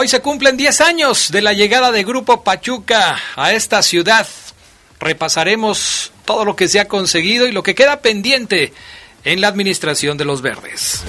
Hoy 0.00 0.08
se 0.08 0.22
cumplen 0.22 0.56
10 0.56 0.80
años 0.80 1.30
de 1.30 1.42
la 1.42 1.52
llegada 1.52 1.92
de 1.92 2.04
Grupo 2.04 2.42
Pachuca 2.42 3.18
a 3.36 3.52
esta 3.52 3.82
ciudad. 3.82 4.26
Repasaremos 4.98 6.10
todo 6.24 6.46
lo 6.46 6.56
que 6.56 6.68
se 6.68 6.80
ha 6.80 6.88
conseguido 6.88 7.46
y 7.46 7.52
lo 7.52 7.62
que 7.62 7.74
queda 7.74 8.00
pendiente 8.00 8.72
en 9.24 9.42
la 9.42 9.48
administración 9.48 10.16
de 10.16 10.24
los 10.24 10.40
verdes. 10.40 11.02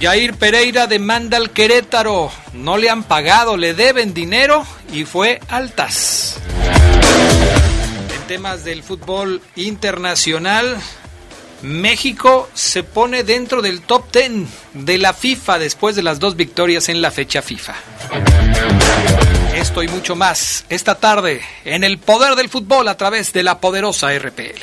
Jair 0.00 0.34
Pereira 0.34 0.86
demanda 0.86 1.38
al 1.38 1.50
Querétaro. 1.50 2.30
No 2.52 2.76
le 2.76 2.88
han 2.88 3.02
pagado, 3.02 3.56
le 3.56 3.74
deben 3.74 4.14
dinero 4.14 4.64
y 4.92 5.04
fue 5.06 5.40
altas. 5.48 6.38
En 8.14 8.26
temas 8.28 8.62
del 8.62 8.84
fútbol 8.84 9.42
internacional, 9.56 10.80
México 11.62 12.48
se 12.54 12.82
pone 12.82 13.22
dentro 13.22 13.62
del 13.62 13.80
top 13.80 14.12
10 14.12 14.48
de 14.74 14.98
la 14.98 15.12
FIFA 15.12 15.58
después 15.58 15.96
de 15.96 16.02
las 16.02 16.18
dos 16.18 16.36
victorias 16.36 16.88
en 16.88 17.00
la 17.00 17.10
fecha 17.10 17.42
FIFA. 17.42 17.74
Esto 19.54 19.82
y 19.82 19.88
mucho 19.88 20.16
más 20.16 20.64
esta 20.68 20.96
tarde 20.96 21.40
en 21.64 21.82
el 21.82 21.98
poder 21.98 22.36
del 22.36 22.48
fútbol 22.48 22.88
a 22.88 22.96
través 22.96 23.32
de 23.32 23.42
la 23.42 23.58
poderosa 23.58 24.16
RPL. 24.16 24.62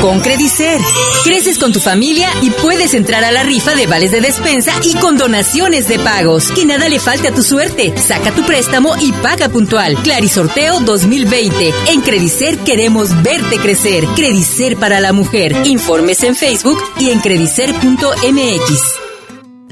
Con 0.00 0.20
Credicer, 0.20 0.80
creces 1.24 1.58
con 1.58 1.72
tu 1.72 1.80
familia 1.80 2.28
y 2.42 2.50
puedes 2.50 2.94
entrar 2.94 3.24
a 3.24 3.32
la 3.32 3.42
rifa 3.42 3.74
de 3.74 3.88
vales 3.88 4.12
de 4.12 4.20
despensa 4.20 4.72
y 4.84 4.94
con 4.98 5.18
donaciones 5.18 5.88
de 5.88 5.98
pagos. 5.98 6.52
Que 6.52 6.64
nada 6.64 6.88
le 6.88 7.00
falte 7.00 7.28
a 7.28 7.34
tu 7.34 7.42
suerte. 7.42 7.92
Saca 7.98 8.30
tu 8.32 8.44
préstamo 8.44 8.94
y 9.00 9.10
paga 9.12 9.48
puntual. 9.48 9.96
Clarisorteo 10.04 10.78
2020. 10.80 11.72
En 11.88 12.02
Credicer 12.02 12.58
queremos 12.58 13.22
verte 13.24 13.58
crecer. 13.58 14.04
Credicer 14.14 14.76
para 14.76 15.00
la 15.00 15.12
mujer. 15.12 15.56
Informes 15.64 16.22
en 16.22 16.36
Facebook 16.36 16.78
y 17.00 17.10
en 17.10 17.18
credicer.mx. 17.18 18.82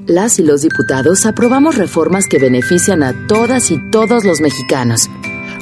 Las 0.07 0.41
y 0.41 0.43
los 0.43 0.63
diputados 0.63 1.27
aprobamos 1.27 1.77
reformas 1.77 2.27
que 2.27 2.39
benefician 2.39 3.05
a 3.05 3.27
todas 3.29 3.71
y 3.71 3.79
todos 3.91 4.25
los 4.25 4.41
mexicanos. 4.41 5.09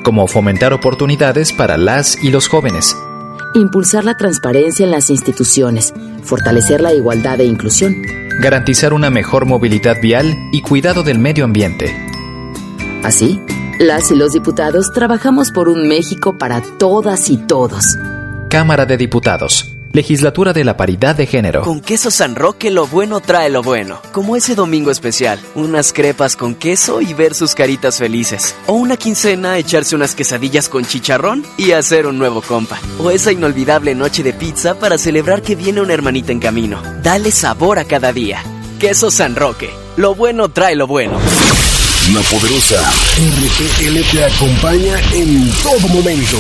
como 0.03 0.27
fomentar 0.29 0.73
oportunidades 0.75 1.53
para 1.53 1.79
las 1.79 2.23
y 2.23 2.31
los 2.31 2.49
jóvenes, 2.49 2.95
Impulsar 3.55 4.05
la 4.05 4.17
transparencia 4.17 4.85
en 4.85 4.91
las 4.91 5.11
instituciones. 5.11 5.95
Fortalecer 6.25 6.81
la 6.81 6.93
igualdad 6.93 7.41
e 7.41 7.45
inclusión. 7.45 7.95
garantizar 8.41 8.93
una 8.93 9.11
mejor 9.11 9.47
movilidad 9.47 9.95
vial 10.03 10.37
y 10.51 10.61
cuidado 10.61 11.05
del 11.05 11.21
medio 11.21 11.45
ambiente. 11.45 11.95
Así, 13.05 13.41
las 13.79 14.11
y 14.11 14.17
los 14.17 14.33
diputados 14.33 14.93
trabajamos 14.93 15.53
por 15.53 15.69
un 15.69 15.87
México 15.87 16.37
para 16.37 16.61
todas 16.61 17.31
y 17.31 17.37
todos. 17.37 17.97
Cámara 18.51 18.87
de 18.87 18.97
Diputados, 18.97 19.74
Legislatura 19.95 20.53
de 20.53 20.65
la 20.65 20.77
Paridad 20.77 21.15
de 21.15 21.25
Género. 21.25 21.63
Con 21.63 21.81
queso 21.81 22.11
San 22.11 22.35
Roque 22.35 22.73
lo 22.73 22.89
bueno 22.89 23.21
trae 23.21 23.49
lo 23.49 23.63
bueno. 23.63 24.01
Como 24.11 24.35
ese 24.35 24.57
domingo 24.57 24.91
especial, 24.91 25.39
unas 25.55 25.93
crepas 25.93 26.35
con 26.35 26.57
queso 26.57 27.01
y 27.01 27.15
ver 27.15 27.33
sus 27.33 27.55
caritas 27.55 27.99
felices. 27.99 28.57
O 28.67 28.73
una 28.73 28.97
quincena, 28.97 29.57
echarse 29.57 29.95
unas 29.95 30.17
quesadillas 30.17 30.69
con 30.69 30.85
chicharrón 30.85 31.47
y 31.57 31.71
hacer 31.71 32.09
un 32.09 32.19
nuevo 32.19 32.43
compa. 32.43 32.81
O 32.99 33.13
esa 33.13 33.31
inolvidable 33.31 33.95
noche 33.95 34.25
de 34.25 34.33
pizza 34.33 34.75
para 34.81 34.99
celebrar 34.99 35.43
que 35.43 35.55
viene 35.55 35.81
una 35.81 35.95
hermanita 35.95 36.33
en 36.33 36.41
camino. 36.41 36.83
Dale 37.01 37.31
sabor 37.31 37.79
a 37.79 37.85
cada 37.85 38.13
día. 38.13 38.43
Queso 38.81 39.13
San 39.13 39.37
Roque. 39.37 39.71
Lo 39.97 40.17
bueno 40.17 40.49
trae 40.49 40.75
lo 40.75 40.89
bueno. 40.89 41.21
La 42.13 42.21
poderosa 42.23 42.93
RPL 43.17 44.11
te 44.11 44.25
acompaña 44.25 44.99
en 45.13 45.53
todo 45.63 45.89
momento. 45.89 46.39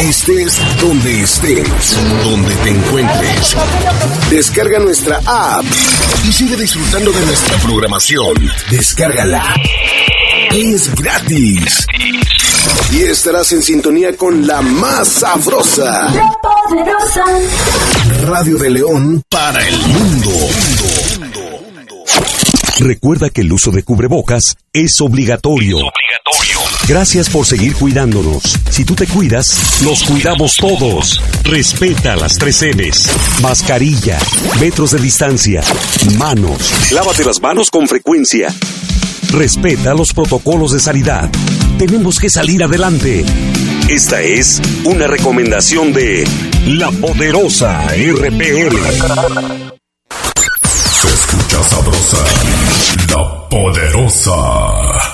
Estés 0.00 0.60
donde 0.80 1.22
estés, 1.22 1.96
donde 2.22 2.54
te 2.56 2.70
encuentres. 2.70 3.56
Descarga 4.30 4.78
nuestra 4.78 5.20
app 5.26 5.64
y 6.24 6.32
sigue 6.32 6.56
disfrutando 6.56 7.10
de 7.10 7.26
nuestra 7.26 7.58
programación. 7.58 8.34
Descárgala. 8.70 9.54
Es 10.52 10.94
gratis. 10.94 11.86
Y 12.92 13.02
estarás 13.02 13.52
en 13.52 13.62
sintonía 13.62 14.16
con 14.16 14.46
la 14.46 14.62
más 14.62 15.08
sabrosa. 15.08 16.12
Radio 18.22 18.56
de 18.56 18.70
León 18.70 19.22
para 19.28 19.66
el 19.66 19.78
mundo. 19.78 20.30
Recuerda 22.78 23.30
que 23.30 23.40
el 23.40 23.52
uso 23.52 23.72
de 23.72 23.82
cubrebocas 23.82 24.56
es 24.72 25.00
obligatorio. 25.00 25.78
Gracias 26.88 27.28
por 27.28 27.44
seguir 27.44 27.74
cuidándonos. 27.74 28.58
Si 28.70 28.82
tú 28.82 28.94
te 28.94 29.06
cuidas, 29.06 29.82
nos 29.82 30.04
cuidamos 30.04 30.56
todos. 30.56 31.20
Respeta 31.44 32.16
las 32.16 32.38
tres 32.38 32.62
M's. 32.62 33.10
Mascarilla, 33.42 34.18
metros 34.58 34.92
de 34.92 34.98
distancia, 34.98 35.62
manos. 36.16 36.72
Lávate 36.90 37.26
las 37.26 37.42
manos 37.42 37.70
con 37.70 37.86
frecuencia. 37.88 38.48
Respeta 39.32 39.92
los 39.92 40.14
protocolos 40.14 40.72
de 40.72 40.80
sanidad. 40.80 41.28
Tenemos 41.78 42.18
que 42.18 42.30
salir 42.30 42.64
adelante. 42.64 43.22
Esta 43.90 44.22
es 44.22 44.62
una 44.84 45.06
recomendación 45.06 45.92
de 45.92 46.26
la 46.68 46.90
poderosa 46.90 47.86
RPL. 47.88 48.76
Se 51.02 51.08
escucha 51.08 51.62
sabrosa, 51.64 52.24
la 53.10 53.48
poderosa. 53.50 55.07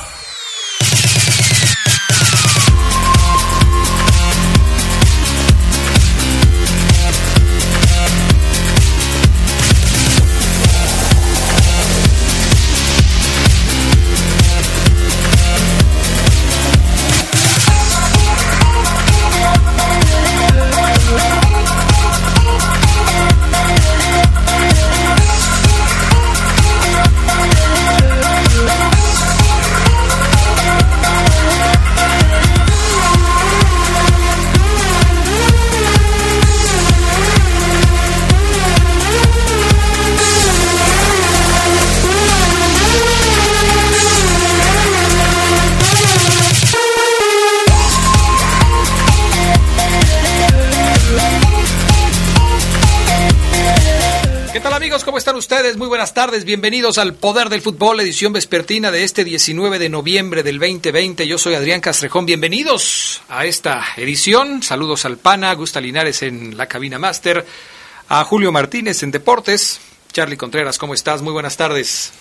Muy 55.65 55.89
buenas 55.89 56.13
tardes. 56.13 56.45
Bienvenidos 56.45 56.99
al 56.99 57.15
Poder 57.15 57.49
del 57.49 57.63
Fútbol, 57.63 57.99
edición 57.99 58.35
vespertina 58.35 58.91
de 58.91 59.03
este 59.03 59.25
19 59.25 59.79
de 59.79 59.89
noviembre 59.89 60.43
del 60.43 60.59
2020. 60.59 61.27
Yo 61.27 61.39
soy 61.39 61.55
Adrián 61.55 61.81
Castrejón. 61.81 62.27
Bienvenidos 62.27 63.23
a 63.31 63.47
esta 63.47 63.83
edición. 63.97 64.63
Saludos 64.63 65.07
al 65.07 65.17
PANA, 65.17 65.55
Gusta 65.55 65.81
Linares 65.81 66.23
en 66.23 66.59
la 66.59 66.67
cabina 66.67 66.99
máster, 66.99 67.47
a 68.11 68.25
Julio 68.25 68.53
Martínez 68.53 69.03
en 69.05 69.11
Deportes. 69.11 69.81
Charlie 70.13 70.37
Contreras, 70.37 70.77
¿cómo 70.77 70.93
estás? 70.93 71.23
Muy 71.23 71.33
buenas 71.33 71.57
tardes. 71.57 72.13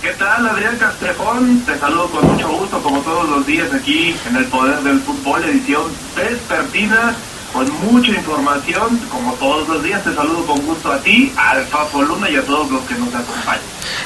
¿Qué 0.00 0.12
tal, 0.12 0.46
Adrián 0.46 0.76
Castrejón? 0.76 1.64
Te 1.66 1.76
saludo 1.78 2.08
con 2.08 2.34
mucho 2.34 2.48
gusto, 2.48 2.80
como 2.84 3.00
todos 3.00 3.28
los 3.28 3.44
días 3.44 3.74
aquí 3.74 4.14
en 4.28 4.36
el 4.36 4.44
Poder 4.44 4.78
del 4.82 5.00
Fútbol, 5.00 5.42
edición 5.42 5.90
vespertina 6.14 7.16
con 7.56 7.94
mucha 7.94 8.12
información, 8.12 8.98
como 9.10 9.32
todos 9.34 9.66
los 9.66 9.82
días. 9.82 10.04
Te 10.04 10.12
saludo 10.12 10.44
con 10.44 10.60
gusto 10.66 10.92
a 10.92 11.00
ti, 11.00 11.32
al 11.38 11.64
Fafo 11.64 12.02
Luna 12.02 12.28
y 12.28 12.36
a 12.36 12.42
todos 12.44 12.70
los 12.70 12.82
que 12.82 12.94
nos 12.94 13.14
acompañan. 13.14 13.64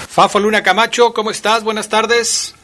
Fafo 0.09 0.39
Luna 0.39 0.63
Camacho, 0.63 1.13
¿cómo 1.13 1.33
estás? 1.33 1.65
Buenas 1.65 1.89
tardes. 1.89 2.55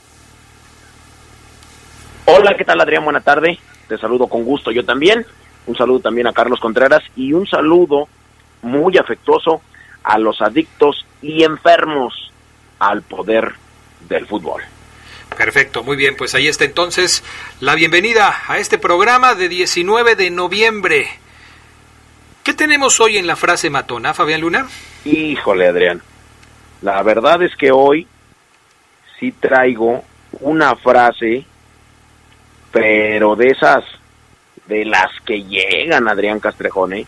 Hola, 2.27 2.55
¿qué 2.57 2.65
tal 2.65 2.81
Adrián? 2.81 3.05
Buena 3.05 3.21
tarde. 3.21 3.59
Te 3.89 3.99
saludo 3.99 4.29
con 4.29 4.45
gusto 4.45 4.71
yo 4.71 4.85
también. 4.85 5.27
Un 5.67 5.77
saludo 5.77 5.99
también 5.99 6.29
a 6.29 6.33
Carlos 6.33 6.61
Contreras 6.61 7.03
y 7.17 7.33
un 7.33 7.49
saludo 7.49 8.07
muy 8.63 8.97
afectuoso 8.97 9.63
a 10.05 10.19
los 10.19 10.41
adictos 10.41 11.05
y 11.21 11.43
enfermos 11.43 12.31
al 12.79 13.03
poder 13.03 13.55
del 14.09 14.27
fútbol. 14.27 14.63
Perfecto, 15.37 15.85
muy 15.85 15.97
bien, 15.97 16.17
pues 16.17 16.35
ahí 16.35 16.49
está 16.49 16.65
entonces 16.65 17.23
la 17.61 17.75
bienvenida 17.75 18.35
a 18.49 18.57
este 18.59 18.79
programa 18.79 19.35
de 19.35 19.51
19 19.51 20.17
de 20.17 20.31
noviembre. 20.31 21.09
¿Qué 22.43 22.55
tenemos 22.55 23.01
hoy 23.01 23.19
en 23.19 23.27
la 23.27 23.37
frase 23.37 23.69
matona, 23.69 24.15
Fabián 24.15 24.41
Luna? 24.41 24.67
Híjole, 25.05 25.69
Adrián. 25.69 26.01
La 26.81 27.03
verdad 27.03 27.43
es 27.43 27.55
que 27.55 27.71
hoy 27.71 28.07
sí 29.21 29.31
traigo 29.33 30.05
una 30.41 30.75
frase, 30.77 31.45
pero 32.73 33.37
de 33.37 33.49
esas, 33.49 33.85
de 34.67 34.87
las 34.87 35.11
que 35.27 35.45
llegan, 35.45 36.09
Adrián 36.09 36.41
Castrejón, 36.41 36.95
¿eh? 36.95 37.07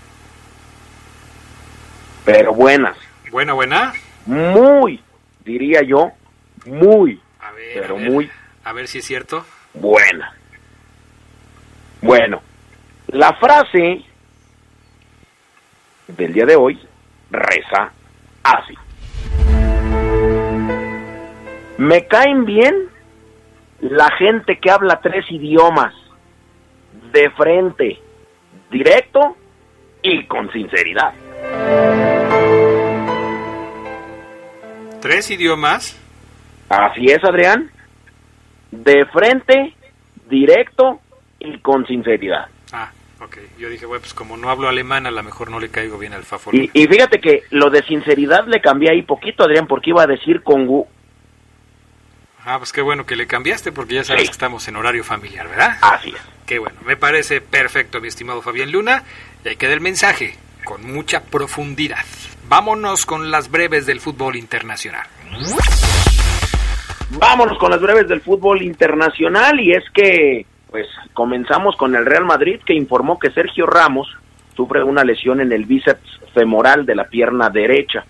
Pero 2.27 2.53
buenas. 2.53 2.97
Buena, 3.31 3.55
buena. 3.55 3.95
Muy, 4.27 5.01
diría 5.47 5.81
yo, 5.83 6.11
muy 6.67 7.19
pero 7.75 7.97
a 7.97 7.99
ver, 7.99 8.11
muy 8.11 8.31
a 8.65 8.73
ver 8.73 8.89
si 8.89 8.99
es 8.99 9.05
cierto. 9.05 9.45
Buena. 9.75 10.35
Bueno, 12.01 12.43
la 13.09 13.33
frase 13.35 14.03
del 16.07 16.33
día 16.33 16.47
de 16.47 16.57
hoy 16.57 16.79
reza 17.31 17.93
así. 18.43 18.75
Me 21.79 22.07
caen 22.07 22.45
bien 22.45 22.89
la 23.81 24.11
gente 24.17 24.59
que 24.59 24.71
habla 24.71 25.01
tres 25.01 25.25
idiomas 25.31 25.95
de 27.13 27.31
frente, 27.31 28.01
directo 28.71 29.37
y 30.03 30.25
con 30.27 30.51
sinceridad. 30.53 31.15
¿Tres 35.01 35.31
idiomas? 35.31 35.97
Así 36.69 37.07
es, 37.07 37.23
Adrián. 37.25 37.71
De 38.71 39.07
frente, 39.07 39.75
directo 40.29 41.01
y 41.39 41.59
con 41.61 41.87
sinceridad. 41.87 42.47
Ah, 42.73 42.91
ok. 43.21 43.39
Yo 43.59 43.69
dije, 43.71 43.87
bueno, 43.87 44.01
pues 44.03 44.13
como 44.15 44.37
no 44.37 44.51
hablo 44.51 44.69
alemán, 44.69 45.07
a 45.07 45.11
lo 45.11 45.23
mejor 45.23 45.51
no 45.51 45.59
le 45.61 45.71
caigo 45.71 45.99
bien 45.99 46.13
al 46.13 46.25
Fafo. 46.25 46.51
Y, 46.53 46.71
y, 46.75 46.87
fíjate 46.87 47.21
que 47.21 47.45
lo 47.51 47.71
de 47.71 47.83
sinceridad 47.85 48.47
le 48.47 48.61
cambié 48.61 48.91
ahí 48.91 49.03
poquito, 49.03 49.45
Adrián, 49.45 49.67
porque 49.67 49.91
iba 49.91 50.03
a 50.03 50.07
decir 50.07 50.43
con 50.43 50.67
gu. 50.67 50.87
Ah, 52.45 52.59
pues 52.59 52.73
qué 52.73 52.81
bueno 52.81 53.05
que 53.05 53.17
le 53.17 53.27
cambiaste, 53.27 53.73
porque 53.73 53.95
ya 53.97 54.05
sabes 54.05 54.23
Sí. 54.23 54.29
que 54.29 54.33
estamos 54.33 54.67
en 54.69 54.77
horario 54.77 55.05
familiar, 55.05 55.49
¿verdad? 55.49 55.77
Así 55.83 56.11
es. 56.11 56.21
Qué 56.47 56.59
bueno. 56.59 56.79
Me 56.87 56.97
parece 56.97 57.41
perfecto, 57.41 58.01
mi 58.01 58.09
estimado 58.09 58.41
Fabián 58.43 58.71
Luna. 58.73 59.03
Y 59.45 59.49
ahí 59.49 59.57
queda 59.57 59.73
el 59.75 59.81
mensaje, 59.81 60.35
con 60.65 60.83
mucha 60.91 61.23
profundidad. 61.25 62.05
Vámonos 62.49 63.05
con 63.05 63.31
las 63.31 63.51
breves 63.51 63.85
del 63.87 64.01
fútbol 64.01 64.37
internacional. 64.37 65.07
Vámonos 67.11 67.57
con 67.57 67.71
las 67.71 67.81
breves 67.81 68.07
del 68.07 68.21
fútbol 68.21 68.61
internacional 68.63 69.59
y 69.61 69.73
es 69.73 69.85
que 69.95 70.45
pues 70.71 70.87
comenzamos 71.15 71.75
con 71.77 71.97
el 71.97 72.05
Real 72.05 72.27
Madrid 72.27 72.61
que 72.65 72.75
informó 72.75 73.19
que 73.19 73.31
Sergio 73.31 73.67
Ramos 73.67 74.07
sufre 74.55 74.83
una 74.83 75.05
lesión 75.05 75.41
en 75.41 75.51
el 75.53 75.65
bíceps 75.65 76.21
femoral 76.35 76.85
de 76.85 76.95
la 76.95 77.05
pierna 77.05 77.49
derecha. 77.49 78.05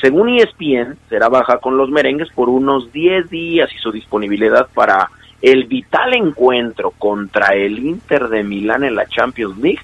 Según 0.00 0.28
ESPN, 0.28 0.96
será 1.08 1.28
baja 1.28 1.58
con 1.58 1.76
los 1.76 1.90
merengues 1.90 2.28
por 2.32 2.48
unos 2.48 2.92
10 2.92 3.28
días 3.30 3.68
y 3.74 3.78
su 3.78 3.90
disponibilidad 3.90 4.68
para 4.72 5.10
el 5.42 5.64
vital 5.64 6.14
encuentro 6.14 6.92
contra 6.92 7.48
el 7.54 7.78
Inter 7.78 8.28
de 8.28 8.44
Milán 8.44 8.84
en 8.84 8.94
la 8.94 9.06
Champions 9.06 9.58
League 9.58 9.80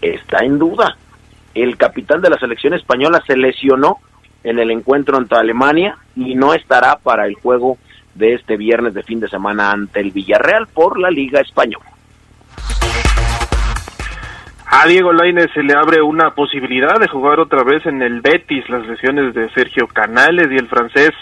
está 0.00 0.38
en 0.44 0.58
duda. 0.58 0.96
El 1.54 1.76
capitán 1.76 2.22
de 2.22 2.30
la 2.30 2.38
selección 2.38 2.72
española 2.72 3.22
se 3.26 3.36
lesionó 3.36 3.98
en 4.42 4.58
el 4.58 4.70
encuentro 4.70 5.16
ante 5.18 5.34
Alemania 5.34 5.98
y 6.14 6.34
no 6.34 6.54
estará 6.54 6.96
para 6.96 7.26
el 7.26 7.34
juego 7.34 7.76
de 8.16 8.34
este 8.34 8.56
viernes 8.56 8.94
de 8.94 9.02
fin 9.02 9.20
de 9.20 9.28
semana 9.28 9.70
ante 9.70 10.00
el 10.00 10.10
Villarreal 10.10 10.66
por 10.66 10.98
la 10.98 11.10
Liga 11.10 11.40
Española. 11.40 11.86
A 14.68 14.86
Diego 14.86 15.12
Lainez 15.12 15.50
se 15.54 15.62
le 15.62 15.74
abre 15.74 16.02
una 16.02 16.34
posibilidad 16.34 16.98
de 16.98 17.08
jugar 17.08 17.40
otra 17.40 17.62
vez 17.62 17.86
en 17.86 18.02
el 18.02 18.20
Betis. 18.20 18.68
Las 18.68 18.86
lesiones 18.86 19.32
de 19.32 19.48
Sergio 19.50 19.86
Canales 19.86 20.48
y 20.50 20.56
el 20.56 20.66
francés 20.66 21.12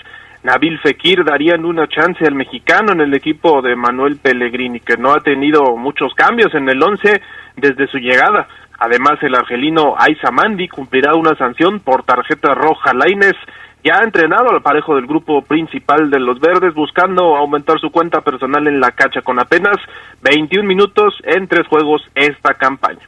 Nabil 0.43 0.79
Fekir 0.81 1.25
darían 1.25 1.65
una 1.65 1.87
chance 1.87 2.25
al 2.27 2.35
mexicano 2.35 2.93
en 2.93 3.01
el 3.01 3.15
equipo 3.15 3.63
de 3.63 3.77
Manuel 3.77 4.17
Pellegrini, 4.17 4.81
que 4.81 4.97
no 4.97 5.13
ha 5.13 5.21
tenido 5.21 5.77
muchos 5.77 6.15
cambios 6.15 6.55
en 6.55 6.69
el 6.69 6.83
once 6.83 7.23
desde 7.57 7.87
su 7.87 7.99
llegada. 7.99 8.49
Además, 8.79 9.23
el 9.23 9.35
argelino 9.35 9.95
Aiza 9.99 10.31
Mandi 10.31 10.69
cumplirá 10.69 11.15
una 11.15 11.37
sanción 11.37 11.81
por 11.81 12.03
tarjeta 12.03 12.55
roja. 12.55 12.93
Lainez 12.93 13.37
ya 13.85 13.99
ha 13.99 14.03
entrenado 14.03 14.51
al 14.51 14.63
parejo 14.63 14.97
del 14.97 15.07
grupo 15.07 15.43
principal 15.43 16.11
de 16.11 16.19
los 16.19 16.41
verdes, 16.41 16.73
buscando 16.73 17.37
aumentar 17.37 17.79
su 17.79 17.93
cuenta 17.93 18.23
personal 18.23 18.67
en 18.67 18.81
la 18.81 18.93
cacha 18.93 19.21
con 19.21 19.39
apenas 19.39 19.77
21 20.23 20.67
minutos 20.67 21.15
en 21.23 21.47
tres 21.47 21.67
juegos 21.67 22.03
esta 22.15 22.55
campaña. 22.55 23.07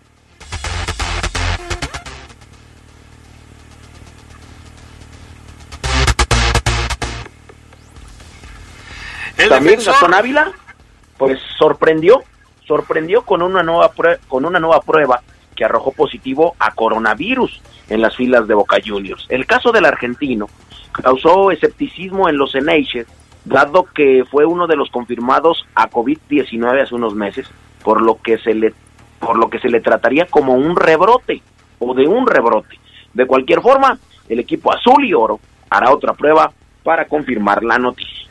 El 9.39 9.49
También 9.49 9.81
Gastón 9.85 10.13
Ávila, 10.13 10.53
pues 11.17 11.39
sorprendió, 11.59 12.23
sorprendió 12.67 13.23
con 13.23 13.41
una 13.41 13.63
nueva 13.63 13.91
con 14.29 14.45
una 14.45 14.59
nueva 14.59 14.81
prueba 14.81 15.23
que 15.57 15.65
arrojó 15.65 15.91
positivo 15.93 16.55
a 16.61 16.73
coronavirus 16.73 17.61
en 17.89 18.01
las 18.01 18.15
filas 18.15 18.47
de 18.47 18.55
Boca 18.55 18.77
Juniors. 18.85 19.27
El 19.29 19.47
caso 19.47 19.73
del 19.73 19.87
argentino 19.87 20.49
causó 20.93 21.51
escepticismo 21.51 22.29
en 22.29 22.37
los 22.37 22.55
Eneiches, 22.55 23.07
dado 23.45 23.85
que 23.85 24.25
fue 24.31 24.45
uno 24.45 24.67
de 24.67 24.77
los 24.77 24.91
confirmados 24.91 25.67
a 25.75 25.91
COVID-19 25.91 26.83
hace 26.83 26.95
unos 26.95 27.15
meses, 27.15 27.49
por 27.83 28.01
lo 28.03 28.21
que 28.23 28.39
se 28.39 28.55
le 28.55 28.75
por 29.19 29.39
lo 29.39 29.49
que 29.49 29.59
se 29.59 29.71
le 29.71 29.81
trataría 29.81 30.27
como 30.27 30.55
un 30.55 30.77
rebrote 30.77 31.43
o 31.79 31.95
de 31.95 32.07
un 32.07 32.27
rebrote. 32.27 32.79
De 33.15 33.27
cualquier 33.27 33.63
forma, 33.63 33.99
el 34.29 34.41
equipo 34.41 34.73
azul 34.73 35.05
y 35.05 35.15
oro 35.15 35.41
hará 35.71 35.91
otra 35.91 36.13
prueba 36.13 36.53
para 36.83 37.07
confirmar 37.07 37.65
la 37.65 37.79
noticia. 37.79 38.29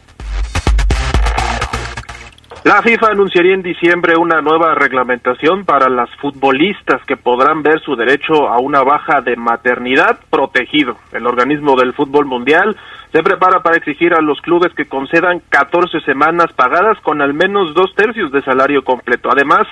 La 2.65 2.81
FIFA 2.81 3.09
anunciaría 3.11 3.53
en 3.53 3.61
diciembre 3.61 4.15
una 4.17 4.41
nueva 4.41 4.73
reglamentación 4.73 5.65
para 5.65 5.87
las 5.87 6.09
futbolistas 6.15 6.99
que 7.05 7.15
podrán 7.15 7.61
ver 7.61 7.79
su 7.81 7.95
derecho 7.95 8.49
a 8.49 8.57
una 8.57 8.81
baja 8.81 9.21
de 9.21 9.35
maternidad 9.35 10.19
protegido. 10.31 10.97
El 11.11 11.27
organismo 11.27 11.75
del 11.75 11.93
fútbol 11.93 12.25
mundial 12.25 12.75
se 13.11 13.21
prepara 13.21 13.61
para 13.61 13.77
exigir 13.77 14.15
a 14.15 14.21
los 14.21 14.41
clubes 14.41 14.73
que 14.73 14.87
concedan 14.87 15.43
14 15.47 15.99
semanas 16.07 16.51
pagadas 16.53 16.99
con 17.01 17.21
al 17.21 17.35
menos 17.35 17.75
dos 17.75 17.93
tercios 17.93 18.31
de 18.31 18.41
salario 18.41 18.83
completo. 18.83 19.29
Además, 19.31 19.67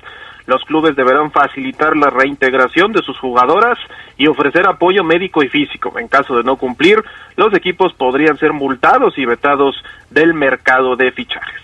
los 0.45 0.63
clubes 0.65 0.95
deberán 0.95 1.31
facilitar 1.31 1.97
la 1.97 2.12
reintegración 2.12 2.91
de 2.91 3.01
sus 3.01 3.17
jugadoras 3.17 3.79
y 4.19 4.27
ofrecer 4.27 4.67
apoyo 4.67 5.03
médico 5.03 5.43
y 5.43 5.50
físico. 5.50 5.97
En 5.97 6.07
caso 6.07 6.38
de 6.38 6.43
no 6.43 6.57
cumplir, 6.57 7.03
los 7.38 7.55
equipos 7.55 7.91
podrían 7.95 8.38
ser 8.38 8.53
multados 8.53 9.17
y 9.17 9.25
vetados 9.25 9.75
del 10.12 10.35
mercado 10.35 10.95
de 10.95 11.12
fichajes. 11.12 11.62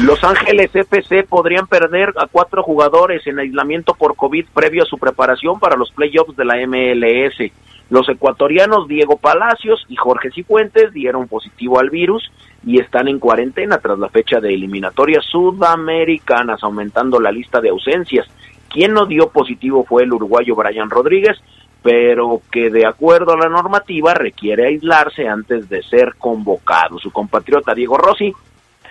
Los 0.00 0.24
Ángeles 0.24 0.74
FC 0.74 1.22
podrían 1.24 1.66
perder 1.66 2.14
a 2.16 2.26
cuatro 2.26 2.62
jugadores 2.62 3.26
en 3.26 3.38
aislamiento 3.38 3.92
por 3.92 4.16
COVID 4.16 4.46
previo 4.54 4.84
a 4.84 4.86
su 4.86 4.96
preparación 4.96 5.60
para 5.60 5.76
los 5.76 5.92
playoffs 5.92 6.34
de 6.34 6.46
la 6.46 6.56
MLS. 6.66 7.52
Los 7.90 8.08
ecuatorianos 8.08 8.88
Diego 8.88 9.18
Palacios 9.18 9.84
y 9.88 9.96
Jorge 9.96 10.30
Cifuentes 10.30 10.94
dieron 10.94 11.28
positivo 11.28 11.78
al 11.78 11.90
virus 11.90 12.32
y 12.64 12.80
están 12.80 13.06
en 13.06 13.18
cuarentena 13.18 13.78
tras 13.78 13.98
la 13.98 14.08
fecha 14.08 14.40
de 14.40 14.54
eliminatorias 14.54 15.26
sudamericanas, 15.26 16.64
aumentando 16.64 17.20
la 17.20 17.30
lista 17.30 17.60
de 17.60 17.68
ausencias. 17.68 18.26
Quien 18.70 18.94
no 18.94 19.04
dio 19.04 19.28
positivo 19.28 19.84
fue 19.84 20.04
el 20.04 20.12
uruguayo 20.14 20.56
Brian 20.56 20.88
Rodríguez, 20.88 21.36
pero 21.82 22.40
que 22.50 22.70
de 22.70 22.86
acuerdo 22.86 23.34
a 23.34 23.38
la 23.38 23.50
normativa 23.50 24.14
requiere 24.14 24.68
aislarse 24.68 25.28
antes 25.28 25.68
de 25.68 25.82
ser 25.82 26.14
convocado. 26.16 26.98
Su 26.98 27.10
compatriota 27.10 27.74
Diego 27.74 27.98
Rossi 27.98 28.32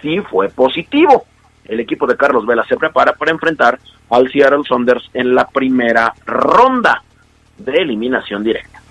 sí 0.01 0.19
fue 0.19 0.49
positivo. 0.49 1.25
El 1.65 1.79
equipo 1.79 2.07
de 2.07 2.17
Carlos 2.17 2.45
Vela 2.45 2.65
se 2.65 2.77
prepara 2.77 3.13
para 3.13 3.31
enfrentar 3.31 3.79
al 4.09 4.31
Seattle 4.31 4.63
Saunders 4.67 5.09
en 5.13 5.33
la 5.35 5.47
primera 5.47 6.13
ronda 6.25 7.03
de 7.57 7.73
eliminación 7.73 8.43
directa. 8.43 8.81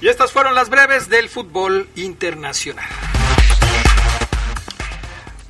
Y 0.00 0.08
estas 0.08 0.32
fueron 0.32 0.54
las 0.54 0.70
breves 0.70 1.08
del 1.08 1.28
fútbol 1.28 1.88
internacional. 1.96 2.88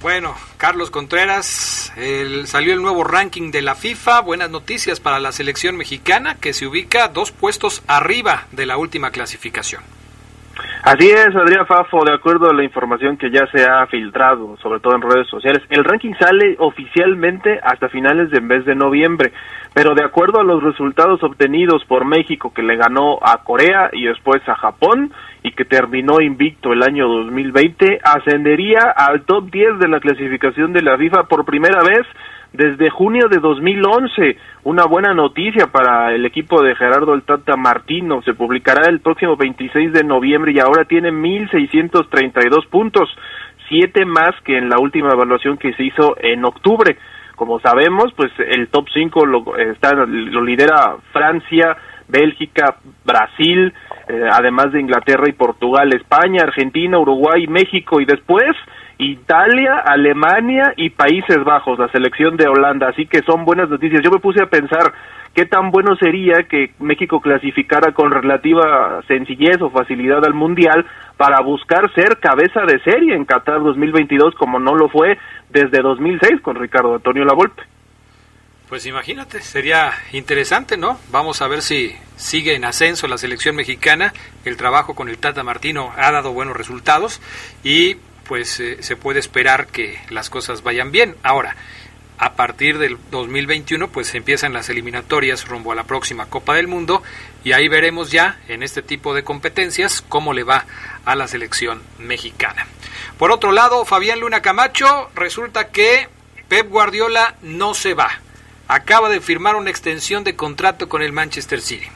Bueno, 0.00 0.34
Carlos 0.56 0.90
Contreras, 0.90 1.92
salió 2.46 2.72
el 2.72 2.82
nuevo 2.82 3.04
ranking 3.04 3.50
de 3.50 3.60
la 3.60 3.74
FIFA. 3.74 4.20
Buenas 4.22 4.50
noticias 4.50 4.98
para 4.98 5.20
la 5.20 5.30
selección 5.30 5.76
mexicana 5.76 6.36
que 6.36 6.54
se 6.54 6.66
ubica 6.66 7.08
dos 7.08 7.32
puestos 7.32 7.82
arriba 7.86 8.46
de 8.50 8.64
la 8.64 8.78
última 8.78 9.10
clasificación. 9.10 9.82
Así 10.82 11.10
es, 11.10 11.36
Adrián 11.36 11.66
Fafo, 11.66 12.02
de 12.06 12.14
acuerdo 12.14 12.48
a 12.48 12.54
la 12.54 12.64
información 12.64 13.18
que 13.18 13.30
ya 13.30 13.46
se 13.52 13.64
ha 13.64 13.86
filtrado, 13.86 14.56
sobre 14.62 14.80
todo 14.80 14.96
en 14.96 15.02
redes 15.02 15.28
sociales, 15.28 15.62
el 15.68 15.84
ranking 15.84 16.14
sale 16.18 16.56
oficialmente 16.58 17.60
hasta 17.62 17.90
finales 17.90 18.30
de 18.30 18.40
mes 18.40 18.64
de 18.64 18.74
noviembre, 18.74 19.30
pero 19.74 19.94
de 19.94 20.02
acuerdo 20.02 20.40
a 20.40 20.44
los 20.44 20.62
resultados 20.62 21.22
obtenidos 21.22 21.84
por 21.84 22.06
México, 22.06 22.54
que 22.54 22.62
le 22.62 22.76
ganó 22.76 23.18
a 23.20 23.44
Corea 23.44 23.90
y 23.92 24.04
después 24.04 24.40
a 24.48 24.54
Japón, 24.54 25.12
y 25.42 25.52
que 25.52 25.66
terminó 25.66 26.22
invicto 26.22 26.72
el 26.72 26.82
año 26.82 27.08
2020, 27.08 28.00
ascendería 28.02 28.94
al 28.96 29.22
top 29.26 29.50
10 29.50 29.80
de 29.80 29.88
la 29.88 30.00
clasificación 30.00 30.72
de 30.72 30.80
la 30.80 30.96
FIFA 30.96 31.24
por 31.24 31.44
primera 31.44 31.82
vez 31.82 32.06
desde 32.52 32.90
junio 32.90 33.28
de 33.28 33.38
2011. 33.38 34.36
Una 34.62 34.84
buena 34.84 35.14
noticia 35.14 35.68
para 35.68 36.14
el 36.14 36.26
equipo 36.26 36.62
de 36.62 36.76
Gerardo 36.76 37.14
El 37.14 37.22
Martino. 37.56 38.20
Se 38.22 38.34
publicará 38.34 38.90
el 38.90 39.00
próximo 39.00 39.34
26 39.34 39.90
de 39.94 40.04
noviembre 40.04 40.52
y 40.52 40.60
ahora 40.60 40.84
tiene 40.84 41.10
1.632 41.10 42.68
puntos, 42.68 43.08
siete 43.70 44.04
más 44.04 44.32
que 44.44 44.58
en 44.58 44.68
la 44.68 44.78
última 44.78 45.12
evaluación 45.12 45.56
que 45.56 45.72
se 45.72 45.84
hizo 45.84 46.14
en 46.20 46.44
octubre. 46.44 46.98
Como 47.36 47.58
sabemos, 47.60 48.12
pues 48.14 48.30
el 48.38 48.68
top 48.68 48.86
5 48.92 49.24
lo, 49.24 49.56
está, 49.56 49.94
lo 49.94 50.44
lidera 50.44 50.96
Francia, 51.10 51.78
Bélgica, 52.06 52.76
Brasil, 53.06 53.72
eh, 54.08 54.28
además 54.30 54.72
de 54.72 54.80
Inglaterra 54.80 55.24
y 55.26 55.32
Portugal, 55.32 55.90
España, 55.94 56.42
Argentina, 56.42 56.98
Uruguay, 56.98 57.46
México 57.46 57.98
y 57.98 58.04
después 58.04 58.54
Italia, 59.00 59.78
Alemania 59.82 60.74
y 60.76 60.90
Países 60.90 61.42
Bajos, 61.42 61.78
la 61.78 61.90
selección 61.90 62.36
de 62.36 62.46
Holanda. 62.46 62.90
Así 62.90 63.06
que 63.06 63.22
son 63.22 63.46
buenas 63.46 63.70
noticias. 63.70 64.02
Yo 64.04 64.10
me 64.10 64.20
puse 64.20 64.42
a 64.42 64.50
pensar 64.50 64.92
qué 65.34 65.46
tan 65.46 65.70
bueno 65.70 65.96
sería 65.96 66.42
que 66.46 66.74
México 66.80 67.20
clasificara 67.20 67.92
con 67.92 68.10
relativa 68.10 69.00
sencillez 69.08 69.56
o 69.62 69.70
facilidad 69.70 70.22
al 70.26 70.34
Mundial 70.34 70.84
para 71.16 71.40
buscar 71.40 71.90
ser 71.94 72.18
cabeza 72.20 72.60
de 72.66 72.78
serie 72.80 73.14
en 73.14 73.24
Qatar 73.24 73.62
2022 73.62 74.34
como 74.34 74.60
no 74.60 74.74
lo 74.74 74.90
fue 74.90 75.16
desde 75.48 75.80
2006 75.80 76.42
con 76.42 76.56
Ricardo 76.56 76.96
Antonio 76.96 77.24
Lavolpe. 77.24 77.62
Pues 78.68 78.86
imagínate, 78.86 79.40
sería 79.40 79.90
interesante, 80.12 80.76
¿no? 80.76 80.98
Vamos 81.10 81.42
a 81.42 81.48
ver 81.48 81.62
si 81.62 81.92
sigue 82.16 82.54
en 82.54 82.64
ascenso 82.64 83.08
la 83.08 83.18
selección 83.18 83.56
mexicana. 83.56 84.12
El 84.44 84.56
trabajo 84.56 84.94
con 84.94 85.08
el 85.08 85.18
Tata 85.18 85.42
Martino 85.42 85.90
ha 85.96 86.12
dado 86.12 86.32
buenos 86.32 86.56
resultados 86.56 87.20
y 87.64 87.96
pues 88.30 88.60
eh, 88.60 88.80
se 88.80 88.94
puede 88.94 89.18
esperar 89.18 89.66
que 89.66 89.98
las 90.08 90.30
cosas 90.30 90.62
vayan 90.62 90.92
bien. 90.92 91.16
Ahora, 91.24 91.56
a 92.16 92.34
partir 92.34 92.78
del 92.78 92.96
2021 93.10 93.88
pues 93.88 94.14
empiezan 94.14 94.52
las 94.52 94.70
eliminatorias 94.70 95.48
rumbo 95.48 95.72
a 95.72 95.74
la 95.74 95.82
próxima 95.82 96.26
Copa 96.26 96.54
del 96.54 96.68
Mundo 96.68 97.02
y 97.42 97.50
ahí 97.50 97.66
veremos 97.66 98.12
ya 98.12 98.38
en 98.46 98.62
este 98.62 98.82
tipo 98.82 99.14
de 99.14 99.24
competencias 99.24 100.00
cómo 100.00 100.32
le 100.32 100.44
va 100.44 100.64
a 101.04 101.16
la 101.16 101.26
selección 101.26 101.82
mexicana. 101.98 102.68
Por 103.18 103.32
otro 103.32 103.50
lado, 103.50 103.84
Fabián 103.84 104.20
Luna 104.20 104.42
Camacho, 104.42 105.10
resulta 105.16 105.70
que 105.72 106.06
Pep 106.48 106.68
Guardiola 106.68 107.34
no 107.42 107.74
se 107.74 107.94
va 107.94 108.10
acaba 108.68 109.08
de 109.08 109.20
firmar 109.20 109.56
una 109.56 109.70
extensión 109.70 110.22
de 110.22 110.36
contrato 110.36 110.88
con 110.88 111.02
el 111.02 111.12
Manchester 111.12 111.60
City. 111.60 111.86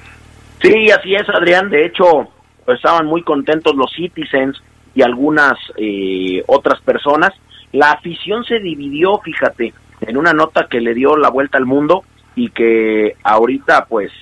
Sí, 0.60 0.90
así 0.90 1.14
es, 1.14 1.28
Adrián. 1.28 1.70
De 1.70 1.86
hecho, 1.86 2.28
pues, 2.64 2.78
estaban 2.78 3.06
muy 3.06 3.22
contentos 3.22 3.76
los 3.76 3.92
Citizens 3.94 4.60
y 4.94 5.02
algunas 5.02 5.54
eh, 5.76 6.42
otras 6.46 6.80
personas. 6.80 7.32
La 7.72 7.92
afición 7.92 8.44
se 8.44 8.60
dividió, 8.60 9.18
fíjate, 9.18 9.74
en 10.00 10.16
una 10.16 10.32
nota 10.32 10.66
que 10.68 10.80
le 10.80 10.94
dio 10.94 11.16
la 11.16 11.30
vuelta 11.30 11.58
al 11.58 11.66
mundo 11.66 12.04
y 12.36 12.50
que 12.50 13.16
ahorita, 13.22 13.86
pues, 13.86 14.12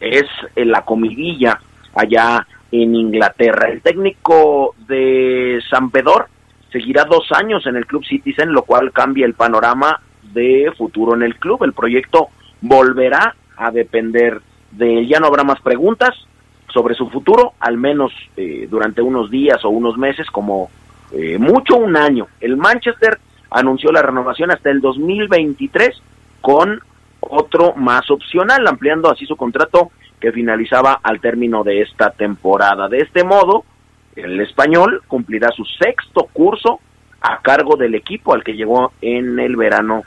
es 0.00 0.24
en 0.54 0.70
la 0.70 0.82
comidilla 0.82 1.60
allá 1.94 2.46
en 2.70 2.94
Inglaterra. 2.94 3.68
El 3.70 3.82
técnico 3.82 4.74
de 4.86 5.60
San 5.70 5.90
Pedro 5.90 6.26
seguirá 6.70 7.04
dos 7.04 7.26
años 7.32 7.66
en 7.66 7.76
el 7.76 7.86
Club 7.86 8.04
Citizen, 8.04 8.52
lo 8.52 8.62
cual 8.62 8.92
cambia 8.92 9.26
el 9.26 9.34
panorama 9.34 10.00
de 10.22 10.72
futuro 10.76 11.14
en 11.14 11.22
el 11.22 11.36
club. 11.36 11.64
El 11.64 11.72
proyecto 11.72 12.28
volverá 12.60 13.34
a 13.56 13.70
depender 13.70 14.40
de 14.72 14.98
él. 14.98 15.08
Ya 15.08 15.20
no 15.20 15.26
habrá 15.26 15.44
más 15.44 15.60
preguntas 15.60 16.14
sobre 16.72 16.94
su 16.94 17.08
futuro, 17.10 17.54
al 17.60 17.76
menos 17.76 18.12
eh, 18.36 18.66
durante 18.70 19.02
unos 19.02 19.30
días 19.30 19.64
o 19.64 19.70
unos 19.70 19.96
meses, 19.96 20.26
como 20.30 20.70
eh, 21.12 21.38
mucho 21.38 21.76
un 21.76 21.96
año. 21.96 22.26
El 22.40 22.56
Manchester 22.56 23.18
anunció 23.50 23.90
la 23.92 24.02
renovación 24.02 24.50
hasta 24.50 24.70
el 24.70 24.80
2023 24.80 26.00
con 26.40 26.80
otro 27.20 27.74
más 27.74 28.10
opcional, 28.10 28.66
ampliando 28.66 29.10
así 29.10 29.26
su 29.26 29.36
contrato 29.36 29.90
que 30.20 30.32
finalizaba 30.32 31.00
al 31.02 31.20
término 31.20 31.64
de 31.64 31.82
esta 31.82 32.10
temporada. 32.10 32.88
De 32.88 32.98
este 32.98 33.24
modo, 33.24 33.64
el 34.14 34.40
español 34.40 35.02
cumplirá 35.06 35.50
su 35.50 35.64
sexto 35.64 36.28
curso 36.32 36.80
a 37.20 37.40
cargo 37.40 37.76
del 37.76 37.94
equipo 37.94 38.34
al 38.34 38.44
que 38.44 38.54
llegó 38.54 38.92
en 39.00 39.38
el 39.38 39.56
verano 39.56 40.04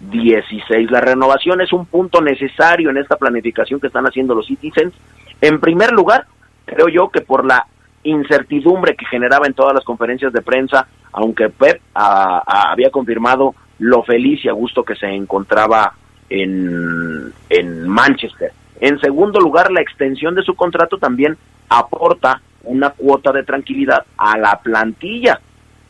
2016. 0.00 0.90
La 0.90 1.00
renovación 1.00 1.60
es 1.60 1.72
un 1.72 1.86
punto 1.86 2.20
necesario 2.20 2.90
en 2.90 2.98
esta 2.98 3.16
planificación 3.16 3.80
que 3.80 3.88
están 3.88 4.06
haciendo 4.06 4.34
los 4.34 4.46
Citizens. 4.46 4.94
En 5.40 5.60
primer 5.60 5.92
lugar, 5.92 6.26
creo 6.64 6.88
yo 6.88 7.08
que 7.10 7.20
por 7.20 7.44
la 7.44 7.66
incertidumbre 8.02 8.96
que 8.96 9.06
generaba 9.06 9.46
en 9.46 9.54
todas 9.54 9.74
las 9.74 9.84
conferencias 9.84 10.32
de 10.32 10.42
prensa, 10.42 10.86
aunque 11.12 11.48
Pep 11.48 11.80
había 11.94 12.90
confirmado 12.90 13.54
lo 13.78 14.02
feliz 14.02 14.44
y 14.44 14.48
a 14.48 14.52
gusto 14.52 14.82
que 14.82 14.96
se 14.96 15.06
encontraba 15.06 15.92
en, 16.30 17.32
en 17.48 17.88
Manchester. 17.88 18.52
En 18.80 18.98
segundo 19.00 19.40
lugar, 19.40 19.70
la 19.70 19.80
extensión 19.80 20.34
de 20.34 20.42
su 20.42 20.54
contrato 20.54 20.98
también 20.98 21.36
aporta 21.68 22.40
una 22.64 22.90
cuota 22.90 23.32
de 23.32 23.42
tranquilidad 23.42 24.04
a 24.16 24.38
la 24.38 24.58
plantilla 24.60 25.40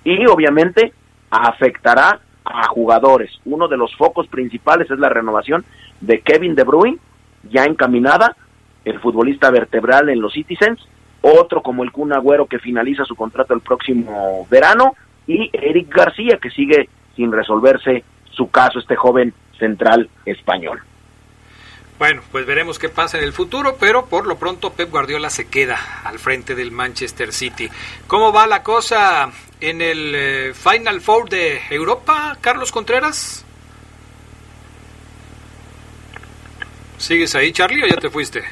y 0.04 0.26
obviamente 0.26 0.92
afectará 1.30 2.20
a 2.52 2.66
jugadores. 2.68 3.30
Uno 3.44 3.68
de 3.68 3.76
los 3.76 3.94
focos 3.96 4.26
principales 4.28 4.90
es 4.90 4.98
la 4.98 5.08
renovación 5.08 5.64
de 6.00 6.20
Kevin 6.20 6.54
De 6.54 6.64
Bruyne, 6.64 6.98
ya 7.50 7.64
encaminada, 7.64 8.36
el 8.84 9.00
futbolista 9.00 9.50
vertebral 9.50 10.08
en 10.08 10.20
los 10.20 10.32
Citizens, 10.32 10.80
otro 11.20 11.62
como 11.62 11.82
el 11.82 11.92
Kun 11.92 12.12
Agüero 12.12 12.46
que 12.46 12.58
finaliza 12.58 13.04
su 13.04 13.16
contrato 13.16 13.54
el 13.54 13.60
próximo 13.60 14.46
verano 14.50 14.94
y 15.26 15.50
Eric 15.52 15.94
García 15.94 16.38
que 16.40 16.50
sigue 16.50 16.88
sin 17.16 17.32
resolverse 17.32 18.04
su 18.30 18.50
caso, 18.50 18.78
este 18.78 18.96
joven 18.96 19.34
central 19.58 20.08
español. 20.24 20.80
Bueno, 21.98 22.22
pues 22.30 22.46
veremos 22.46 22.78
qué 22.78 22.88
pasa 22.88 23.18
en 23.18 23.24
el 23.24 23.32
futuro, 23.32 23.76
pero 23.76 24.06
por 24.06 24.26
lo 24.26 24.38
pronto 24.38 24.72
Pep 24.72 24.88
Guardiola 24.88 25.30
se 25.30 25.48
queda 25.48 26.00
al 26.04 26.20
frente 26.20 26.54
del 26.54 26.70
Manchester 26.70 27.32
City. 27.32 27.68
¿Cómo 28.06 28.32
va 28.32 28.46
la 28.46 28.62
cosa 28.62 29.32
en 29.60 29.82
el 29.82 30.14
eh, 30.14 30.54
Final 30.54 31.00
Four 31.00 31.28
de 31.28 31.60
Europa, 31.70 32.38
Carlos 32.40 32.70
Contreras? 32.70 33.44
¿Sigues 36.98 37.34
ahí, 37.34 37.52
Charlie, 37.52 37.82
o 37.82 37.86
ya 37.86 37.96
te 37.96 38.10
fuiste? 38.10 38.44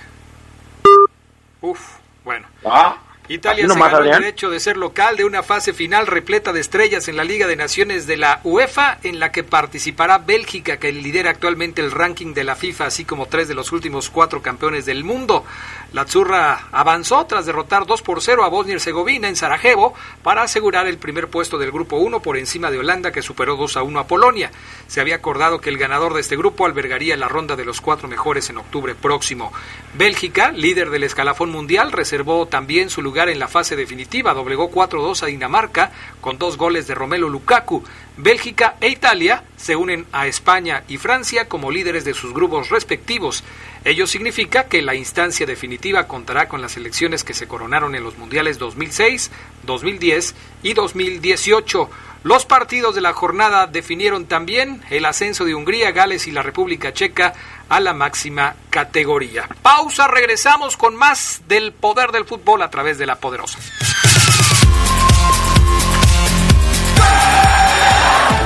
Uf, 1.61 1.81
bueno. 2.25 2.49
Ah. 2.65 2.97
Italia 3.29 3.69
se 3.69 3.79
ganó 3.79 3.99
el 3.99 4.11
derecho 4.11 4.51
de 4.51 4.61
ser 4.61 4.77
local 4.77 5.17
de 5.17 5.25
una 5.25 5.43
fase 5.43 5.73
final 5.73 6.07
repleta 6.07 6.53
de 6.53 6.61
estrellas 6.61 7.09
en 7.09 7.17
la 7.17 7.25
Liga 7.25 7.47
de 7.47 7.57
Naciones 7.57 8.07
de 8.07 8.17
la 8.17 8.41
UEFA, 8.45 8.99
en 9.03 9.19
la 9.19 9.33
que 9.33 9.43
participará 9.43 10.19
Bélgica, 10.19 10.77
que 10.77 10.93
lidera 10.93 11.31
actualmente 11.31 11.83
el 11.83 11.91
ranking 11.91 12.35
de 12.35 12.45
la 12.45 12.55
FIFA, 12.55 12.87
así 12.87 13.05
como 13.05 13.27
tres 13.27 13.49
de 13.49 13.55
los 13.55 13.73
últimos 13.73 14.11
cuatro 14.11 14.43
campeones 14.43 14.87
del 14.87 15.03
mundo. 15.03 15.45
La 15.93 16.07
Zurra 16.07 16.69
avanzó 16.73 17.27
tras 17.27 17.47
derrotar 17.47 17.87
2 17.87 18.03
por 18.03 18.21
0 18.21 18.45
a 18.45 18.49
Bosnia 18.49 18.73
y 18.73 18.77
Herzegovina 18.77 19.29
en 19.29 19.37
Sarajevo 19.37 19.95
para 20.23 20.43
asegurar 20.43 20.87
el 20.87 20.99
primer 20.99 21.29
puesto 21.29 21.59
del 21.59 21.73
grupo 21.73 21.97
1 21.97 22.21
por 22.21 22.37
encima 22.37 22.71
de 22.71 22.79
Holanda, 22.79 23.13
que 23.13 23.23
superó 23.23 23.57
2 23.57 23.77
a 23.77 23.83
1 23.83 24.01
a 24.01 24.07
Polonia. 24.07 24.51
Se 24.87 25.01
había 25.01 25.17
acordado 25.17 25.61
que 25.61 25.71
el 25.71 25.79
ganador 25.79 26.15
de 26.15 26.21
este 26.21 26.37
grupo 26.37 26.67
albergaría 26.67 27.17
la 27.17 27.29
ronda 27.29 27.57
de 27.57 27.65
los 27.65 27.81
cuatro 27.81 28.09
mejores 28.09 28.51
en 28.51 28.59
octubre 28.59 28.95
próximo. 28.95 29.53
Bélgica, 29.95 30.53
líder 30.53 30.91
del 30.91 31.05
escalafón 31.05 31.51
mundial, 31.51 31.93
reservó 31.93 32.47
también 32.47 32.91
su 32.91 33.03
lugar 33.03 33.16
en 33.25 33.39
la 33.39 33.49
fase 33.49 33.77
definitiva. 33.77 34.35
Doblegó 34.35 34.71
4-2 34.71 35.23
a 35.23 35.27
Dinamarca 35.27 35.91
con 36.21 36.39
dos 36.39 36.57
goles 36.57 36.87
de 36.87 36.95
Romelu 36.95 37.29
Lukaku. 37.29 37.83
Bélgica 38.19 38.77
e 38.81 38.89
Italia 38.89 39.43
se 39.57 39.75
unen 39.75 40.07
a 40.13 40.27
España 40.27 40.85
y 40.89 40.99
Francia 40.99 41.49
como 41.49 41.71
líderes 41.71 42.05
de 42.05 42.15
sus 42.15 42.33
grupos 42.33 42.69
respectivos. 42.69 43.43
Ello 43.85 44.07
significa 44.07 44.65
que 44.65 44.83
la 44.83 44.95
instancia 44.95 45.47
definitiva 45.47 46.07
contará 46.07 46.49
con 46.49 46.61
las 46.61 46.77
elecciones 46.77 47.25
que 47.25 47.35
se 47.35 47.49
coronaron 47.49 47.95
en 47.95 48.05
los 48.05 48.19
Mundiales 48.19 48.59
2006, 48.59 49.31
2010 49.65 50.35
y 50.63 50.75
2018. 50.75 51.91
Los 52.27 52.45
partidos 52.45 52.97
de 52.97 53.01
la 53.01 53.13
jornada 53.13 53.69
definieron 53.69 54.27
también 54.27 54.83
el 54.91 55.05
ascenso 55.05 55.45
de 55.45 55.55
Hungría, 55.55 55.93
Gales 55.93 56.27
y 56.27 56.33
la 56.33 56.43
República 56.43 56.93
Checa 56.93 57.33
a 57.69 57.79
la 57.79 57.93
máxima 57.93 58.57
categoría. 58.69 59.49
Pausa, 59.63 60.09
regresamos 60.09 60.77
con 60.77 60.97
más 60.97 61.43
del 61.47 61.71
poder 61.71 62.11
del 62.11 62.25
fútbol 62.25 62.63
a 62.63 62.69
través 62.69 62.99
de 62.99 63.07
la 63.07 63.15
poderosa. 63.21 63.61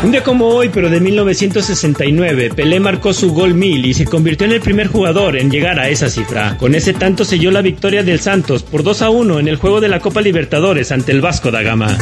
Un 0.03 0.13
día 0.13 0.23
como 0.23 0.49
hoy, 0.49 0.69
pero 0.69 0.91
de 0.91 1.01
1969, 1.01 2.53
Pelé 2.55 2.81
marcó 2.81 3.15
su 3.15 3.33
gol 3.33 3.55
mil 3.55 3.87
y 3.87 3.95
se 3.95 4.05
convirtió 4.05 4.47
en 4.47 4.53
el 4.53 4.61
primer 4.61 4.89
jugador 4.89 5.39
en 5.39 5.51
llegar 5.51 5.81
a 5.81 5.89
esa 5.89 6.11
cifra. 6.11 6.59
Con 6.59 6.75
ese 6.75 6.93
tanto 6.93 7.25
selló 7.25 7.51
la 7.51 7.63
victoria 7.63 8.03
del 8.03 8.21
Santos 8.21 8.63
por 8.63 8.83
2 8.83 9.01
a 9.01 9.09
1 9.09 9.39
en 9.41 9.49
el 9.49 9.57
juego 9.57 9.81
de 9.81 9.89
la 9.89 10.01
Copa 10.01 10.21
Libertadores 10.21 10.93
ante 10.93 11.13
el 11.13 11.23
Vasco 11.23 11.51
da 11.51 11.63
Gama. 11.63 11.97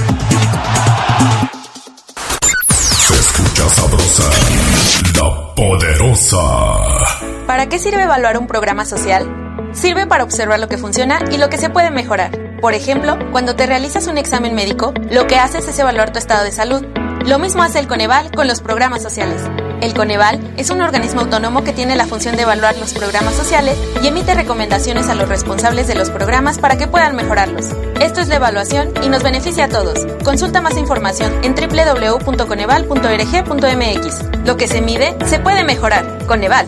Poderosa. 5.58 7.18
¿Para 7.48 7.68
qué 7.68 7.80
sirve 7.80 8.04
evaluar 8.04 8.38
un 8.38 8.46
programa 8.46 8.84
social? 8.84 9.26
Sirve 9.72 10.06
para 10.06 10.22
observar 10.22 10.60
lo 10.60 10.68
que 10.68 10.78
funciona 10.78 11.18
y 11.32 11.36
lo 11.36 11.48
que 11.48 11.58
se 11.58 11.68
puede 11.68 11.90
mejorar. 11.90 12.30
Por 12.60 12.74
ejemplo, 12.74 13.18
cuando 13.32 13.56
te 13.56 13.66
realizas 13.66 14.06
un 14.06 14.18
examen 14.18 14.54
médico, 14.54 14.94
lo 15.10 15.26
que 15.26 15.34
haces 15.34 15.66
es 15.66 15.76
evaluar 15.80 16.12
tu 16.12 16.20
estado 16.20 16.44
de 16.44 16.52
salud 16.52 16.86
lo 17.28 17.38
mismo 17.38 17.62
hace 17.62 17.78
el 17.78 17.86
Coneval 17.86 18.32
con 18.32 18.48
los 18.48 18.62
programas 18.62 19.02
sociales. 19.02 19.42
El 19.82 19.92
Coneval 19.92 20.40
es 20.56 20.70
un 20.70 20.80
organismo 20.80 21.20
autónomo 21.20 21.62
que 21.62 21.74
tiene 21.74 21.94
la 21.94 22.06
función 22.06 22.36
de 22.36 22.42
evaluar 22.42 22.78
los 22.78 22.94
programas 22.94 23.34
sociales 23.34 23.76
y 24.02 24.06
emite 24.06 24.34
recomendaciones 24.34 25.10
a 25.10 25.14
los 25.14 25.28
responsables 25.28 25.88
de 25.88 25.94
los 25.94 26.08
programas 26.08 26.58
para 26.58 26.78
que 26.78 26.88
puedan 26.88 27.16
mejorarlos. 27.16 27.66
Esto 28.00 28.22
es 28.22 28.28
la 28.28 28.36
evaluación 28.36 28.94
y 29.04 29.10
nos 29.10 29.22
beneficia 29.22 29.66
a 29.66 29.68
todos. 29.68 30.06
Consulta 30.24 30.62
más 30.62 30.78
información 30.78 31.44
en 31.44 31.54
www.coneval.org.mx. 31.54 34.46
Lo 34.46 34.56
que 34.56 34.66
se 34.66 34.80
mide 34.80 35.14
se 35.26 35.38
puede 35.38 35.64
mejorar. 35.64 36.24
Coneval. 36.26 36.66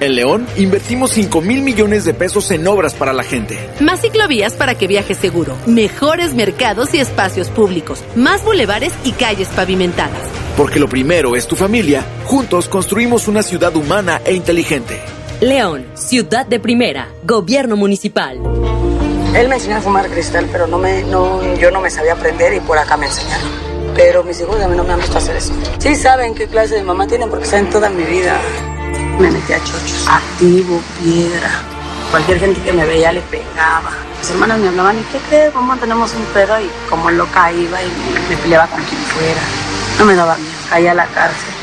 En 0.00 0.14
León 0.14 0.46
invertimos 0.56 1.10
5 1.10 1.40
mil 1.40 1.62
millones 1.62 2.04
de 2.04 2.14
pesos 2.14 2.52
en 2.52 2.68
obras 2.68 2.94
para 2.94 3.12
la 3.12 3.24
gente. 3.24 3.58
Más 3.80 4.00
ciclovías 4.00 4.54
para 4.54 4.76
que 4.76 4.86
viajes 4.86 5.18
seguro, 5.18 5.56
mejores 5.66 6.34
mercados 6.34 6.94
y 6.94 7.00
espacios 7.00 7.48
públicos, 7.48 8.04
más 8.14 8.44
bulevares 8.44 8.92
y 9.02 9.10
calles 9.10 9.48
pavimentadas. 9.48 10.22
Porque 10.56 10.78
lo 10.78 10.88
primero 10.88 11.34
es 11.34 11.48
tu 11.48 11.56
familia, 11.56 12.06
juntos 12.26 12.68
construimos 12.68 13.26
una 13.26 13.42
ciudad 13.42 13.74
humana 13.74 14.22
e 14.24 14.34
inteligente. 14.34 15.00
León, 15.40 15.84
ciudad 15.94 16.46
de 16.46 16.60
primera, 16.60 17.08
gobierno 17.24 17.74
municipal. 17.74 18.36
Él 19.34 19.48
me 19.48 19.56
enseñó 19.56 19.78
a 19.78 19.80
fumar 19.80 20.08
cristal, 20.08 20.48
pero 20.52 20.68
no 20.68 20.78
me, 20.78 21.02
no, 21.02 21.56
yo 21.56 21.72
no 21.72 21.80
me 21.80 21.90
sabía 21.90 22.12
aprender 22.12 22.54
y 22.54 22.60
por 22.60 22.78
acá 22.78 22.96
me 22.96 23.06
enseñaron. 23.06 23.48
Pero 23.96 24.22
mis 24.22 24.40
hijos 24.40 24.60
a 24.60 24.68
mí 24.68 24.76
no 24.76 24.84
me 24.84 24.92
han 24.92 25.00
visto 25.00 25.18
hacer 25.18 25.36
eso. 25.36 25.52
Sí 25.78 25.96
saben 25.96 26.36
qué 26.36 26.46
clase 26.46 26.76
de 26.76 26.84
mamá 26.84 27.08
tienen 27.08 27.28
porque 27.28 27.46
saben 27.46 27.68
toda 27.68 27.90
mi 27.90 28.04
vida 28.04 28.40
me 29.18 29.30
metía 29.30 29.56
a 29.56 29.64
chochos. 29.64 30.06
Activo, 30.08 30.80
piedra. 31.02 31.50
Cualquier 32.10 32.40
gente 32.40 32.60
que 32.62 32.72
me 32.72 32.86
veía 32.86 33.12
le 33.12 33.20
pegaba. 33.22 33.90
Mis 34.18 34.30
hermanas 34.30 34.58
me 34.58 34.68
hablaban, 34.68 34.98
¿y 34.98 35.02
qué 35.12 35.18
crees? 35.28 35.52
¿Cómo 35.52 35.76
tenemos 35.76 36.12
un 36.14 36.24
perro? 36.32 36.58
Y 36.60 36.70
como 36.88 37.10
loca 37.10 37.52
iba 37.52 37.82
y 37.82 37.88
me 38.28 38.36
peleaba 38.36 38.66
con 38.66 38.82
quien 38.84 39.00
fuera. 39.00 39.40
No 39.98 40.04
me 40.04 40.14
daba 40.14 40.36
miedo, 40.36 40.50
caía 40.70 40.92
a 40.92 40.94
la 40.94 41.06
cárcel. 41.06 41.54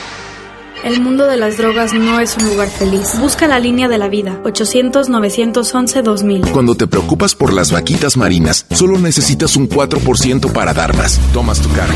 El 0.84 1.00
mundo 1.02 1.26
de 1.26 1.38
las 1.38 1.58
drogas 1.58 1.94
no 1.94 2.20
es 2.20 2.38
un 2.38 2.48
lugar 2.48 2.70
feliz. 2.70 3.18
Busca 3.20 3.48
la 3.48 3.60
línea 3.60 3.88
de 3.88 3.98
la 3.98 4.08
vida. 4.08 4.40
800-911-2000. 4.44 6.52
Cuando 6.52 6.76
te 6.76 6.86
preocupas 6.86 7.34
por 7.34 7.52
las 7.52 7.72
vaquitas 7.72 8.18
marinas, 8.18 8.68
solo 8.70 9.00
necesitas 9.00 9.56
un 9.56 9.68
4% 9.68 10.52
para 10.52 10.76
dar 10.76 10.96
más. 10.96 11.20
Tomas 11.34 11.60
tu 11.60 11.72
carro. 11.72 11.96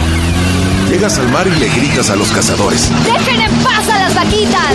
Llegas 0.89 1.19
al 1.19 1.29
mar 1.29 1.45
y 1.45 1.51
le 1.59 1.69
gritas 1.69 2.09
a 2.09 2.15
los 2.15 2.29
cazadores. 2.29 2.89
¡Dejen 3.03 3.41
en 3.41 3.51
paz 3.63 3.87
a 3.89 3.99
las 3.99 4.15
vaquitas! 4.15 4.73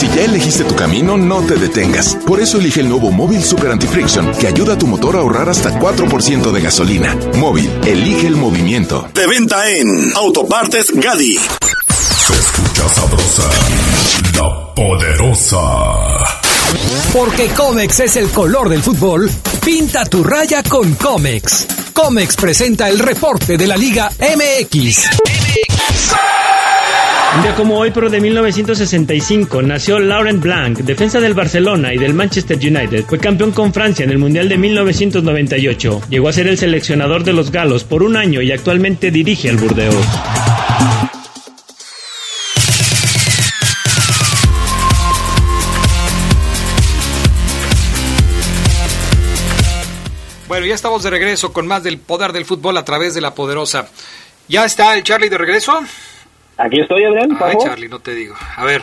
Si 0.00 0.08
ya 0.08 0.24
elegiste 0.24 0.64
tu 0.64 0.74
camino, 0.74 1.18
no 1.18 1.42
te 1.42 1.56
detengas. 1.56 2.16
Por 2.26 2.40
eso 2.40 2.56
elige 2.56 2.80
el 2.80 2.88
nuevo 2.88 3.10
Móvil 3.10 3.44
Super 3.44 3.70
Anti-Friction, 3.72 4.32
que 4.32 4.46
ayuda 4.46 4.72
a 4.72 4.78
tu 4.78 4.86
motor 4.86 5.14
a 5.14 5.18
ahorrar 5.18 5.50
hasta 5.50 5.78
4% 5.78 6.52
de 6.52 6.60
gasolina. 6.62 7.14
Móvil, 7.34 7.70
elige 7.84 8.26
el 8.26 8.36
movimiento. 8.36 9.06
De 9.12 9.26
venta 9.26 9.68
en 9.68 10.10
Autopartes 10.16 10.90
Gadi. 10.94 11.36
Se 11.36 12.32
escucha 12.32 12.88
sabrosa, 12.88 13.50
la 14.38 14.74
poderosa. 14.74 15.58
Porque 17.12 17.48
Comex 17.48 18.00
es 18.00 18.16
el 18.16 18.30
color 18.30 18.70
del 18.70 18.82
fútbol, 18.82 19.30
pinta 19.62 20.06
tu 20.06 20.24
raya 20.24 20.62
con 20.62 20.94
Comex. 20.94 21.66
Comex 21.92 22.36
presenta 22.36 22.88
el 22.88 23.00
reporte 23.00 23.58
de 23.58 23.66
la 23.66 23.76
Liga 23.76 24.10
MX. 24.18 25.10
Un 27.32 27.42
día 27.42 27.54
como 27.54 27.78
hoy, 27.78 27.92
pero 27.92 28.10
de 28.10 28.20
1965, 28.20 29.62
nació 29.62 30.00
Laurent 30.00 30.42
Blanc, 30.42 30.78
defensa 30.78 31.20
del 31.20 31.32
Barcelona 31.32 31.94
y 31.94 31.98
del 31.98 32.12
Manchester 32.12 32.56
United. 32.56 33.04
Fue 33.06 33.20
campeón 33.20 33.52
con 33.52 33.72
Francia 33.72 34.04
en 34.04 34.10
el 34.10 34.18
Mundial 34.18 34.48
de 34.48 34.58
1998. 34.58 36.02
Llegó 36.10 36.28
a 36.28 36.32
ser 36.32 36.48
el 36.48 36.58
seleccionador 36.58 37.22
de 37.22 37.32
los 37.32 37.52
galos 37.52 37.84
por 37.84 38.02
un 38.02 38.16
año 38.16 38.42
y 38.42 38.50
actualmente 38.50 39.12
dirige 39.12 39.48
al 39.48 39.58
Burdeos. 39.58 39.94
Bueno, 50.48 50.66
ya 50.66 50.74
estamos 50.74 51.04
de 51.04 51.10
regreso 51.10 51.52
con 51.52 51.68
más 51.68 51.84
del 51.84 51.98
poder 51.98 52.32
del 52.32 52.44
fútbol 52.44 52.76
a 52.76 52.84
través 52.84 53.14
de 53.14 53.20
la 53.20 53.36
poderosa. 53.36 53.86
¿Ya 54.48 54.64
está 54.64 54.96
el 54.96 55.04
Charlie 55.04 55.28
de 55.28 55.38
regreso? 55.38 55.80
Aquí 56.60 56.80
estoy, 56.80 57.04
Adrián. 57.04 57.38
Ay, 57.40 57.56
Charlie, 57.62 57.88
no 57.88 58.00
te 58.00 58.14
digo. 58.14 58.36
A 58.56 58.64
ver, 58.64 58.82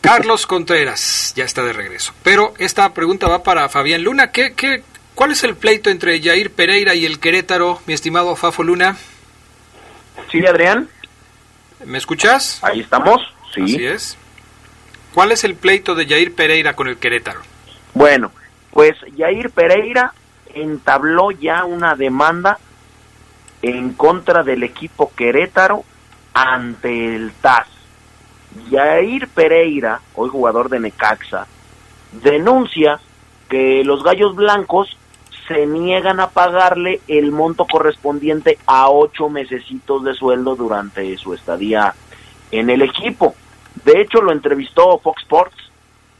Carlos 0.00 0.46
Contreras 0.46 1.32
ya 1.34 1.44
está 1.44 1.64
de 1.64 1.72
regreso. 1.72 2.12
Pero 2.22 2.54
esta 2.58 2.94
pregunta 2.94 3.26
va 3.26 3.42
para 3.42 3.68
Fabián 3.68 4.04
Luna. 4.04 4.30
¿Qué, 4.30 4.54
qué, 4.54 4.84
¿Cuál 5.16 5.32
es 5.32 5.42
el 5.42 5.56
pleito 5.56 5.90
entre 5.90 6.22
Jair 6.22 6.52
Pereira 6.52 6.94
y 6.94 7.04
el 7.04 7.18
Querétaro, 7.18 7.80
mi 7.86 7.94
estimado 7.94 8.36
Fafo 8.36 8.62
Luna? 8.62 8.96
Sí, 10.30 10.46
Adrián. 10.46 10.88
¿Me 11.84 11.98
escuchas? 11.98 12.60
Ahí 12.62 12.80
estamos, 12.80 13.20
sí. 13.52 13.62
Así 13.62 13.84
es. 13.84 14.16
¿Cuál 15.12 15.32
es 15.32 15.42
el 15.42 15.56
pleito 15.56 15.96
de 15.96 16.06
Jair 16.06 16.36
Pereira 16.36 16.76
con 16.76 16.86
el 16.86 16.98
Querétaro? 16.98 17.40
Bueno, 17.94 18.30
pues 18.70 18.94
Jair 19.16 19.50
Pereira 19.50 20.14
entabló 20.54 21.32
ya 21.32 21.64
una 21.64 21.96
demanda 21.96 22.60
en 23.62 23.94
contra 23.94 24.44
del 24.44 24.62
equipo 24.62 25.12
Querétaro 25.16 25.84
ante 26.32 27.14
el 27.16 27.32
TAS. 27.32 27.66
Jair 28.70 29.28
Pereira, 29.28 30.00
hoy 30.14 30.30
jugador 30.30 30.68
de 30.68 30.80
Necaxa, 30.80 31.46
denuncia 32.12 32.98
que 33.48 33.82
los 33.84 34.02
Gallos 34.02 34.34
Blancos 34.34 34.96
se 35.46 35.66
niegan 35.66 36.20
a 36.20 36.28
pagarle 36.28 37.00
el 37.08 37.32
monto 37.32 37.66
correspondiente 37.66 38.58
a 38.66 38.90
ocho 38.90 39.28
mesecitos 39.28 40.04
de 40.04 40.14
sueldo 40.14 40.56
durante 40.56 41.16
su 41.16 41.32
estadía 41.32 41.94
en 42.50 42.70
el 42.70 42.82
equipo. 42.82 43.34
De 43.84 44.00
hecho, 44.00 44.20
lo 44.20 44.32
entrevistó 44.32 44.98
Fox 44.98 45.22
Sports, 45.22 45.56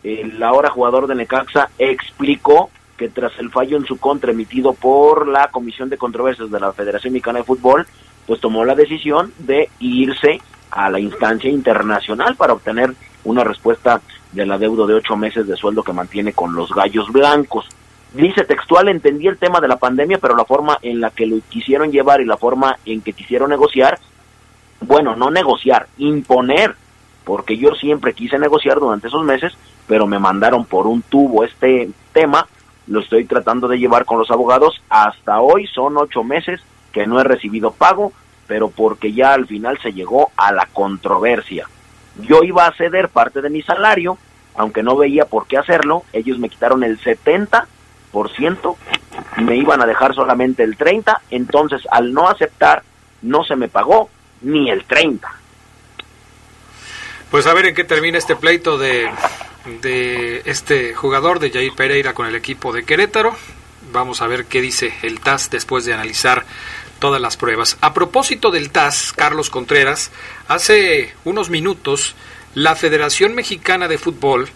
el 0.03 0.43
ahora 0.43 0.71
jugador 0.71 1.07
de 1.07 1.15
Necaxa 1.15 1.71
explicó 1.79 2.71
que 2.97 3.09
tras 3.09 3.39
el 3.39 3.51
fallo 3.51 3.77
en 3.77 3.85
su 3.85 3.99
contra 3.99 4.33
emitido 4.33 4.73
por 4.73 5.29
la 5.29 5.49
Comisión 5.49 5.89
de 5.89 5.99
Controversias 5.99 6.51
de 6.51 6.61
la 6.61 6.73
Federación 6.73 7.13
Mexicana 7.13 7.41
de 7.41 7.45
Fútbol, 7.45 7.87
pues 8.29 8.43
tomó 8.43 8.63
la 8.67 8.75
decisión 8.75 9.33
de 9.39 9.71
irse 9.81 10.41
a 10.71 10.91
la 10.91 11.01
instancia 11.01 11.51
internacional 11.51 12.37
para 12.37 12.53
obtener 12.53 12.95
una 13.25 13.43
respuesta 13.43 14.03
del 14.33 14.53
adeudo 14.53 14.87
de 14.87 14.95
ocho 14.95 15.17
meses 15.17 15.47
de 15.47 15.57
sueldo 15.57 15.83
que 15.83 15.95
mantiene 15.95 16.35
con 16.35 16.55
los 16.55 16.71
gallos 16.71 17.11
blancos. 17.11 17.67
Dice 18.13 18.45
textual, 18.45 18.89
entendí 18.89 19.27
el 19.27 19.39
tema 19.39 19.61
de 19.61 19.69
la 19.69 19.79
pandemia, 19.79 20.19
pero 20.19 20.37
la 20.37 20.45
forma 20.45 20.77
en 20.83 21.01
la 21.01 21.11
que 21.11 21.27
lo 21.27 21.39
quisieron 21.49 21.91
llevar 21.91 22.21
y 22.21 22.27
la 22.27 22.37
forma 22.37 22.77
en 22.85 23.01
que 23.01 23.15
quisieron 23.15 23.49
negociar, 23.49 23.99
bueno, 24.83 25.17
no 25.17 25.31
negociar, 25.31 25.89
imponer, 25.97 26.75
porque 27.25 27.57
yo 27.57 27.75
siempre 27.77 28.13
quise 28.13 28.39
negociar 28.39 28.79
durante 28.79 29.09
esos 29.09 29.25
meses, 29.25 29.57
pero 29.87 30.07
me 30.07 30.19
mandaron 30.19 30.67
por 30.67 30.87
un 30.87 31.01
tubo 31.01 31.45
este 31.45 31.89
tema 32.13 32.47
lo 32.89 33.01
estoy 33.01 33.27
tratando 33.27 33.69
de 33.69 33.79
llevar 33.79 34.07
con 34.07 34.19
los 34.19 34.31
abogados. 34.31 34.81
Hasta 34.89 35.41
hoy 35.41 35.67
son 35.67 35.99
ocho 35.99 36.25
meses 36.25 36.61
que 36.93 37.07
no 37.07 37.21
he 37.21 37.25
recibido 37.25 37.73
pago, 37.73 38.13
pero 38.47 38.71
porque 38.71 39.13
ya 39.13 39.35
al 39.35 39.47
final 39.47 39.79
se 39.83 39.93
llegó 39.93 40.31
a 40.37 40.53
la 40.53 40.67
controversia. 40.73 41.69
Yo 42.21 42.43
iba 42.43 42.67
a 42.67 42.75
ceder 42.75 43.09
parte 43.09 43.41
de 43.41 43.51
mi 43.51 43.63
salario, 43.63 44.19
aunque 44.55 44.83
no 44.83 44.97
veía 44.97 45.27
por 45.27 45.47
qué 45.47 45.59
hacerlo. 45.59 46.05
Ellos 46.13 46.39
me 46.39 46.49
quitaron 46.49 46.83
el 46.83 46.99
70% 46.99 47.67
me 49.39 49.57
iban 49.57 49.83
a 49.83 49.87
dejar 49.87 50.15
solamente 50.15 50.63
el 50.63 50.77
30, 50.77 51.23
entonces 51.31 51.83
al 51.91 52.13
no 52.13 52.29
aceptar 52.29 52.83
no 53.23 53.45
se 53.45 53.57
me 53.57 53.69
pagó 53.69 54.11
ni 54.43 54.71
el 54.71 54.85
30. 54.85 55.33
Pues 57.31 57.47
a 57.47 57.55
ver 57.55 57.67
en 57.67 57.75
qué 57.75 57.85
termina 57.85 58.19
este 58.19 58.37
pleito 58.37 58.79
de, 58.79 59.11
de 59.83 60.43
este 60.47 60.95
jugador 60.95 61.41
de 61.41 61.51
Jair 61.51 61.73
Pereira 61.75 62.15
con 62.15 62.27
el 62.27 62.35
equipo 62.35 62.73
de 62.73 62.85
Querétaro. 62.85 63.35
Vamos 63.93 64.23
a 64.23 64.27
ver 64.27 64.47
qué 64.47 64.61
dice 64.61 64.95
el 65.03 65.21
TAS 65.21 65.51
después 65.51 65.85
de 65.85 65.95
analizar 65.95 66.45
todas 66.99 67.21
las 67.21 67.37
pruebas. 67.37 67.77
A 67.81 67.95
propósito 67.95 68.51
del 68.51 68.71
TAS, 68.71 69.13
Carlos 69.15 69.51
Contreras, 69.51 70.11
hace 70.49 71.15
unos 71.25 71.51
minutos 71.51 72.15
la 72.55 72.77
Federación 72.77 73.35
Mexicana 73.35 73.89
de 73.89 73.99
Fútbol 73.99 74.49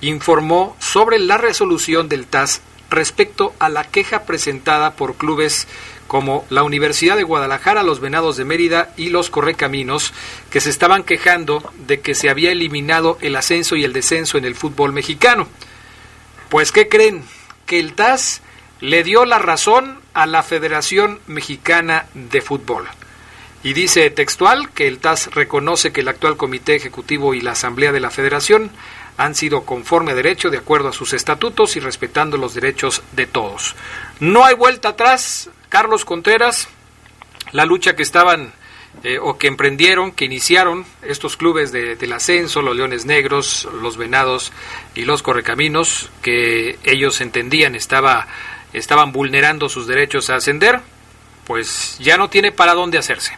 informó 0.00 0.76
sobre 0.78 1.18
la 1.18 1.36
resolución 1.36 2.08
del 2.08 2.26
TAS 2.26 2.62
respecto 2.90 3.54
a 3.58 3.68
la 3.68 3.84
queja 3.84 4.24
presentada 4.24 4.92
por 4.96 5.14
clubes 5.14 5.68
como 6.06 6.44
la 6.50 6.64
Universidad 6.64 7.16
de 7.16 7.22
Guadalajara, 7.22 7.84
los 7.84 8.00
Venados 8.00 8.36
de 8.36 8.44
Mérida 8.44 8.92
y 8.96 9.10
los 9.10 9.30
Correcaminos, 9.30 10.12
que 10.50 10.60
se 10.60 10.70
estaban 10.70 11.04
quejando 11.04 11.62
de 11.86 12.00
que 12.00 12.16
se 12.16 12.28
había 12.28 12.50
eliminado 12.50 13.16
el 13.20 13.36
ascenso 13.36 13.76
y 13.76 13.84
el 13.84 13.92
descenso 13.92 14.36
en 14.36 14.44
el 14.44 14.56
fútbol 14.56 14.92
mexicano. 14.92 15.46
Pues, 16.48 16.72
¿qué 16.72 16.88
creen? 16.88 17.22
Que 17.64 17.78
el 17.78 17.94
TAS 17.94 18.42
le 18.80 19.02
dio 19.02 19.24
la 19.24 19.38
razón 19.38 20.00
a 20.14 20.26
la 20.26 20.42
Federación 20.42 21.20
Mexicana 21.26 22.06
de 22.14 22.40
Fútbol. 22.40 22.86
Y 23.62 23.74
dice 23.74 24.08
textual 24.10 24.70
que 24.70 24.88
el 24.88 24.98
TAS 24.98 25.30
reconoce 25.34 25.92
que 25.92 26.00
el 26.00 26.08
actual 26.08 26.36
Comité 26.36 26.76
Ejecutivo 26.76 27.34
y 27.34 27.42
la 27.42 27.52
Asamblea 27.52 27.92
de 27.92 28.00
la 28.00 28.10
Federación 28.10 28.70
han 29.18 29.34
sido 29.34 29.66
conforme 29.66 30.12
a 30.12 30.14
derecho 30.14 30.48
de 30.48 30.56
acuerdo 30.56 30.88
a 30.88 30.94
sus 30.94 31.12
estatutos 31.12 31.76
y 31.76 31.80
respetando 31.80 32.38
los 32.38 32.54
derechos 32.54 33.02
de 33.12 33.26
todos. 33.26 33.76
No 34.18 34.46
hay 34.46 34.54
vuelta 34.54 34.90
atrás, 34.90 35.50
Carlos 35.68 36.06
Contreras, 36.06 36.68
la 37.52 37.66
lucha 37.66 37.94
que 37.94 38.02
estaban 38.02 38.54
eh, 39.02 39.18
o 39.20 39.38
que 39.38 39.46
emprendieron, 39.46 40.12
que 40.12 40.24
iniciaron 40.24 40.84
estos 41.02 41.36
clubes 41.36 41.70
de, 41.70 41.96
del 41.96 42.12
ascenso, 42.12 42.60
los 42.60 42.76
Leones 42.76 43.06
Negros, 43.06 43.68
los 43.80 43.96
Venados 43.96 44.52
y 44.94 45.04
los 45.04 45.22
Correcaminos, 45.22 46.10
que 46.22 46.78
ellos 46.82 47.20
entendían 47.20 47.74
estaba, 47.74 48.26
estaban 48.72 49.12
vulnerando 49.12 49.68
sus 49.68 49.86
derechos 49.86 50.30
a 50.30 50.36
ascender, 50.36 50.80
pues 51.46 51.98
ya 52.00 52.16
no 52.16 52.28
tiene 52.28 52.52
para 52.52 52.74
dónde 52.74 52.98
hacerse. 52.98 53.34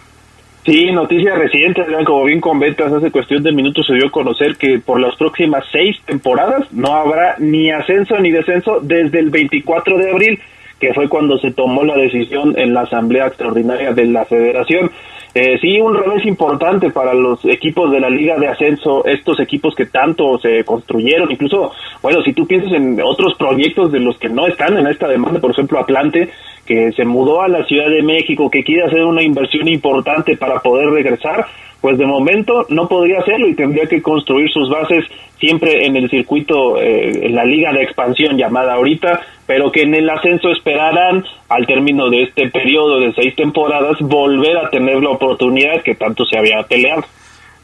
Sí, 0.65 0.93
noticias 0.93 1.37
recientes, 1.37 1.87
como 2.07 2.25
bien 2.25 2.41
comentas, 2.41 2.93
hace 2.93 3.11
cuestión 3.11 3.43
de 3.43 3.51
minutos 3.51 3.85
se 3.85 3.95
dio 3.95 4.07
a 4.07 4.13
conocer 4.13 4.57
que 4.57 4.79
por 4.79 5.01
las 5.01 5.17
próximas 5.17 5.65
seis 5.73 5.97
temporadas 6.05 6.73
no 6.73 6.95
habrá 6.95 7.35
ni 7.39 7.73
ascenso 7.73 8.17
ni 8.21 8.31
descenso 8.31 8.79
desde 8.81 9.19
el 9.19 9.31
24 9.31 9.99
de 9.99 10.11
abril, 10.11 10.41
que 10.79 10.95
fue 10.95 11.09
cuando 11.09 11.37
se 11.39 11.51
tomó 11.51 11.83
la 11.83 11.97
decisión 11.97 12.57
en 12.57 12.75
la 12.75 12.83
Asamblea 12.83 13.27
Extraordinaria 13.27 13.93
de 13.93 14.05
la 14.05 14.25
Federación. 14.25 14.93
Eh, 15.35 15.59
sí, 15.61 15.81
un 15.81 15.95
revés 15.95 16.27
importante 16.27 16.91
para 16.91 17.15
los 17.15 17.43
equipos 17.47 17.91
de 17.91 18.01
la 18.01 18.11
Liga 18.11 18.37
de 18.39 18.49
Ascenso, 18.49 19.05
estos 19.07 19.41
equipos 19.41 19.75
que 19.75 19.87
tanto 19.87 20.39
se 20.39 20.63
construyeron, 20.63 21.31
incluso, 21.31 21.73
bueno, 22.03 22.23
si 22.23 22.35
tú 22.35 22.47
piensas 22.47 22.73
en 22.73 23.01
otros 23.03 23.35
proyectos 23.39 23.91
de 23.91 24.01
los 24.01 24.19
que 24.19 24.29
no 24.29 24.47
están 24.47 24.77
en 24.77 24.87
esta 24.87 25.09
demanda, 25.09 25.41
por 25.41 25.53
ejemplo, 25.53 25.79
Atlante, 25.79 26.29
que 26.73 26.93
se 26.93 27.05
mudó 27.05 27.43
a 27.43 27.49
la 27.49 27.65
Ciudad 27.67 27.91
de 27.91 28.03
México, 28.03 28.51
que 28.51 28.65
quiere 28.65 28.85
hacer 28.85 29.05
una 29.05 29.23
inversión 29.23 29.69
importante 29.69 30.39
para 30.39 30.61
poder 30.61 30.89
regresar, 30.89 31.47
pues 31.83 31.99
de 31.99 32.07
momento 32.07 32.65
no 32.71 32.89
podría 32.89 33.19
hacerlo 33.19 33.47
y 33.47 33.55
tendría 33.55 33.87
que 33.87 34.01
construir 34.01 34.51
sus 34.51 34.71
bases 34.71 35.05
siempre 35.39 35.85
en 35.85 35.97
el 35.97 36.09
circuito, 36.09 36.81
eh, 36.81 37.27
en 37.27 37.35
la 37.35 37.45
liga 37.45 37.73
de 37.73 37.83
expansión 37.83 38.39
llamada 38.39 38.75
ahorita, 38.75 39.21
pero 39.47 39.71
que 39.71 39.83
en 39.83 39.95
el 39.95 40.09
ascenso 40.09 40.49
esperarán 40.51 41.27
al 41.51 41.67
término 41.67 42.09
de 42.09 42.23
este 42.23 42.49
periodo 42.49 43.01
de 43.01 43.13
seis 43.13 43.37
temporadas 43.37 43.99
volver 44.01 44.57
a 44.57 44.71
tener 44.71 45.03
la 45.03 45.11
oportunidad 45.11 45.83
que 45.83 45.95
tanto 45.95 46.25
se 46.25 46.39
había 46.39 46.63
peleado. 46.63 47.05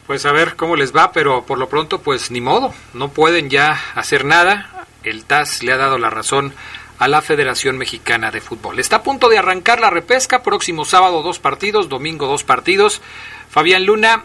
Pues 0.07 0.27
a 0.27 0.33
ver 0.33 0.55
cómo 0.55 0.77
les 0.77 0.95
va, 0.95 1.13
pero 1.13 1.47
por 1.47 1.59
lo 1.59 1.71
pronto 1.71 2.03
pues 2.03 2.31
ni 2.31 2.43
modo, 2.43 2.75
no 2.93 3.09
pueden 3.09 3.49
ya 3.49 3.75
hacer 3.95 4.27
nada. 4.27 4.67
El 5.03 5.25
TAS 5.25 5.63
le 5.63 5.73
ha 5.73 5.79
dado 5.79 5.97
la 5.97 6.11
razón 6.11 6.53
a 6.99 7.09
la 7.09 7.23
Federación 7.23 7.79
Mexicana 7.79 8.31
de 8.31 8.41
Fútbol. 8.41 8.79
Está 8.79 8.97
a 8.97 9.03
punto 9.03 9.29
de 9.29 9.39
arrancar 9.39 9.81
la 9.81 9.91
repesca, 9.91 10.43
próximo 10.43 10.85
sábado 10.85 11.23
dos 11.23 11.39
partidos, 11.39 11.89
domingo 11.89 12.27
dos 12.27 12.45
partidos. 12.45 13.01
Fabián 13.51 13.87
Luna, 13.87 14.25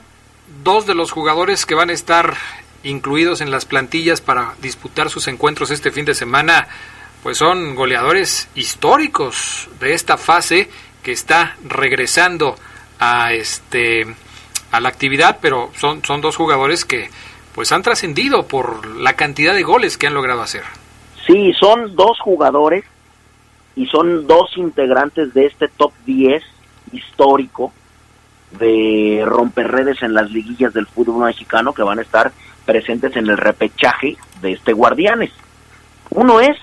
dos 0.63 0.85
de 0.85 0.95
los 0.95 1.11
jugadores 1.11 1.65
que 1.65 1.75
van 1.75 1.89
a 1.89 1.93
estar 1.93 2.35
incluidos 2.83 3.41
en 3.41 3.51
las 3.51 3.65
plantillas 3.65 4.21
para 4.21 4.55
disputar 4.61 5.09
sus 5.09 5.27
encuentros 5.27 5.71
este 5.71 5.91
fin 5.91 6.05
de 6.05 6.15
semana, 6.15 6.67
pues 7.21 7.37
son 7.37 7.75
goleadores 7.75 8.49
históricos 8.55 9.69
de 9.79 9.93
esta 9.93 10.17
fase 10.17 10.69
que 11.01 11.11
está 11.11 11.55
regresando 11.63 12.57
a 12.99 13.33
este 13.33 14.05
a 14.71 14.79
la 14.79 14.89
actividad, 14.89 15.37
pero 15.39 15.71
son, 15.77 16.03
son 16.03 16.21
dos 16.21 16.35
jugadores 16.35 16.83
que 16.83 17.09
pues 17.53 17.71
han 17.71 17.83
trascendido 17.83 18.47
por 18.47 18.87
la 18.87 19.13
cantidad 19.13 19.53
de 19.53 19.61
goles 19.61 19.99
que 19.99 20.07
han 20.07 20.15
logrado 20.15 20.41
hacer. 20.41 20.63
Sí, 21.25 21.53
son 21.53 21.95
dos 21.95 22.19
jugadores 22.19 22.83
y 23.75 23.85
son 23.87 24.27
dos 24.27 24.57
integrantes 24.57 25.33
de 25.33 25.45
este 25.45 25.67
top 25.67 25.93
10 26.05 26.43
histórico 26.91 27.71
de 28.59 29.23
romper 29.25 29.71
redes 29.71 30.03
en 30.03 30.13
las 30.13 30.29
liguillas 30.31 30.73
del 30.73 30.85
fútbol 30.85 31.25
mexicano 31.25 31.73
que 31.73 31.81
van 31.81 31.99
a 31.99 32.03
estar 32.03 32.31
presentes 32.65 33.15
en 33.15 33.29
el 33.29 33.37
repechaje 33.37 34.17
de 34.41 34.53
este 34.53 34.73
Guardianes. 34.73 35.31
Uno 36.11 36.39
es 36.39 36.57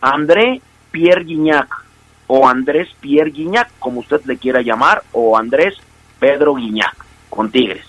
André 0.00 0.60
Pierre 0.90 1.24
Guignac 1.24 1.84
o 2.26 2.48
Andrés 2.48 2.88
Pierre 3.00 3.30
Guignac, 3.30 3.70
como 3.78 4.00
usted 4.00 4.20
le 4.24 4.36
quiera 4.36 4.60
llamar, 4.60 5.02
o 5.12 5.36
Andrés 5.36 5.74
Pedro 6.18 6.54
Guignac 6.54 6.96
con 7.30 7.50
Tigres. 7.50 7.84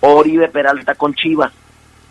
Oribe 0.00 0.48
Peralta 0.48 0.94
con 0.94 1.14
Chivas, 1.14 1.52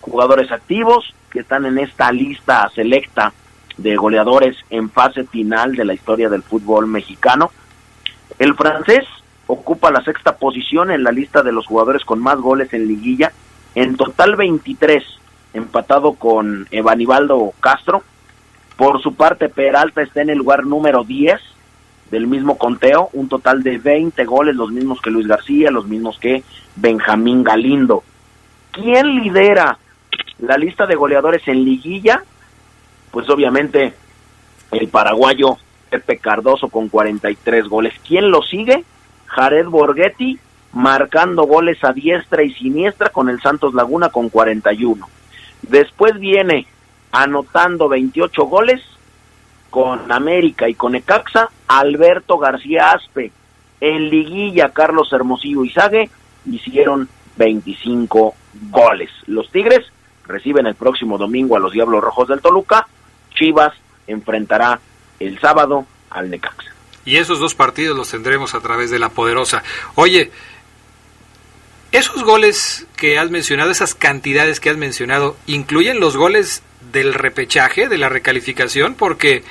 jugadores 0.02 0.52
activos 0.52 1.13
que 1.30 1.39
están 1.39 1.65
en 1.65 1.78
esta 1.80 2.12
lista 2.12 2.70
selecta 2.74 3.34
de 3.77 3.95
goleadores 3.95 4.55
en 4.69 4.89
fase 4.89 5.25
final 5.25 5.75
de 5.75 5.85
la 5.85 5.93
historia 5.93 6.29
del 6.29 6.43
fútbol 6.43 6.88
mexicano. 6.88 7.51
El 8.39 8.55
francés 8.55 9.05
ocupa 9.47 9.91
la 9.91 10.03
sexta 10.03 10.38
posición 10.38 10.91
en 10.91 11.03
la 11.03 11.11
lista 11.11 11.43
de 11.43 11.51
los 11.51 11.65
jugadores 11.65 12.03
con 12.03 12.19
más 12.19 12.38
goles 12.38 12.73
en 12.73 12.88
liguilla, 12.88 13.31
en 13.75 13.95
total 13.97 14.35
23, 14.35 15.03
empatado 15.53 16.13
con 16.13 16.67
Evanibaldo 16.71 17.53
Castro. 17.59 18.03
Por 18.77 19.01
su 19.01 19.15
parte, 19.15 19.49
Peralta 19.49 20.01
está 20.01 20.21
en 20.21 20.29
el 20.29 20.38
lugar 20.38 20.65
número 20.65 21.03
10 21.03 21.39
del 22.11 22.27
mismo 22.27 22.57
conteo, 22.57 23.09
un 23.13 23.29
total 23.29 23.63
de 23.63 23.77
20 23.77 24.25
goles, 24.25 24.55
los 24.55 24.71
mismos 24.71 25.01
que 25.01 25.09
Luis 25.09 25.27
García, 25.27 25.71
los 25.71 25.88
mismos 25.88 26.19
que 26.19 26.43
Benjamín 26.75 27.43
Galindo. 27.43 28.03
¿Quién 28.71 29.15
lidera 29.15 29.77
la 30.39 30.57
lista 30.57 30.85
de 30.85 30.95
goleadores 30.95 31.47
en 31.47 31.63
liguilla? 31.63 32.23
Pues 33.15 33.30
obviamente 33.30 33.93
el 34.71 34.89
paraguayo 34.89 35.56
Pepe 35.89 36.17
Cardoso 36.17 36.67
con 36.67 36.89
43 36.89 37.69
goles. 37.69 37.93
¿Quién 38.06 38.30
lo 38.30 38.41
sigue? 38.41 38.84
Jared 39.28 39.67
Borghetti 39.67 40.38
marcando 40.73 41.43
goles 41.43 41.82
a 41.86 41.93
diestra 41.93 42.43
y 42.43 42.54
siniestra 42.54 43.08
con 43.12 43.30
el 43.30 43.39
Santos 43.39 43.73
Laguna 43.73 44.10
con 44.10 44.28
41. 44.28 45.08
Después 45.62 46.19
viene 46.19 46.67
anotando 47.13 47.88
28 47.88 48.43
goles 48.47 48.82
con 49.69 50.12
América 50.12 50.67
y 50.67 50.75
con 50.75 50.95
Ecaxa 50.95 51.49
Alberto 51.69 52.38
García 52.38 52.91
Aspe. 52.91 53.32
En 53.80 54.10
liguilla 54.10 54.73
Carlos 54.73 55.13
Hermosillo 55.13 55.63
y 55.63 55.69
Sague 55.69 56.10
hicieron 56.51 57.08
25 57.38 58.36
goles. 58.71 59.10
Los 59.28 59.49
Tigres 59.51 59.86
reciben 60.28 60.67
el 60.67 60.75
próximo 60.75 61.17
domingo 61.17 61.56
a 61.56 61.62
los 61.62 61.71
Diablos 61.71 62.04
Rojos 62.04 62.28
del 62.28 62.41
Toluca 62.41 62.86
Chivas 63.36 63.74
enfrentará 64.08 64.80
el 65.19 65.39
sábado 65.39 65.86
al 66.10 66.30
Necaxa. 66.30 66.74
Y 67.06 67.17
esos 67.17 67.39
dos 67.39 67.54
partidos 67.54 67.95
los 67.95 68.10
tendremos 68.10 68.56
a 68.56 68.62
través 68.62 68.89
de 68.89 68.98
la 68.98 69.10
poderosa. 69.10 69.63
Oye, 69.93 70.32
esos 71.91 72.24
goles 72.24 72.88
que 72.98 73.19
has 73.19 73.30
mencionado, 73.30 73.71
esas 73.71 73.93
cantidades 73.93 74.60
que 74.60 74.69
has 74.69 74.78
mencionado, 74.78 75.38
¿incluyen 75.45 76.00
los 76.00 76.17
goles 76.17 76.63
del 76.91 77.13
repechaje, 77.13 77.88
de 77.88 77.98
la 77.98 78.10
recalificación? 78.10 78.95
Porque 78.95 79.43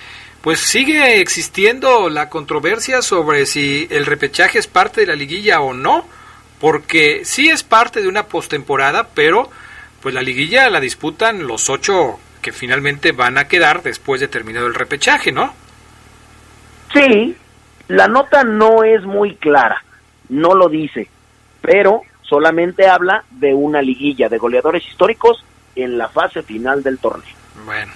pues 0.43 0.61
sigue 0.61 1.21
existiendo 1.21 2.11
la 2.11 2.29
controversia 2.29 3.01
sobre 3.01 3.47
si 3.47 3.87
el 3.91 4.05
repechaje 4.05 4.59
es 4.59 4.67
parte 4.67 5.01
de 5.01 5.07
la 5.07 5.15
liguilla 5.15 5.61
o 5.61 5.73
no, 5.73 6.07
porque 6.61 7.23
sí 7.25 7.49
es 7.49 7.63
parte 7.63 8.03
de 8.03 8.09
una 8.09 8.27
postemporada, 8.27 9.09
pero 9.15 9.49
pues 10.03 10.15
la 10.15 10.21
liguilla 10.21 10.69
la 10.69 10.81
disputan 10.81 11.47
los 11.47 11.71
ocho 11.71 12.19
que 12.45 12.53
finalmente 12.53 13.13
van 13.13 13.39
a 13.39 13.49
quedar 13.49 13.83
después 13.83 14.21
de 14.21 14.29
terminado 14.29 14.67
el 14.67 14.75
repechaje, 14.75 15.33
¿no? 15.33 15.55
Sí, 16.93 17.35
la 17.89 18.07
nota 18.07 18.45
no 18.45 18.85
es 18.85 19.03
muy 19.03 19.37
clara, 19.37 19.83
no 20.29 20.55
lo 20.55 20.69
dice, 20.69 21.09
pero 21.63 22.03
solamente 22.21 22.87
habla 22.87 23.25
de 23.31 23.55
una 23.55 23.81
liguilla 23.81 24.29
de 24.29 24.37
goleadores 24.37 24.87
históricos 24.87 25.43
en 25.75 25.97
la 25.97 26.11
fase 26.11 26.43
final 26.43 26.83
del 26.83 26.99
torneo. 26.99 27.35
Bueno, 27.65 27.95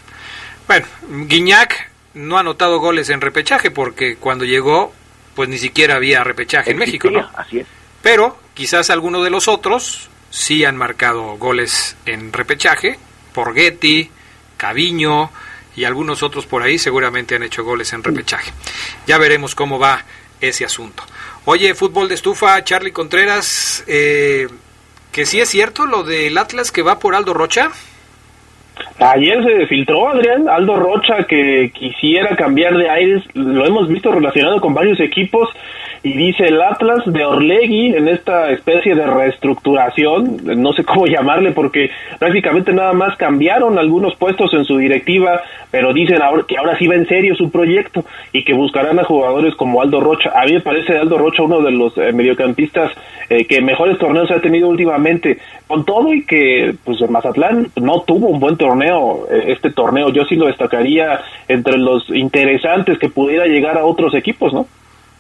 bueno, 0.67 0.87
Guiñac 1.27 1.91
no 2.15 2.39
ha 2.39 2.41
anotado 2.41 2.81
goles 2.81 3.11
en 3.11 3.21
repechaje 3.21 3.71
porque 3.71 4.17
cuando 4.17 4.47
llegó, 4.47 4.95
pues 5.35 5.51
ni 5.51 5.59
siquiera 5.59 5.97
había 5.97 6.25
repechaje 6.25 6.71
en 6.71 6.79
México, 6.79 7.11
¿no? 7.11 7.29
Así 7.37 7.59
es. 7.59 7.67
Pero 8.01 8.39
quizás 8.55 8.89
algunos 8.89 9.23
de 9.25 9.31
los 9.31 9.47
otros 9.47 10.09
sí 10.31 10.65
han 10.65 10.79
marcado 10.79 11.37
goles 11.37 11.99
en 12.07 12.33
repechaje, 12.33 12.99
por 13.35 13.53
Getty, 13.53 14.11
Caviño 14.59 15.31
y 15.75 15.85
algunos 15.85 16.23
otros 16.23 16.45
por 16.45 16.63
ahí 16.63 16.77
seguramente 16.77 17.37
han 17.37 17.43
hecho 17.43 17.65
goles 17.65 17.95
en 17.95 18.05
repechaje. 18.05 18.53
Ya 19.07 19.17
veremos 19.17 19.55
cómo 19.55 19.79
va 19.79 20.05
ese 20.41 20.67
asunto. 20.67 21.03
Oye, 21.47 21.75
fútbol 21.75 22.09
de 22.09 22.17
estufa, 22.17 22.63
Charlie 22.65 22.93
Contreras, 22.93 23.85
eh, 23.87 24.49
que 25.13 25.25
sí 25.25 25.41
es 25.41 25.49
cierto 25.49 25.87
lo 25.87 26.03
del 26.03 26.37
Atlas 26.37 26.71
que 26.71 26.83
va 26.83 26.99
por 26.99 27.15
Aldo 27.15 27.33
Rocha. 27.33 27.71
Ayer 28.99 29.43
se 29.43 29.67
filtró, 29.67 30.09
Adrián, 30.09 30.49
Aldo 30.49 30.77
Rocha 30.77 31.25
que 31.29 31.73
quisiera 31.73 32.37
cambiar 32.37 32.77
de 32.77 32.91
aires, 32.91 33.23
lo 33.35 33.65
hemos 33.65 33.89
visto 33.89 34.13
relacionado 34.13 34.61
con 34.61 34.75
varios 34.75 35.01
equipos 35.01 35.49
y 36.03 36.13
dice 36.13 36.45
el 36.45 36.61
Atlas 36.61 37.03
de 37.07 37.25
Orlegui 37.25 37.95
en 37.95 38.09
esta 38.09 38.51
especie 38.51 38.95
de 38.95 39.07
reestructuración, 39.07 40.39
no 40.45 40.73
sé 40.73 40.85
cómo 40.85 41.07
llamarle 41.09 41.53
porque 41.53 41.91
prácticamente 42.19 42.73
nada 42.73 42.93
más 42.93 43.17
cambiaron 43.17 43.79
algunos 43.79 44.15
puestos 44.17 44.53
en 44.55 44.65
su 44.65 44.79
directiva, 44.79 45.43
pero 45.71 45.93
dicen 45.93 46.23
ahora 46.23 46.45
que 46.47 46.57
ahora 46.57 46.79
sí 46.79 46.87
va 46.87 46.95
en 46.95 47.07
serio 47.09 47.35
su 47.35 47.51
proyecto 47.51 48.05
y 48.33 48.45
que 48.45 48.55
buscarán 48.55 48.99
a 48.99 49.05
jugadores 49.05 49.55
como 49.55 49.83
Aldo 49.83 50.01
Rocha. 50.01 50.33
A 50.35 50.45
mí 50.45 50.53
me 50.53 50.61
parece 50.61 50.97
Aldo 50.97 51.19
Rocha 51.19 51.43
uno 51.43 51.61
de 51.63 51.73
los 51.73 51.97
eh, 51.99 52.13
mediocampistas 52.13 52.93
eh, 53.29 53.45
que 53.45 53.61
mejores 53.61 53.99
torneos 53.99 54.31
ha 54.31 54.41
tenido 54.41 54.69
últimamente, 54.69 55.39
con 55.67 55.85
todo 55.85 56.15
y 56.15 56.25
que 56.25 56.75
pues 56.85 57.01
el 57.01 57.11
Mazatlán 57.11 57.69
no 57.77 58.03
tuvo 58.03 58.29
un 58.29 58.41
buen 58.41 58.57
torneo, 58.57 59.27
eh, 59.31 59.53
este 59.53 59.71
torneo 59.71 60.11
yo 60.11 60.25
sí 60.25 60.37
lo 60.37 60.47
destacaría 60.47 61.21
entre 61.49 61.77
los 61.77 62.09
interesantes 62.11 62.99
que 62.99 63.09
pudiera 63.09 63.47
llegar 63.47 63.77
a 63.77 63.85
otros 63.85 64.15
equipos, 64.15 64.53
¿no? 64.53 64.67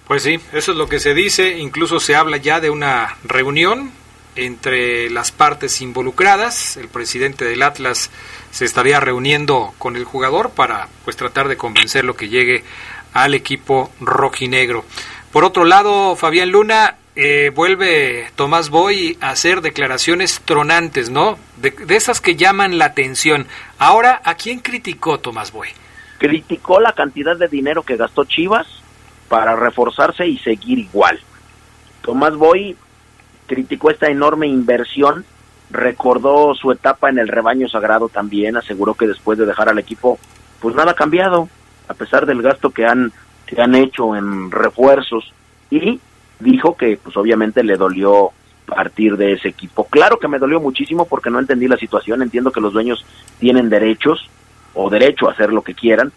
Pues 0.08 0.22
sí, 0.22 0.40
eso 0.54 0.72
es 0.72 0.78
lo 0.78 0.88
que 0.88 1.00
se 1.00 1.12
dice, 1.12 1.58
incluso 1.58 2.00
se 2.00 2.16
habla 2.16 2.38
ya 2.38 2.60
de 2.60 2.70
una 2.70 3.18
reunión 3.24 3.92
entre 4.36 5.10
las 5.10 5.32
partes 5.32 5.82
involucradas, 5.82 6.78
el 6.78 6.88
presidente 6.88 7.44
del 7.44 7.62
Atlas 7.62 8.10
se 8.50 8.64
estaría 8.64 9.00
reuniendo 9.00 9.74
con 9.76 9.96
el 9.96 10.04
jugador 10.04 10.50
para 10.50 10.88
pues 11.04 11.18
tratar 11.18 11.46
de 11.46 11.58
convencerlo 11.58 12.16
que 12.16 12.30
llegue 12.30 12.64
al 13.12 13.34
equipo 13.34 13.92
rojinegro. 14.00 14.86
Por 15.30 15.44
otro 15.44 15.66
lado, 15.66 16.16
Fabián 16.16 16.52
Luna 16.52 16.96
eh, 17.14 17.52
vuelve 17.54 18.30
Tomás 18.34 18.70
Boy 18.70 19.18
a 19.20 19.30
hacer 19.30 19.60
declaraciones 19.60 20.40
tronantes, 20.42 21.10
¿no? 21.10 21.38
De, 21.58 21.70
de 21.70 21.96
esas 21.96 22.22
que 22.22 22.34
llaman 22.34 22.78
la 22.78 22.86
atención. 22.86 23.46
Ahora, 23.78 24.22
¿a 24.24 24.36
quién 24.36 24.60
criticó 24.60 25.18
Tomás 25.20 25.52
Boy? 25.52 25.68
Criticó 26.16 26.80
la 26.80 26.94
cantidad 26.94 27.36
de 27.36 27.48
dinero 27.48 27.82
que 27.82 27.96
gastó 27.96 28.24
Chivas 28.24 28.66
para 29.28 29.56
reforzarse 29.56 30.26
y 30.26 30.38
seguir 30.38 30.78
igual. 30.78 31.18
Tomás 32.02 32.34
Boy 32.36 32.76
criticó 33.46 33.90
esta 33.90 34.08
enorme 34.08 34.46
inversión, 34.46 35.24
recordó 35.70 36.54
su 36.54 36.72
etapa 36.72 37.10
en 37.10 37.18
el 37.18 37.28
rebaño 37.28 37.68
sagrado 37.68 38.08
también, 38.08 38.56
aseguró 38.56 38.94
que 38.94 39.06
después 39.06 39.38
de 39.38 39.46
dejar 39.46 39.68
al 39.68 39.78
equipo, 39.78 40.18
pues 40.60 40.74
nada 40.74 40.92
ha 40.92 40.94
cambiado, 40.94 41.48
a 41.88 41.94
pesar 41.94 42.26
del 42.26 42.42
gasto 42.42 42.70
que 42.70 42.86
han, 42.86 43.12
que 43.46 43.60
han 43.60 43.74
hecho 43.74 44.16
en 44.16 44.50
refuerzos, 44.50 45.32
y 45.70 46.00
dijo 46.40 46.76
que 46.76 46.98
pues 47.02 47.16
obviamente 47.16 47.62
le 47.62 47.76
dolió 47.76 48.32
partir 48.68 49.16
de 49.16 49.32
ese 49.32 49.48
equipo. 49.48 49.84
Claro 49.84 50.18
que 50.18 50.28
me 50.28 50.38
dolió 50.38 50.60
muchísimo 50.60 51.06
porque 51.06 51.30
no 51.30 51.38
entendí 51.38 51.66
la 51.66 51.78
situación, 51.78 52.22
entiendo 52.22 52.52
que 52.52 52.60
los 52.60 52.72
dueños 52.72 53.04
tienen 53.38 53.70
derechos 53.70 54.28
o 54.74 54.90
derecho 54.90 55.28
a 55.28 55.32
hacer 55.32 55.52
lo 55.52 55.62
que 55.62 55.74
quieran, 55.74 56.12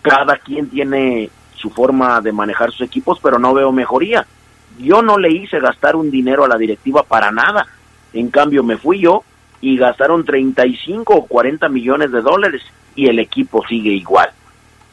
cada 0.00 0.36
quien 0.38 0.68
tiene 0.68 1.30
su 1.62 1.70
forma 1.70 2.20
de 2.20 2.32
manejar 2.32 2.72
sus 2.72 2.82
equipos, 2.82 3.20
pero 3.22 3.38
no 3.38 3.54
veo 3.54 3.70
mejoría. 3.70 4.26
Yo 4.78 5.00
no 5.00 5.16
le 5.16 5.30
hice 5.30 5.60
gastar 5.60 5.94
un 5.94 6.10
dinero 6.10 6.44
a 6.44 6.48
la 6.48 6.58
directiva 6.58 7.04
para 7.04 7.30
nada. 7.30 7.66
En 8.12 8.30
cambio, 8.30 8.64
me 8.64 8.76
fui 8.76 9.00
yo 9.00 9.22
y 9.60 9.76
gastaron 9.76 10.24
35 10.24 11.14
o 11.14 11.26
40 11.26 11.68
millones 11.68 12.10
de 12.10 12.20
dólares 12.20 12.62
y 12.96 13.06
el 13.06 13.20
equipo 13.20 13.64
sigue 13.68 13.92
igual. 13.92 14.30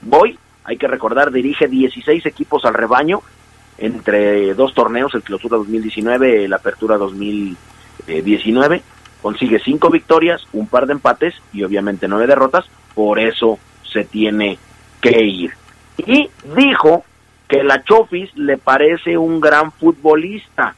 Voy, 0.03 0.37
hay 0.63 0.77
que 0.77 0.87
recordar, 0.87 1.31
dirige 1.31 1.67
16 1.67 2.25
equipos 2.27 2.63
al 2.65 2.75
rebaño 2.75 3.21
entre 3.79 4.53
dos 4.53 4.73
torneos, 4.73 5.13
el 5.15 5.23
Clausura 5.23 5.57
2019 5.57 6.47
la 6.47 6.57
Apertura 6.57 6.97
2019. 6.97 8.81
Consigue 9.21 9.59
cinco 9.59 9.89
victorias, 9.89 10.45
un 10.53 10.67
par 10.67 10.85
de 10.85 10.93
empates 10.93 11.33
y 11.51 11.63
obviamente 11.63 12.07
nueve 12.07 12.27
derrotas. 12.27 12.65
Por 12.93 13.19
eso 13.19 13.57
se 13.83 14.03
tiene 14.03 14.59
que 15.01 15.23
ir 15.23 15.51
y 16.05 16.29
dijo 16.55 17.03
que 17.47 17.63
la 17.63 17.83
Chofis 17.83 18.29
le 18.35 18.57
parece 18.57 19.17
un 19.17 19.39
gran 19.39 19.71
futbolista, 19.71 20.75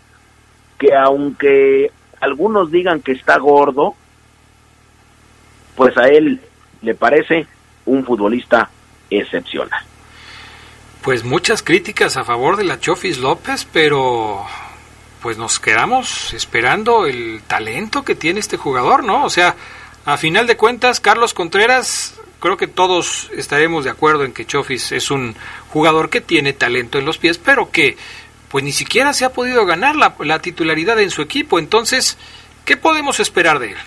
que 0.79 0.95
aunque 0.95 1.91
algunos 2.21 2.71
digan 2.71 3.01
que 3.01 3.11
está 3.11 3.37
gordo, 3.37 3.95
pues 5.75 5.97
a 5.97 6.07
él 6.07 6.39
le 6.81 6.95
parece 6.95 7.47
un 7.85 8.05
futbolista 8.05 8.69
excepcional. 9.09 9.81
Pues 11.01 11.23
muchas 11.23 11.63
críticas 11.63 12.15
a 12.15 12.23
favor 12.23 12.57
de 12.57 12.63
la 12.63 12.79
Chofis 12.79 13.17
López, 13.17 13.67
pero 13.71 14.45
pues 15.21 15.37
nos 15.37 15.59
quedamos 15.59 16.33
esperando 16.33 17.05
el 17.05 17.41
talento 17.47 18.03
que 18.03 18.15
tiene 18.15 18.39
este 18.39 18.57
jugador, 18.57 19.03
¿no? 19.03 19.25
O 19.25 19.29
sea, 19.29 19.55
a 20.05 20.17
final 20.17 20.47
de 20.47 20.57
cuentas, 20.57 20.99
Carlos 20.99 21.33
Contreras 21.33 22.20
creo 22.41 22.57
que 22.57 22.67
todos 22.67 23.31
estaremos 23.37 23.85
de 23.85 23.91
acuerdo 23.91 24.25
en 24.25 24.33
que 24.33 24.45
Chofis 24.45 24.91
es 24.91 25.11
un 25.11 25.35
jugador 25.69 26.09
que 26.09 26.19
tiene 26.19 26.51
talento 26.51 26.97
en 26.97 27.05
los 27.05 27.17
pies, 27.17 27.37
pero 27.37 27.71
que 27.71 27.95
pues 28.49 28.65
ni 28.65 28.73
siquiera 28.73 29.13
se 29.13 29.23
ha 29.23 29.29
podido 29.29 29.65
ganar 29.65 29.95
la, 29.95 30.15
la 30.19 30.39
titularidad 30.39 30.99
en 30.99 31.11
su 31.11 31.21
equipo. 31.21 31.57
Entonces, 31.59 32.17
¿qué 32.65 32.75
podemos 32.75 33.21
esperar 33.21 33.59
de 33.59 33.69
él? 33.69 33.77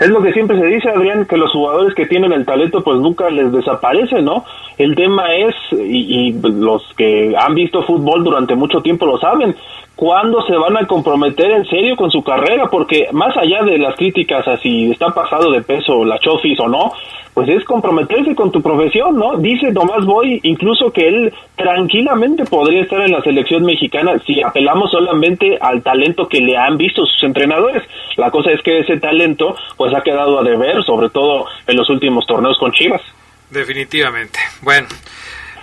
Es 0.00 0.08
lo 0.08 0.20
que 0.20 0.32
siempre 0.32 0.58
se 0.58 0.66
dice, 0.66 0.90
Adrián, 0.90 1.24
que 1.26 1.36
los 1.36 1.52
jugadores 1.52 1.94
que 1.94 2.06
tienen 2.06 2.32
el 2.32 2.44
talento 2.44 2.82
pues 2.82 2.98
nunca 2.98 3.30
les 3.30 3.52
desaparece, 3.52 4.20
¿no? 4.20 4.44
El 4.76 4.94
tema 4.96 5.32
es, 5.34 5.54
y, 5.70 6.32
los 6.32 6.82
que 6.96 7.34
han 7.38 7.54
visto 7.54 7.84
fútbol 7.84 8.24
durante 8.24 8.56
mucho 8.56 8.80
tiempo 8.82 9.06
lo 9.06 9.18
saben, 9.18 9.54
cuándo 9.96 10.44
se 10.46 10.56
van 10.56 10.76
a 10.76 10.86
comprometer 10.86 11.50
en 11.50 11.64
serio 11.66 11.96
con 11.96 12.10
su 12.10 12.22
carrera, 12.22 12.68
porque 12.70 13.08
más 13.12 13.36
allá 13.36 13.62
de 13.62 13.78
las 13.78 13.96
críticas 13.96 14.46
a 14.48 14.56
si 14.58 14.90
está 14.90 15.08
pasado 15.14 15.50
de 15.50 15.62
peso 15.62 16.04
la 16.04 16.18
Chofis 16.18 16.58
o 16.60 16.68
no, 16.68 16.92
pues 17.32 17.48
es 17.48 17.64
comprometerse 17.64 18.34
con 18.34 18.52
tu 18.52 18.62
profesión, 18.62 19.16
¿no? 19.18 19.36
Dice 19.36 19.72
Tomás 19.72 20.04
Boy 20.04 20.40
incluso 20.44 20.92
que 20.92 21.08
él 21.08 21.34
tranquilamente 21.56 22.44
podría 22.44 22.82
estar 22.82 23.00
en 23.00 23.10
la 23.10 23.22
selección 23.22 23.64
mexicana 23.64 24.12
si 24.24 24.40
apelamos 24.40 24.90
solamente 24.92 25.58
al 25.60 25.82
talento 25.82 26.28
que 26.28 26.40
le 26.40 26.56
han 26.56 26.76
visto 26.76 27.04
sus 27.04 27.22
entrenadores. 27.24 27.82
La 28.16 28.30
cosa 28.30 28.52
es 28.52 28.62
que 28.62 28.78
ese 28.78 28.98
talento 28.98 29.56
pues 29.76 29.92
ha 29.94 30.02
quedado 30.02 30.38
a 30.38 30.44
deber, 30.44 30.84
sobre 30.84 31.10
todo 31.10 31.46
en 31.66 31.76
los 31.76 31.90
últimos 31.90 32.24
torneos 32.26 32.56
con 32.58 32.72
Chivas. 32.72 33.02
Definitivamente. 33.50 34.38
Bueno, 34.62 34.86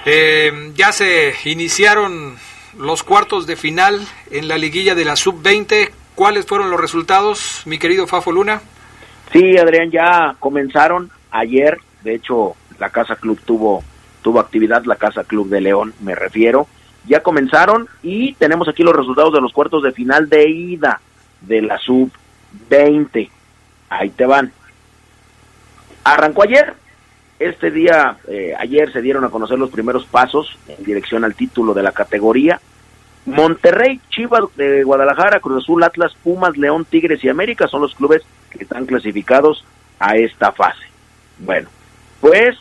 eh, 0.06 0.52
ya 0.76 0.92
se 0.92 1.34
iniciaron 1.46 2.36
los 2.78 3.04
cuartos 3.04 3.48
de 3.48 3.56
final 3.56 4.00
en 4.30 4.48
la 4.48 4.58
liguilla 4.58 4.96
de 4.96 5.06
la 5.06 5.16
sub-20. 5.16 5.92
¿Cuáles 6.16 6.46
fueron 6.46 6.70
los 6.70 6.80
resultados, 6.80 7.64
mi 7.66 7.78
querido 7.78 8.08
Fafo 8.08 8.32
Luna? 8.32 8.62
Sí, 9.32 9.58
Adrián, 9.58 9.92
ya 9.92 10.36
comenzaron 10.40 11.10
ayer. 11.32 11.78
De 12.04 12.16
hecho, 12.16 12.56
la 12.80 12.90
Casa 12.90 13.16
Club 13.16 13.40
tuvo, 13.46 13.84
tuvo 14.22 14.40
actividad, 14.40 14.84
la 14.86 14.98
Casa 14.98 15.24
Club 15.24 15.50
de 15.50 15.62
León, 15.62 15.94
me 16.02 16.16
refiero. 16.16 16.68
Ya 17.08 17.24
comenzaron 17.24 17.88
y 18.04 18.34
tenemos 18.36 18.68
aquí 18.68 18.84
los 18.84 18.96
resultados 18.96 19.34
de 19.34 19.42
los 19.42 19.54
cuartos 19.54 19.84
de 19.84 19.92
final 19.92 20.30
de 20.30 20.50
ida 20.50 21.02
de 21.42 21.62
la 21.62 21.80
sub-20. 21.80 23.30
Ahí 23.90 24.10
te 24.12 24.26
van. 24.26 24.52
Arrancó 26.04 26.44
ayer. 26.44 26.76
Este 27.42 27.72
día, 27.72 28.18
eh, 28.28 28.54
ayer 28.56 28.94
se 28.94 29.02
dieron 29.02 29.26
a 29.26 29.32
conocer 29.32 29.58
los 29.58 29.72
primeros 29.72 30.06
pasos 30.06 30.60
en 30.68 30.84
dirección 30.84 31.24
al 31.24 31.34
título 31.34 31.74
de 31.74 31.82
la 31.82 31.92
categoría. 31.92 32.62
Monterrey, 33.26 34.00
Chivas 34.12 34.44
de 34.58 34.84
Guadalajara, 34.84 35.40
Cruz 35.40 35.64
Azul, 35.64 35.82
Atlas, 35.82 36.16
Pumas, 36.24 36.56
León, 36.56 36.86
Tigres 36.86 37.24
y 37.24 37.30
América 37.30 37.68
son 37.68 37.82
los 37.82 37.96
clubes 37.96 38.22
que 38.52 38.64
están 38.64 38.86
clasificados 38.86 39.66
a 39.98 40.18
esta 40.18 40.52
fase. 40.52 40.86
Bueno, 41.40 41.70
pues 42.20 42.60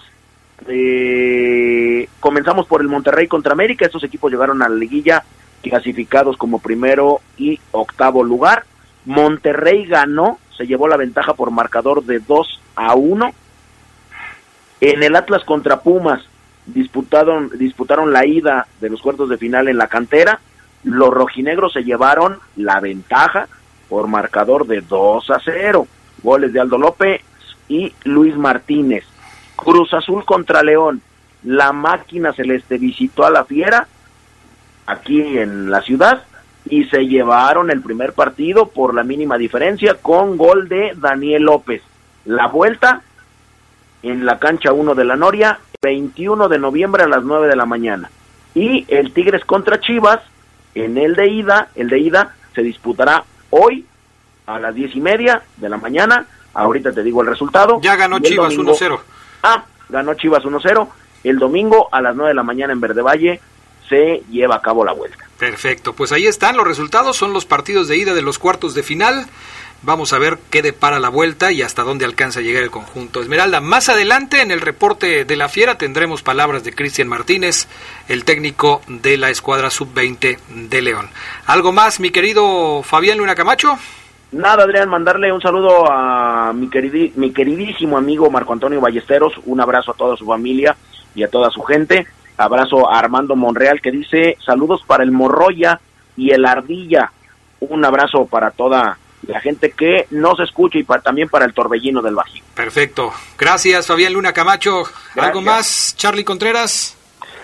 eh, 0.66 2.09
comenzamos 2.19 2.66
por 2.66 2.81
el 2.81 2.88
Monterrey 2.88 3.29
contra 3.29 3.53
América. 3.53 3.85
Estos 3.85 4.05
equipos 4.05 4.33
llegaron 4.33 4.62
a 4.62 4.69
la 4.71 4.77
liguilla 4.77 5.25
clasificados 5.61 6.38
como 6.38 6.59
primero 6.59 7.21
y 7.37 7.61
octavo 7.73 8.25
lugar. 8.25 8.64
Monterrey 9.05 9.85
ganó, 9.85 10.38
se 10.57 10.66
llevó 10.66 10.88
la 10.88 10.97
ventaja 10.97 11.35
por 11.35 11.51
marcador 11.51 12.03
de 12.03 12.21
2 12.21 12.62
a 12.77 12.95
1. 12.95 13.35
En 14.81 15.03
el 15.03 15.16
Atlas 15.16 15.45
contra 15.45 15.81
Pumas 15.81 16.23
disputaron, 16.66 17.51
disputaron 17.59 18.12
la 18.12 18.27
ida 18.27 18.66
de 18.81 18.90
los 18.90 19.03
cuartos 19.03 19.29
de 19.29 19.38
final 19.38 19.69
en 19.69 19.77
la 19.77 19.88
cantera. 19.88 20.40
Los 20.85 21.11
rojinegros 21.11 21.73
se 21.75 21.85
llevaron 21.85 22.38
la 22.57 22.81
ventaja 22.81 23.49
por 23.88 24.09
marcador 24.09 24.66
de 24.66 24.81
2 24.81 25.31
a 25.31 25.40
0. 25.45 25.87
Goles 26.23 26.53
de 26.53 26.61
Aldo 26.61 26.79
López 26.79 27.21
y 27.69 27.93
Luis 28.05 28.37
Martínez. 28.37 29.05
Cruz 29.57 29.93
Azul 29.93 30.25
contra 30.25 30.62
León. 30.62 31.03
la 31.43 31.73
máquina 31.73 32.33
celeste 32.33 32.77
visitó 32.77 33.25
a 33.25 33.31
la 33.31 33.45
Fiera 33.45 33.87
aquí 34.87 35.38
en 35.38 35.71
la 35.71 35.81
ciudad 35.81 36.25
y 36.66 36.85
se 36.85 37.07
llevaron 37.07 37.71
el 37.71 37.81
primer 37.81 38.12
partido 38.12 38.66
por 38.66 38.95
la 38.95 39.05
mínima 39.05 39.38
diferencia 39.38 39.95
con 39.95 40.37
gol 40.37 40.69
de 40.69 40.93
Daniel 40.97 41.45
López. 41.45 41.83
La 42.25 42.49
vuelta 42.49 43.03
en 44.02 44.24
la 44.24 44.38
cancha 44.38 44.72
1 44.72 44.94
de 44.94 45.04
la 45.04 45.16
Noria, 45.16 45.60
21 45.82 46.48
de 46.48 46.58
noviembre 46.58 47.02
a 47.02 47.08
las 47.08 47.22
9 47.22 47.48
de 47.48 47.56
la 47.56 47.66
mañana. 47.66 48.10
Y 48.54 48.84
el 48.88 49.12
Tigres 49.12 49.44
contra 49.44 49.80
Chivas, 49.80 50.20
en 50.74 50.98
el 50.98 51.14
de 51.14 51.28
ida, 51.28 51.68
el 51.74 51.88
de 51.88 51.98
ida 51.98 52.34
se 52.54 52.62
disputará 52.62 53.24
hoy 53.50 53.84
a 54.46 54.58
las 54.58 54.74
10 54.74 54.96
y 54.96 55.00
media 55.00 55.42
de 55.56 55.68
la 55.68 55.76
mañana. 55.76 56.26
Ahorita 56.54 56.92
te 56.92 57.02
digo 57.02 57.22
el 57.22 57.28
resultado. 57.28 57.80
Ya 57.80 57.96
ganó 57.96 58.18
Chivas 58.18 58.54
1-0. 58.54 59.00
Ah, 59.42 59.64
ganó 59.88 60.14
Chivas 60.14 60.42
1-0. 60.42 60.88
El 61.22 61.38
domingo 61.38 61.88
a 61.92 62.00
las 62.00 62.16
9 62.16 62.30
de 62.30 62.34
la 62.34 62.42
mañana 62.42 62.72
en 62.72 62.80
Verde 62.80 63.02
Valle 63.02 63.40
se 63.88 64.22
lleva 64.30 64.56
a 64.56 64.62
cabo 64.62 64.84
la 64.84 64.92
vuelta. 64.92 65.24
Perfecto, 65.38 65.94
pues 65.94 66.12
ahí 66.12 66.26
están 66.26 66.56
los 66.56 66.66
resultados, 66.66 67.16
son 67.16 67.32
los 67.32 67.44
partidos 67.44 67.88
de 67.88 67.96
ida 67.96 68.14
de 68.14 68.22
los 68.22 68.38
cuartos 68.38 68.74
de 68.74 68.82
final. 68.82 69.26
Vamos 69.83 70.12
a 70.12 70.19
ver 70.19 70.38
qué 70.51 70.61
depara 70.61 71.01
la 71.01 71.09
vuelta 71.09 71.53
y 71.53 71.62
hasta 71.62 71.85
dónde 71.85 72.05
alcanza 72.05 72.40
a 72.40 72.43
llegar 72.43 72.62
el 72.62 72.71
conjunto 72.71 73.23
Esmeralda. 73.23 73.62
Más 73.62 73.88
adelante 73.88 74.43
en 74.43 74.51
el 74.51 74.61
reporte 74.61 75.25
de 75.25 75.37
la 75.37 75.49
Fiera 75.49 75.79
tendremos 75.79 76.23
palabras 76.23 76.64
de 76.64 76.75
Cristian 76.75 77.09
Martínez, 77.09 77.66
el 78.07 78.27
técnico 78.27 78.83
de 78.88 79.16
la 79.16 79.31
escuadra 79.31 79.71
sub-20 79.71 80.38
de 80.69 80.83
León. 80.83 81.09
¿Algo 81.47 81.73
más, 81.73 81.99
mi 81.99 82.11
querido 82.11 82.83
Fabián 82.83 83.16
Luna 83.16 83.35
Camacho? 83.35 83.79
Nada, 84.33 84.64
Adrián, 84.64 84.90
mandarle 84.90 85.33
un 85.33 85.40
saludo 85.40 85.90
a 85.90 86.53
mi, 86.53 86.69
mi 87.16 87.33
queridísimo 87.33 87.97
amigo 87.97 88.31
Marco 88.31 88.53
Antonio 88.53 88.83
Ballesteros, 88.83 89.33
un 89.47 89.62
abrazo 89.62 89.93
a 89.93 89.95
toda 89.95 90.14
su 90.14 90.27
familia 90.27 90.77
y 91.14 91.23
a 91.23 91.29
toda 91.29 91.51
su 91.51 91.62
gente. 91.62 92.07
Abrazo 92.37 92.88
a 92.88 92.99
Armando 92.99 93.35
Monreal 93.35 93.81
que 93.81 93.90
dice 93.90 94.37
saludos 94.45 94.83
para 94.87 95.05
el 95.05 95.11
Morroya 95.11 95.81
y 96.19 96.33
el 96.33 96.45
Ardilla. 96.45 97.11
Un 97.61 97.85
abrazo 97.85 98.27
para 98.27 98.51
toda 98.51 98.99
la 99.26 99.40
gente 99.40 99.72
que 99.72 100.06
nos 100.11 100.40
escucha 100.40 100.78
y 100.78 100.85
también 101.02 101.28
para 101.28 101.44
el 101.44 101.54
torbellino 101.54 102.02
del 102.02 102.14
Bajío. 102.14 102.42
Perfecto. 102.54 103.12
Gracias, 103.38 103.87
Fabián 103.87 104.12
Luna 104.12 104.33
Camacho. 104.33 104.85
¿Algo 105.16 105.42
más, 105.42 105.94
Charlie 105.96 106.24
Contreras? 106.24 106.96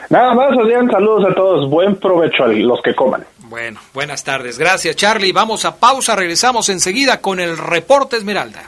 Nada 0.08 0.34
más, 0.34 0.56
Adrián. 0.58 0.90
Saludos 0.90 1.30
a 1.30 1.34
todos. 1.34 1.68
Buen 1.68 1.96
provecho 1.96 2.44
a 2.44 2.48
los 2.48 2.80
que 2.82 2.94
coman. 2.94 3.24
Bueno, 3.48 3.80
buenas 3.94 4.24
tardes. 4.24 4.58
Gracias, 4.58 4.96
Charlie. 4.96 5.32
Vamos 5.32 5.64
a 5.64 5.76
pausa. 5.76 6.16
Regresamos 6.16 6.68
enseguida 6.68 7.20
con 7.20 7.40
el 7.40 7.56
reporte 7.56 8.16
Esmeralda. 8.16 8.62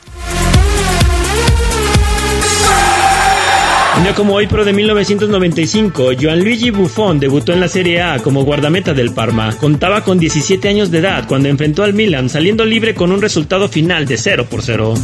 Un 3.98 4.04
día 4.04 4.14
como 4.14 4.34
hoy, 4.34 4.46
pero 4.46 4.64
de 4.64 4.72
1995, 4.72 6.12
Gianluigi 6.12 6.70
Buffon 6.70 7.18
debutó 7.18 7.52
en 7.52 7.58
la 7.58 7.66
Serie 7.66 8.00
A 8.00 8.20
como 8.20 8.44
guardameta 8.44 8.94
del 8.94 9.12
Parma. 9.12 9.52
Contaba 9.58 10.04
con 10.04 10.20
17 10.20 10.68
años 10.68 10.92
de 10.92 10.98
edad 10.98 11.26
cuando 11.26 11.48
enfrentó 11.48 11.82
al 11.82 11.94
Milan, 11.94 12.28
saliendo 12.28 12.64
libre 12.64 12.94
con 12.94 13.10
un 13.10 13.20
resultado 13.20 13.68
final 13.68 14.06
de 14.06 14.16
0 14.16 14.46
por 14.48 14.62
0. 14.62 14.94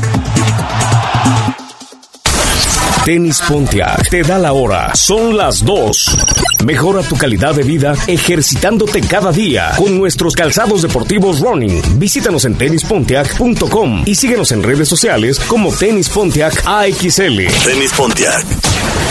Tenis 3.05 3.43
Pontiac 3.49 4.09
te 4.09 4.23
da 4.23 4.39
la 4.39 4.53
hora. 4.53 4.95
Son 4.95 5.37
las 5.37 5.65
2. 5.65 6.17
Mejora 6.65 7.03
tu 7.03 7.17
calidad 7.17 7.53
de 7.53 7.65
vida 7.65 7.95
ejercitándote 8.07 9.01
cada 9.01 9.33
día 9.33 9.73
con 9.77 9.99
nuestros 9.99 10.35
calzados 10.37 10.83
deportivos 10.83 11.41
running. 11.41 11.83
Visítanos 11.99 12.45
en 12.45 12.55
tenispontiac.com 12.55 14.05
y 14.07 14.15
síguenos 14.15 14.53
en 14.53 14.63
redes 14.63 14.89
sociales 14.89 15.41
como 15.41 15.73
Tenis 15.73 16.09
Pontiac 16.09 16.63
AXL. 16.65 17.47
Tenis 17.65 17.93
Pontiac. 17.95 18.74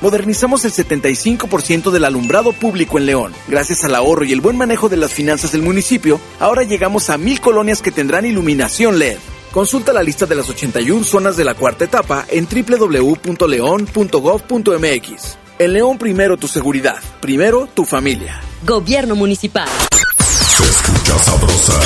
modernizamos 0.00 0.64
el 0.64 0.72
75% 0.72 1.90
del 1.90 2.04
alumbrado 2.04 2.52
público 2.52 2.98
en 2.98 3.06
León. 3.06 3.32
Gracias 3.48 3.84
al 3.84 3.94
ahorro 3.94 4.24
y 4.24 4.32
el 4.32 4.40
buen 4.40 4.56
manejo 4.56 4.88
de 4.88 4.96
las 4.96 5.12
finanzas 5.12 5.52
del 5.52 5.62
municipio, 5.62 6.20
ahora 6.40 6.62
llegamos 6.62 7.10
a 7.10 7.18
mil 7.18 7.40
colonias 7.40 7.82
que 7.82 7.90
tendrán 7.90 8.26
iluminación 8.26 8.98
LED. 8.98 9.18
Consulta 9.52 9.92
la 9.92 10.02
lista 10.02 10.26
de 10.26 10.34
las 10.34 10.48
81 10.48 11.04
zonas 11.04 11.36
de 11.36 11.44
la 11.44 11.54
cuarta 11.54 11.84
etapa 11.84 12.24
en 12.28 12.46
www.león.gov.mx. 12.46 15.38
En 15.58 15.72
León 15.72 15.98
primero 15.98 16.36
tu 16.36 16.46
seguridad, 16.46 16.98
primero 17.20 17.66
tu 17.66 17.84
familia. 17.84 18.40
Gobierno 18.64 19.16
Municipal. 19.16 19.68
Se 20.20 20.62
escucha 20.62 21.18
sabrosa, 21.18 21.80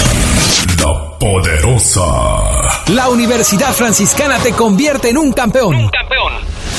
la 0.79 1.18
poderosa. 1.18 2.85
La 2.88 3.09
Universidad 3.09 3.72
Franciscana 3.72 4.38
te 4.38 4.53
convierte 4.53 5.09
en 5.11 5.18
un 5.18 5.33
campeón. 5.33 5.75
Un 5.75 5.88
campeón. 5.88 6.12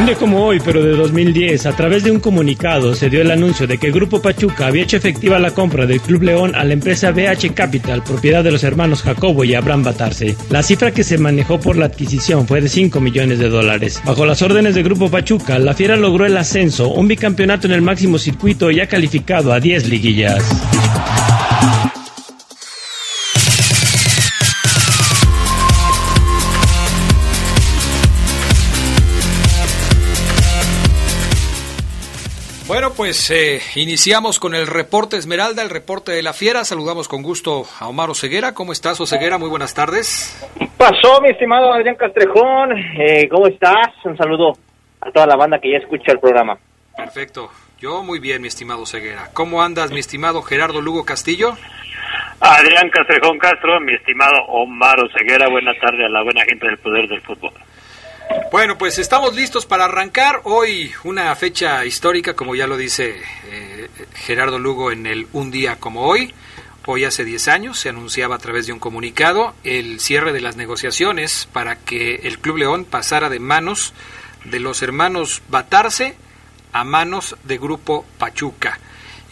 Un 0.00 0.06
día 0.06 0.14
como 0.14 0.42
hoy, 0.42 0.58
pero 0.64 0.82
de 0.82 0.96
2010, 0.96 1.66
a 1.66 1.76
través 1.76 2.02
de 2.04 2.10
un 2.10 2.20
comunicado 2.20 2.94
se 2.94 3.10
dio 3.10 3.20
el 3.20 3.30
anuncio 3.30 3.66
de 3.66 3.76
que 3.76 3.90
Grupo 3.90 4.22
Pachuca 4.22 4.66
había 4.66 4.84
hecho 4.84 4.96
efectiva 4.96 5.38
la 5.38 5.50
compra 5.50 5.84
del 5.84 6.00
Club 6.00 6.22
León 6.22 6.54
a 6.54 6.64
la 6.64 6.72
empresa 6.72 7.10
BH 7.10 7.52
Capital, 7.52 8.02
propiedad 8.02 8.42
de 8.42 8.50
los 8.50 8.64
hermanos 8.64 9.02
Jacobo 9.02 9.44
y 9.44 9.54
Abraham 9.54 9.84
Batarse. 9.84 10.36
La 10.48 10.62
cifra 10.62 10.90
que 10.90 11.04
se 11.04 11.18
manejó 11.18 11.60
por 11.60 11.76
la 11.76 11.84
adquisición 11.84 12.48
fue 12.48 12.62
de 12.62 12.70
5 12.70 12.98
millones 12.98 13.40
de 13.40 13.50
dólares. 13.50 14.00
Bajo 14.02 14.24
las 14.24 14.40
órdenes 14.40 14.74
de 14.74 14.82
Grupo 14.82 15.10
Pachuca, 15.10 15.58
la 15.58 15.74
Fiera 15.74 15.96
logró 15.96 16.24
el 16.24 16.38
ascenso, 16.38 16.88
un 16.88 17.06
bicampeonato 17.06 17.66
en 17.66 17.74
el 17.74 17.82
máximo 17.82 18.16
circuito 18.16 18.70
y 18.70 18.80
ha 18.80 18.88
calificado 18.88 19.52
a 19.52 19.60
10 19.60 19.86
liguillas. 19.86 20.42
Pues 33.00 33.30
eh, 33.30 33.62
iniciamos 33.76 34.38
con 34.38 34.54
el 34.54 34.66
reporte 34.66 35.16
Esmeralda, 35.16 35.62
el 35.62 35.70
reporte 35.70 36.12
de 36.12 36.22
la 36.22 36.34
fiera. 36.34 36.64
Saludamos 36.64 37.08
con 37.08 37.22
gusto 37.22 37.64
a 37.78 37.88
Omar 37.88 38.10
Oseguera. 38.10 38.52
¿Cómo 38.52 38.72
estás, 38.72 39.00
Oseguera? 39.00 39.38
Muy 39.38 39.48
buenas 39.48 39.72
tardes. 39.72 40.38
Pasó, 40.76 41.18
mi 41.22 41.30
estimado 41.30 41.72
Adrián 41.72 41.94
Castrejón. 41.94 42.76
Eh, 42.98 43.26
¿Cómo 43.30 43.46
estás? 43.46 43.88
Un 44.04 44.18
saludo 44.18 44.52
a 45.00 45.10
toda 45.12 45.26
la 45.26 45.36
banda 45.36 45.58
que 45.58 45.72
ya 45.72 45.78
escucha 45.78 46.12
el 46.12 46.18
programa. 46.18 46.58
Perfecto. 46.94 47.48
Yo 47.78 48.02
muy 48.02 48.18
bien, 48.18 48.42
mi 48.42 48.48
estimado 48.48 48.82
Oseguera. 48.82 49.30
¿Cómo 49.32 49.62
andas, 49.62 49.90
mi 49.92 50.00
estimado 50.00 50.42
Gerardo 50.42 50.82
Lugo 50.82 51.06
Castillo? 51.06 51.56
Adrián 52.38 52.90
Castrejón 52.90 53.38
Castro, 53.38 53.80
mi 53.80 53.94
estimado 53.94 54.44
Omar 54.46 55.00
Oseguera. 55.00 55.48
Buenas 55.48 55.78
tardes 55.78 56.04
a 56.04 56.10
la 56.10 56.22
buena 56.22 56.42
gente 56.44 56.66
del 56.66 56.76
poder 56.76 57.08
del 57.08 57.22
fútbol. 57.22 57.52
Bueno, 58.52 58.78
pues 58.78 58.98
estamos 58.98 59.34
listos 59.34 59.66
para 59.66 59.86
arrancar 59.86 60.42
hoy 60.44 60.92
una 61.04 61.34
fecha 61.34 61.84
histórica, 61.84 62.34
como 62.34 62.54
ya 62.54 62.66
lo 62.66 62.76
dice 62.76 63.16
eh, 63.46 63.88
Gerardo 64.14 64.58
Lugo 64.58 64.92
en 64.92 65.06
el 65.06 65.26
Un 65.32 65.50
día 65.50 65.76
como 65.76 66.02
hoy. 66.02 66.32
Hoy 66.86 67.04
hace 67.04 67.24
10 67.24 67.48
años 67.48 67.78
se 67.78 67.88
anunciaba 67.88 68.36
a 68.36 68.38
través 68.38 68.66
de 68.66 68.72
un 68.72 68.78
comunicado 68.78 69.54
el 69.64 70.00
cierre 70.00 70.32
de 70.32 70.40
las 70.40 70.56
negociaciones 70.56 71.48
para 71.52 71.76
que 71.76 72.16
el 72.24 72.38
Club 72.38 72.58
León 72.58 72.84
pasara 72.84 73.30
de 73.30 73.40
manos 73.40 73.94
de 74.44 74.60
los 74.60 74.82
hermanos 74.82 75.42
Batarse 75.48 76.14
a 76.72 76.84
manos 76.84 77.36
de 77.44 77.58
Grupo 77.58 78.04
Pachuca. 78.18 78.78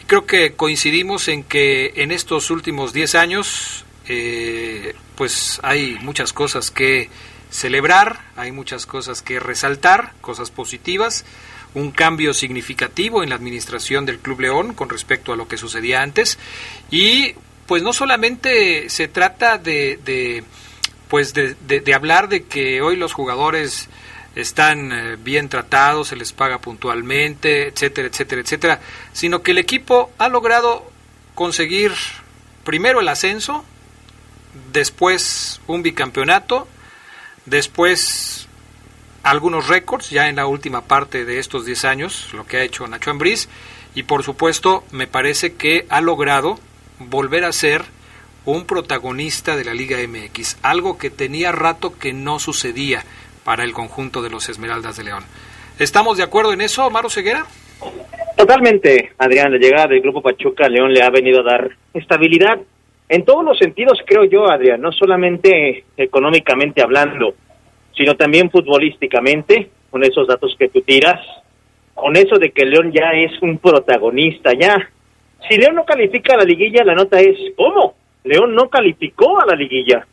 Y 0.01 0.05
creo 0.05 0.25
que 0.25 0.53
coincidimos 0.53 1.27
en 1.29 1.43
que 1.43 1.93
en 1.95 2.11
estos 2.11 2.51
últimos 2.51 2.93
10 2.93 3.15
años 3.15 3.85
eh, 4.07 4.95
pues 5.15 5.59
hay 5.63 5.97
muchas 6.01 6.33
cosas 6.33 6.71
que 6.71 7.09
celebrar, 7.49 8.21
hay 8.35 8.51
muchas 8.51 8.85
cosas 8.85 9.21
que 9.21 9.39
resaltar, 9.39 10.13
cosas 10.21 10.51
positivas, 10.51 11.25
un 11.73 11.91
cambio 11.91 12.33
significativo 12.33 13.23
en 13.23 13.29
la 13.29 13.35
administración 13.35 14.05
del 14.05 14.19
Club 14.19 14.41
León 14.41 14.73
con 14.73 14.89
respecto 14.89 15.33
a 15.33 15.35
lo 15.35 15.47
que 15.47 15.57
sucedía 15.57 16.01
antes. 16.01 16.39
Y 16.89 17.35
pues 17.67 17.83
no 17.83 17.93
solamente 17.93 18.89
se 18.89 19.07
trata 19.07 19.57
de, 19.57 19.99
de 20.03 20.43
pues 21.07 21.33
de, 21.33 21.55
de, 21.55 21.93
hablar 21.93 22.29
de 22.29 22.43
que 22.43 22.81
hoy 22.81 22.95
los 22.95 23.13
jugadores 23.13 23.89
están 24.35 24.91
eh, 24.91 25.17
bien 25.17 25.49
tratados, 25.49 26.09
se 26.09 26.15
les 26.15 26.33
paga 26.33 26.59
puntualmente, 26.59 27.67
etcétera, 27.67 28.07
etcétera, 28.07 28.41
etcétera, 28.41 28.79
sino 29.11 29.41
que 29.41 29.51
el 29.51 29.57
equipo 29.57 30.11
ha 30.17 30.29
logrado 30.29 30.91
conseguir 31.35 31.93
primero 32.63 33.01
el 33.01 33.07
ascenso, 33.07 33.65
después 34.71 35.61
un 35.67 35.81
bicampeonato, 35.81 36.67
después 37.49 38.47
algunos 39.23 39.67
récords 39.67 40.09
ya 40.09 40.29
en 40.29 40.37
la 40.37 40.47
última 40.47 40.81
parte 40.81 41.25
de 41.25 41.39
estos 41.39 41.65
10 41.65 41.85
años, 41.85 42.29
lo 42.33 42.45
que 42.45 42.57
ha 42.57 42.63
hecho 42.63 42.87
Nacho 42.87 43.11
Ambriz, 43.11 43.49
y 43.95 44.03
por 44.03 44.23
supuesto 44.23 44.83
me 44.91 45.07
parece 45.07 45.55
que 45.55 45.85
ha 45.89 46.01
logrado 46.01 46.59
volver 46.99 47.43
a 47.43 47.51
ser 47.51 47.83
un 48.45 48.65
protagonista 48.65 49.55
de 49.55 49.65
la 49.65 49.73
Liga 49.73 49.97
MX, 49.97 50.57
algo 50.63 50.97
que 50.97 51.09
tenía 51.09 51.51
rato 51.51 51.97
que 51.97 52.13
no 52.13 52.39
sucedía 52.39 53.03
para 53.43 53.63
el 53.63 53.73
conjunto 53.73 54.21
de 54.21 54.29
los 54.29 54.49
Esmeraldas 54.49 54.97
de 54.97 55.03
León. 55.03 55.23
¿Estamos 55.77 56.17
de 56.17 56.23
acuerdo 56.23 56.53
en 56.53 56.61
eso, 56.61 56.89
Maro 56.89 57.09
Ceguera? 57.09 57.45
Totalmente, 58.35 59.11
Adrián. 59.17 59.51
La 59.51 59.57
llegada 59.57 59.87
del 59.87 60.01
Grupo 60.01 60.21
Pachuca 60.21 60.67
León 60.67 60.93
le 60.93 61.03
ha 61.03 61.09
venido 61.09 61.41
a 61.41 61.43
dar 61.43 61.69
estabilidad 61.93 62.59
en 63.09 63.25
todos 63.25 63.43
los 63.43 63.57
sentidos, 63.57 63.99
creo 64.05 64.23
yo, 64.25 64.47
Adrián, 64.47 64.81
no 64.81 64.91
solamente 64.91 65.83
económicamente 65.97 66.83
hablando, 66.83 67.33
sino 67.97 68.15
también 68.15 68.51
futbolísticamente, 68.51 69.69
con 69.89 70.03
esos 70.03 70.27
datos 70.27 70.55
que 70.57 70.69
tú 70.69 70.81
tiras, 70.81 71.19
con 71.95 72.15
eso 72.15 72.37
de 72.37 72.51
que 72.51 72.65
León 72.65 72.91
ya 72.91 73.11
es 73.13 73.31
un 73.41 73.57
protagonista, 73.57 74.53
ya. 74.53 74.77
Si 75.49 75.57
León 75.57 75.75
no 75.75 75.85
califica 75.85 76.35
a 76.35 76.37
la 76.37 76.43
liguilla, 76.43 76.83
la 76.83 76.93
nota 76.93 77.19
es, 77.19 77.35
¿cómo? 77.57 77.95
León 78.23 78.53
no 78.53 78.69
calificó 78.69 79.41
a 79.41 79.45
la 79.47 79.55
liguilla. 79.55 80.05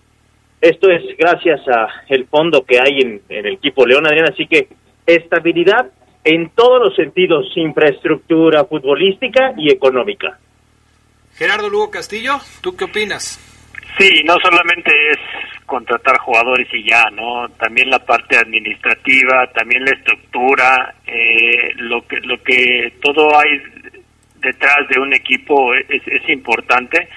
Esto 0.59 0.91
es 0.91 1.03
gracias 1.19 1.61
a 1.69 1.89
el 2.09 2.25
fondo 2.27 2.65
que 2.65 2.79
hay 2.81 3.03
en, 3.03 3.21
en 3.29 3.47
el 3.47 3.55
equipo 3.55 3.85
León, 3.85 4.07
Adrián, 4.07 4.31
así 4.33 4.47
que 4.47 4.69
estabilidad 5.05 5.91
en 6.25 6.51
todos 6.55 6.83
los 6.83 6.97
sentidos, 6.97 7.47
infraestructura 7.57 8.65
futbolística 8.65 9.53
y 9.59 9.71
económica. 9.71 10.39
Gerardo 11.37 11.69
Lugo 11.69 11.91
Castillo, 11.91 12.39
¿tú 12.63 12.75
qué 12.77 12.85
opinas? 12.85 13.39
Sí, 13.99 14.23
no 14.25 14.37
solamente 14.43 14.91
es 15.11 15.19
contratar 15.67 16.19
jugadores 16.19 16.67
y 16.73 16.89
ya, 16.89 17.05
¿no? 17.13 17.49
También 17.59 17.91
la 17.91 17.99
parte 17.99 18.39
administrativa, 18.39 19.47
también 19.53 19.85
la 19.85 19.91
estructura, 19.91 20.95
eh, 21.07 21.73
lo 21.77 22.07
que 22.07 22.17
lo 22.21 22.43
que 22.43 22.95
todo 23.03 23.39
hay 23.39 23.61
detrás 24.41 24.89
de 24.89 25.01
un 25.01 25.13
equipo 25.13 25.75
es, 25.75 26.03
importante 26.29 27.09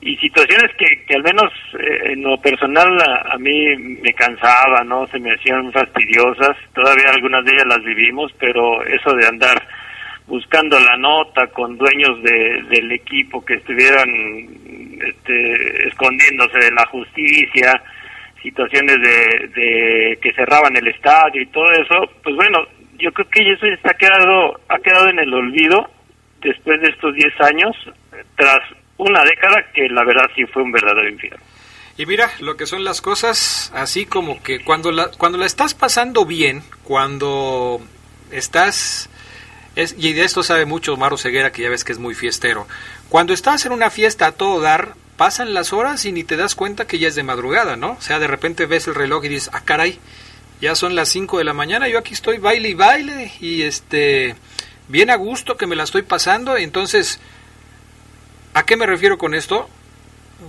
y 0.00 0.16
situaciones 0.16 0.70
que, 0.76 1.04
que 1.06 1.14
al 1.16 1.22
menos 1.22 1.52
eh, 1.78 2.12
en 2.12 2.22
lo 2.22 2.40
personal 2.40 2.88
a, 3.00 3.34
a, 3.34 3.38
mí 3.38 3.76
me 3.76 4.12
cansaba, 4.14 4.84
¿no? 4.84 5.06
Se 5.08 5.18
me 5.18 5.34
hacían 5.34 5.72
fastidiosas, 5.72 6.56
todavía 6.74 7.10
algunas 7.10 7.44
de 7.44 7.52
ellas 7.52 7.66
las 7.66 7.84
vivimos, 7.84 8.32
pero 8.38 8.84
eso 8.84 9.12
de 9.14 9.26
andar 9.26 9.60
buscando 10.28 10.78
la 10.78 10.96
nota 10.96 11.46
con 11.48 11.76
dueños 11.76 12.22
de, 12.22 12.62
del 12.68 12.92
equipo 12.92 13.44
que 13.44 13.54
estuvieran 13.54 14.08
este, 15.04 15.88
escondiéndose 15.88 16.58
de 16.58 16.70
la 16.72 16.86
justicia, 16.86 17.82
situaciones 18.42 18.96
de, 19.00 19.48
de 19.48 20.18
que 20.20 20.32
cerraban 20.34 20.76
el 20.76 20.86
estadio 20.86 21.42
y 21.42 21.46
todo 21.46 21.70
eso, 21.72 22.12
pues 22.22 22.36
bueno, 22.36 22.58
yo 22.98 23.10
creo 23.12 23.28
que 23.30 23.52
eso 23.52 23.66
está 23.66 23.94
quedado, 23.94 24.60
ha 24.68 24.78
quedado 24.78 25.08
en 25.08 25.18
el 25.18 25.32
olvido 25.32 25.88
después 26.42 26.80
de 26.82 26.90
estos 26.90 27.14
10 27.14 27.40
años, 27.40 27.76
tras 28.36 28.60
una 28.98 29.22
década 29.24 29.64
que 29.72 29.88
la 29.88 30.04
verdad 30.04 30.26
sí 30.34 30.44
fue 30.46 30.62
un 30.62 30.72
verdadero 30.72 31.08
infierno. 31.08 31.42
Y 31.96 32.06
mira 32.06 32.30
lo 32.40 32.56
que 32.56 32.66
son 32.66 32.84
las 32.84 33.00
cosas, 33.00 33.72
así 33.74 34.06
como 34.06 34.40
que 34.42 34.62
cuando 34.62 34.92
la, 34.92 35.10
cuando 35.18 35.38
la 35.38 35.46
estás 35.46 35.74
pasando 35.74 36.24
bien, 36.24 36.62
cuando 36.84 37.80
estás 38.30 39.10
y 39.96 40.12
de 40.12 40.24
esto 40.24 40.42
sabe 40.42 40.64
mucho 40.64 40.96
Maro 40.96 41.16
Ceguera, 41.16 41.52
que 41.52 41.62
ya 41.62 41.70
ves 41.70 41.84
que 41.84 41.92
es 41.92 41.98
muy 41.98 42.14
fiestero. 42.14 42.66
Cuando 43.08 43.32
estás 43.32 43.64
en 43.64 43.72
una 43.72 43.90
fiesta 43.90 44.26
a 44.26 44.32
todo 44.32 44.60
dar, 44.60 44.94
pasan 45.16 45.54
las 45.54 45.72
horas 45.72 46.04
y 46.04 46.10
ni 46.10 46.24
te 46.24 46.36
das 46.36 46.56
cuenta 46.56 46.86
que 46.86 46.98
ya 46.98 47.06
es 47.08 47.14
de 47.14 47.22
madrugada, 47.22 47.76
¿no? 47.76 47.92
O 47.92 48.00
sea, 48.00 48.18
de 48.18 48.26
repente 48.26 48.66
ves 48.66 48.88
el 48.88 48.96
reloj 48.96 49.24
y 49.24 49.28
dices, 49.28 49.50
ah, 49.52 49.62
caray, 49.64 50.00
ya 50.60 50.74
son 50.74 50.96
las 50.96 51.08
5 51.10 51.38
de 51.38 51.44
la 51.44 51.52
mañana, 51.52 51.88
yo 51.88 51.98
aquí 51.98 52.14
estoy 52.14 52.38
baile 52.38 52.70
y 52.70 52.74
baile, 52.74 53.32
y 53.40 53.62
este, 53.62 54.34
bien 54.88 55.10
a 55.10 55.16
gusto 55.16 55.56
que 55.56 55.68
me 55.68 55.76
la 55.76 55.84
estoy 55.84 56.02
pasando, 56.02 56.56
entonces, 56.56 57.20
¿a 58.54 58.64
qué 58.64 58.76
me 58.76 58.86
refiero 58.86 59.16
con 59.16 59.34
esto? 59.34 59.68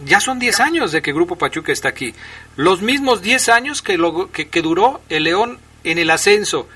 Ya 0.05 0.19
son 0.19 0.39
10 0.39 0.59
años 0.59 0.91
de 0.91 1.03
que 1.03 1.13
Grupo 1.13 1.35
Pachuca 1.35 1.71
está 1.71 1.89
aquí. 1.89 2.15
Los 2.55 2.81
mismos 2.81 3.21
10 3.21 3.49
años 3.49 3.81
que, 3.83 3.97
lo, 3.97 4.31
que 4.31 4.61
duró 4.61 5.01
el 5.09 5.23
León 5.23 5.59
en 5.83 5.99
el 5.99 6.09
ascenso. 6.09 6.67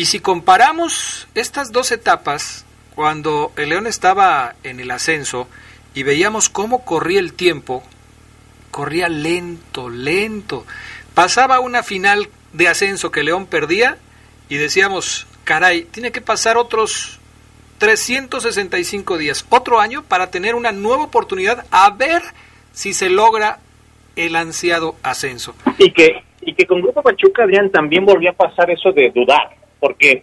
Y 0.00 0.06
si 0.06 0.18
comparamos 0.20 1.28
estas 1.34 1.72
dos 1.72 1.92
etapas, 1.92 2.64
cuando 2.94 3.52
el 3.58 3.68
León 3.68 3.86
estaba 3.86 4.54
en 4.62 4.80
el 4.80 4.90
ascenso 4.92 5.46
y 5.92 6.04
veíamos 6.04 6.48
cómo 6.48 6.86
corría 6.86 7.20
el 7.20 7.34
tiempo, 7.34 7.82
corría 8.70 9.10
lento, 9.10 9.90
lento. 9.90 10.64
Pasaba 11.12 11.60
una 11.60 11.82
final 11.82 12.30
de 12.54 12.68
ascenso 12.68 13.10
que 13.10 13.22
León 13.22 13.44
perdía 13.44 13.98
y 14.48 14.56
decíamos, 14.56 15.26
caray, 15.44 15.82
tiene 15.82 16.12
que 16.12 16.22
pasar 16.22 16.56
otros 16.56 17.20
365 17.76 19.18
días, 19.18 19.44
otro 19.50 19.80
año 19.80 20.02
para 20.02 20.30
tener 20.30 20.54
una 20.54 20.72
nueva 20.72 21.04
oportunidad 21.04 21.66
a 21.70 21.90
ver 21.90 22.22
si 22.72 22.94
se 22.94 23.10
logra 23.10 23.58
el 24.16 24.34
ansiado 24.34 24.96
ascenso. 25.02 25.54
Y 25.76 25.92
que, 25.92 26.24
y 26.40 26.54
que 26.54 26.64
con 26.64 26.80
Grupo 26.80 27.02
Pachuca, 27.02 27.42
Adrián, 27.42 27.70
también 27.70 28.06
volvió 28.06 28.30
a 28.30 28.32
pasar 28.32 28.70
eso 28.70 28.92
de 28.92 29.10
dudar 29.14 29.60
porque 29.80 30.22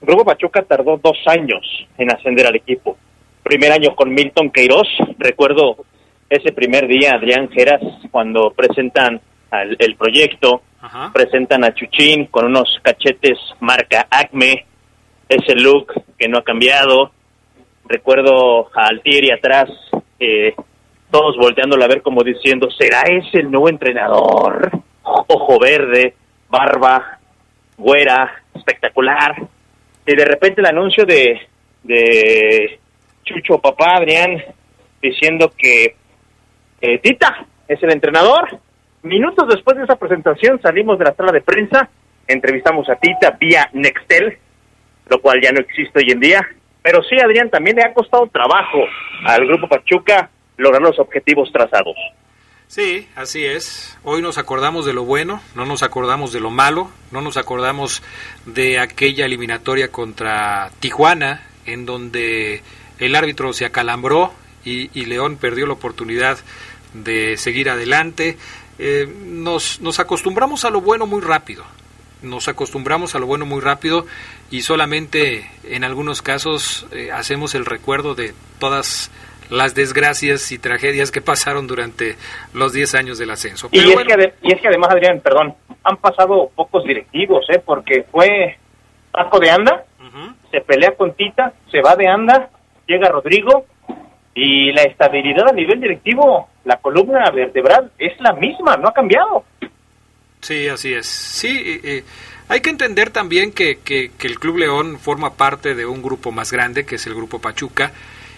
Grupo 0.00 0.24
Pachuca 0.24 0.62
tardó 0.62 0.98
dos 1.02 1.18
años 1.26 1.60
en 1.98 2.10
ascender 2.10 2.46
al 2.46 2.56
equipo. 2.56 2.96
Primer 3.42 3.72
año 3.72 3.94
con 3.94 4.12
Milton 4.12 4.50
Queiroz, 4.50 4.88
recuerdo 5.18 5.76
ese 6.30 6.52
primer 6.52 6.86
día, 6.86 7.12
Adrián 7.14 7.50
Geras, 7.50 7.82
cuando 8.10 8.50
presentan 8.50 9.20
al, 9.50 9.76
el 9.78 9.96
proyecto, 9.96 10.62
Ajá. 10.80 11.10
presentan 11.12 11.64
a 11.64 11.74
Chuchín 11.74 12.26
con 12.26 12.46
unos 12.46 12.78
cachetes 12.82 13.38
marca 13.60 14.06
Acme, 14.10 14.64
ese 15.28 15.54
look 15.54 15.92
que 16.18 16.28
no 16.28 16.38
ha 16.38 16.44
cambiado. 16.44 17.12
Recuerdo 17.86 18.70
a 18.74 18.86
Altieri 18.86 19.30
atrás, 19.30 19.68
eh, 20.18 20.54
todos 21.10 21.36
volteándolo 21.36 21.84
a 21.84 21.88
ver 21.88 22.02
como 22.02 22.22
diciendo, 22.22 22.68
¿será 22.70 23.02
ese 23.02 23.40
el 23.40 23.50
nuevo 23.50 23.68
entrenador? 23.68 24.70
Ojo 25.02 25.58
verde, 25.60 26.14
barba, 26.48 27.18
güera, 27.76 28.42
espectacular. 28.54 29.36
Y 30.06 30.14
de 30.14 30.24
repente 30.24 30.60
el 30.60 30.66
anuncio 30.66 31.04
de, 31.04 31.40
de 31.82 32.78
Chucho 33.24 33.58
Papá 33.58 33.96
Adrián 33.96 34.42
diciendo 35.00 35.52
que 35.56 35.96
eh, 36.80 36.98
Tita 36.98 37.46
es 37.68 37.82
el 37.82 37.92
entrenador. 37.92 38.58
Minutos 39.02 39.48
después 39.48 39.76
de 39.76 39.84
esa 39.84 39.96
presentación 39.96 40.60
salimos 40.62 40.98
de 40.98 41.04
la 41.04 41.14
sala 41.14 41.32
de 41.32 41.42
prensa, 41.42 41.88
entrevistamos 42.26 42.88
a 42.88 42.96
Tita 42.96 43.36
vía 43.38 43.68
Nextel, 43.72 44.38
lo 45.08 45.20
cual 45.20 45.40
ya 45.42 45.52
no 45.52 45.60
existe 45.60 45.98
hoy 45.98 46.10
en 46.10 46.20
día. 46.20 46.46
Pero 46.82 47.02
sí, 47.02 47.16
Adrián, 47.18 47.50
también 47.50 47.76
le 47.76 47.82
ha 47.82 47.94
costado 47.94 48.26
trabajo 48.26 48.84
al 49.26 49.46
Grupo 49.46 49.68
Pachuca 49.68 50.30
lograr 50.56 50.82
los 50.82 50.98
objetivos 50.98 51.50
trazados. 51.52 51.96
Sí, 52.68 53.08
así 53.14 53.44
es. 53.44 53.96
Hoy 54.02 54.20
nos 54.20 54.38
acordamos 54.38 54.84
de 54.84 54.92
lo 54.92 55.04
bueno, 55.04 55.40
no 55.54 55.64
nos 55.64 55.82
acordamos 55.82 56.32
de 56.32 56.40
lo 56.40 56.50
malo, 56.50 56.90
no 57.12 57.20
nos 57.20 57.36
acordamos 57.36 58.02
de 58.46 58.80
aquella 58.80 59.26
eliminatoria 59.26 59.92
contra 59.92 60.70
Tijuana, 60.80 61.46
en 61.66 61.86
donde 61.86 62.62
el 62.98 63.14
árbitro 63.14 63.52
se 63.52 63.64
acalambró 63.64 64.32
y, 64.64 64.90
y 64.98 65.04
León 65.04 65.36
perdió 65.36 65.66
la 65.66 65.74
oportunidad 65.74 66.38
de 66.94 67.36
seguir 67.36 67.68
adelante. 67.68 68.38
Eh, 68.78 69.06
nos, 69.26 69.78
acostumbramos 69.98 70.64
a 70.64 70.70
lo 70.70 70.80
bueno 70.80 71.06
muy 71.06 71.20
rápido, 71.20 71.64
nos 72.22 72.48
acostumbramos 72.48 73.14
a 73.14 73.18
lo 73.20 73.26
bueno 73.26 73.46
muy 73.46 73.60
rápido 73.60 74.06
y 74.50 74.62
solamente 74.62 75.48
en 75.62 75.84
algunos 75.84 76.22
casos 76.22 76.86
eh, 76.90 77.12
hacemos 77.12 77.54
el 77.54 77.66
recuerdo 77.66 78.16
de 78.16 78.34
todas 78.58 79.12
las 79.50 79.74
desgracias 79.74 80.50
y 80.52 80.58
tragedias 80.58 81.10
que 81.10 81.20
pasaron 81.20 81.66
durante 81.66 82.16
los 82.52 82.72
10 82.72 82.94
años 82.94 83.18
del 83.18 83.30
ascenso. 83.30 83.68
Pero 83.70 83.82
y, 83.82 83.88
es 83.88 83.94
bueno. 83.94 84.16
que, 84.16 84.34
y 84.42 84.52
es 84.52 84.60
que 84.60 84.68
además, 84.68 84.90
Adrián, 84.90 85.20
perdón, 85.20 85.54
han 85.82 85.96
pasado 85.98 86.50
pocos 86.54 86.84
directivos, 86.84 87.44
¿eh? 87.50 87.62
porque 87.64 88.04
fue 88.10 88.58
Paco 89.10 89.38
de 89.38 89.50
Anda, 89.50 89.84
uh 90.00 90.02
-huh. 90.02 90.34
se 90.50 90.60
pelea 90.60 90.92
con 90.96 91.14
Tita, 91.14 91.52
se 91.70 91.80
va 91.80 91.94
de 91.96 92.08
Anda, 92.08 92.50
llega 92.86 93.08
Rodrigo, 93.08 93.66
y 94.34 94.72
la 94.72 94.82
estabilidad 94.82 95.48
a 95.48 95.52
nivel 95.52 95.80
directivo, 95.80 96.48
la 96.64 96.76
columna 96.78 97.30
vertebral 97.30 97.92
es 97.98 98.18
la 98.20 98.32
misma, 98.32 98.76
no 98.76 98.88
ha 98.88 98.92
cambiado. 98.92 99.44
Sí, 100.40 100.68
así 100.68 100.92
es. 100.92 101.06
Sí, 101.06 101.80
eh, 101.84 102.04
hay 102.48 102.60
que 102.60 102.70
entender 102.70 103.10
también 103.10 103.52
que, 103.52 103.78
que, 103.78 104.10
que 104.18 104.26
el 104.26 104.38
Club 104.38 104.58
León 104.58 104.98
forma 104.98 105.34
parte 105.34 105.74
de 105.74 105.86
un 105.86 106.02
grupo 106.02 106.32
más 106.32 106.52
grande, 106.52 106.84
que 106.84 106.96
es 106.96 107.06
el 107.06 107.14
Grupo 107.14 107.38
Pachuca, 107.38 107.92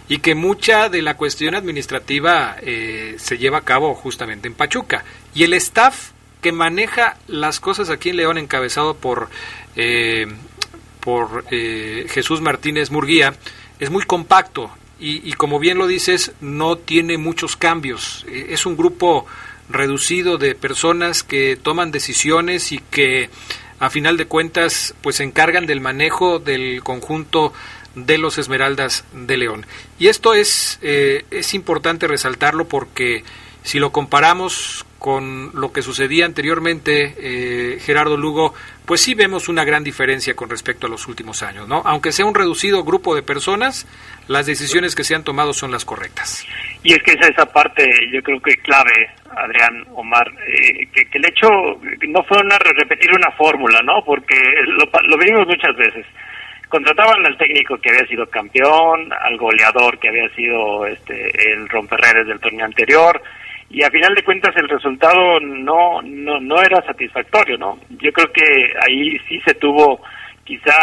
y 0.08 0.18
que 0.18 0.34
mucha 0.34 0.88
de 0.88 1.02
la 1.02 1.16
cuestión 1.16 1.54
administrativa 1.54 2.56
eh, 2.60 3.16
se 3.18 3.38
lleva 3.38 3.58
a 3.58 3.64
cabo 3.64 3.94
justamente 3.94 4.48
en 4.48 4.54
Pachuca. 4.54 5.04
Y 5.34 5.44
el 5.44 5.54
staff 5.54 6.10
que 6.40 6.52
maneja 6.52 7.16
las 7.26 7.60
cosas 7.60 7.90
aquí 7.90 8.10
en 8.10 8.16
León, 8.16 8.38
encabezado 8.38 8.94
por, 8.96 9.28
eh, 9.74 10.26
por 11.00 11.44
eh, 11.50 12.06
Jesús 12.08 12.40
Martínez 12.40 12.90
Murguía, 12.90 13.34
es 13.80 13.90
muy 13.90 14.04
compacto 14.04 14.70
y, 14.98 15.28
y, 15.28 15.32
como 15.34 15.58
bien 15.58 15.76
lo 15.76 15.86
dices, 15.86 16.32
no 16.40 16.76
tiene 16.76 17.18
muchos 17.18 17.56
cambios. 17.56 18.24
Eh, 18.28 18.46
es 18.50 18.64
un 18.64 18.76
grupo 18.76 19.26
reducido 19.68 20.38
de 20.38 20.54
personas 20.54 21.22
que 21.22 21.56
toman 21.56 21.90
decisiones 21.90 22.72
y 22.72 22.78
que 22.78 23.28
a 23.78 23.90
final 23.90 24.16
de 24.16 24.26
cuentas 24.26 24.94
pues 25.02 25.16
se 25.16 25.24
encargan 25.24 25.66
del 25.66 25.80
manejo 25.80 26.38
del 26.38 26.82
conjunto 26.82 27.52
de 27.96 28.18
los 28.18 28.38
Esmeraldas 28.38 29.04
de 29.12 29.36
León. 29.36 29.66
Y 29.98 30.06
esto 30.08 30.34
es, 30.34 30.78
eh, 30.82 31.24
es 31.30 31.54
importante 31.54 32.06
resaltarlo 32.06 32.68
porque 32.68 33.24
si 33.62 33.80
lo 33.80 33.90
comparamos 33.90 34.86
con 34.98 35.50
lo 35.54 35.72
que 35.72 35.82
sucedía 35.82 36.24
anteriormente, 36.24 37.14
eh, 37.18 37.78
Gerardo 37.80 38.16
Lugo, 38.16 38.54
pues 38.84 39.00
sí 39.00 39.14
vemos 39.14 39.48
una 39.48 39.64
gran 39.64 39.82
diferencia 39.82 40.34
con 40.34 40.50
respecto 40.50 40.86
a 40.86 40.90
los 40.90 41.08
últimos 41.08 41.42
años, 41.42 41.66
¿no? 41.66 41.82
Aunque 41.84 42.12
sea 42.12 42.26
un 42.26 42.34
reducido 42.34 42.84
grupo 42.84 43.14
de 43.14 43.22
personas, 43.22 43.86
las 44.28 44.46
decisiones 44.46 44.94
que 44.94 45.04
se 45.04 45.14
han 45.14 45.24
tomado 45.24 45.52
son 45.52 45.70
las 45.70 45.84
correctas. 45.84 46.46
Y 46.82 46.92
es 46.92 47.02
que 47.02 47.12
esa, 47.12 47.28
esa 47.28 47.46
parte 47.46 47.88
yo 48.12 48.22
creo 48.22 48.40
que 48.40 48.56
clave, 48.56 49.10
Adrián, 49.36 49.84
Omar, 49.94 50.28
eh, 50.46 50.86
que, 50.92 51.04
que, 51.06 51.18
el 51.18 51.26
hecho 51.26 51.48
no 52.08 52.22
fue 52.24 52.38
una, 52.38 52.58
repetir 52.58 53.10
una 53.12 53.30
fórmula, 53.32 53.80
¿no? 53.82 54.04
Porque 54.04 54.36
lo, 54.66 54.84
lo 55.08 55.18
vimos 55.18 55.46
muchas 55.46 55.76
veces 55.76 56.06
contrataban 56.68 57.24
al 57.24 57.36
técnico 57.36 57.78
que 57.78 57.90
había 57.90 58.06
sido 58.06 58.26
campeón, 58.26 59.12
al 59.12 59.36
goleador 59.36 59.98
que 59.98 60.08
había 60.08 60.28
sido 60.30 60.86
este 60.86 61.52
el 61.52 61.68
romperredes 61.68 62.26
del 62.26 62.40
torneo 62.40 62.64
anterior 62.64 63.20
y 63.68 63.82
a 63.82 63.90
final 63.90 64.14
de 64.14 64.22
cuentas 64.22 64.54
el 64.56 64.68
resultado 64.68 65.40
no 65.40 66.02
no 66.02 66.40
no 66.40 66.62
era 66.62 66.82
satisfactorio, 66.82 67.56
¿no? 67.56 67.78
Yo 67.90 68.12
creo 68.12 68.32
que 68.32 68.72
ahí 68.86 69.18
sí 69.28 69.40
se 69.44 69.54
tuvo 69.54 70.00
quizá 70.44 70.76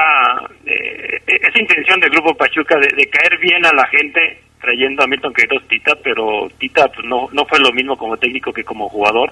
eh, 0.66 1.22
esa 1.26 1.60
intención 1.60 2.00
del 2.00 2.12
grupo 2.12 2.36
Pachuca 2.36 2.78
de, 2.78 3.08
caer 3.08 3.38
bien 3.40 3.66
a 3.66 3.74
la 3.74 3.88
gente 3.88 4.42
trayendo 4.60 5.04
a 5.04 5.08
Milton 5.08 5.34
Queiroz 5.34 5.68
Tita, 5.68 5.94
pero 6.04 6.50
Tita 6.58 6.88
pues, 6.90 7.06
no 7.06 7.30
no 7.32 7.46
fue 7.46 7.60
lo 7.60 7.72
mismo 7.72 7.98
como 7.98 8.18
técnico 8.18 8.52
que 8.52 8.64
como 8.64 8.90
jugador 8.90 9.32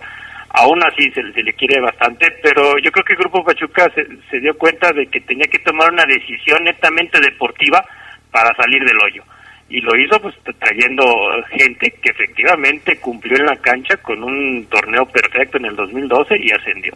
aún 0.54 0.82
así 0.86 1.12
se, 1.12 1.32
se, 1.34 1.44
le 1.44 1.54
quiere 1.54 1.80
bastante, 1.82 2.28
pero 2.44 2.78
yo 2.80 2.92
creo 2.92 3.06
que 3.06 3.14
el 3.14 3.20
Grupo 3.20 3.44
Pachuca 3.44 3.90
se, 3.96 4.06
se, 4.30 4.40
dio 4.40 4.58
cuenta 4.58 4.92
de 4.92 5.08
que 5.08 5.22
tenía 5.22 5.48
que 5.48 5.60
tomar 5.60 5.92
una 5.92 6.06
decisión 6.06 6.64
netamente 6.64 7.20
deportiva 7.20 7.84
para 8.32 8.54
salir 8.56 8.84
del 8.84 8.98
hoyo. 9.04 9.24
Y 9.70 9.80
lo 9.80 9.96
hizo 9.98 10.20
pues 10.22 10.36
trayendo 10.60 11.04
gente 11.50 11.92
que 12.02 12.12
efectivamente 12.12 13.00
cumplió 13.00 13.38
en 13.38 13.46
la 13.46 13.56
cancha 13.56 13.96
con 13.98 14.22
un 14.22 14.66
torneo 14.70 15.06
perfecto 15.06 15.58
en 15.58 15.66
el 15.66 15.76
2012 15.78 16.38
y 16.38 16.52
ascendió. 16.52 16.94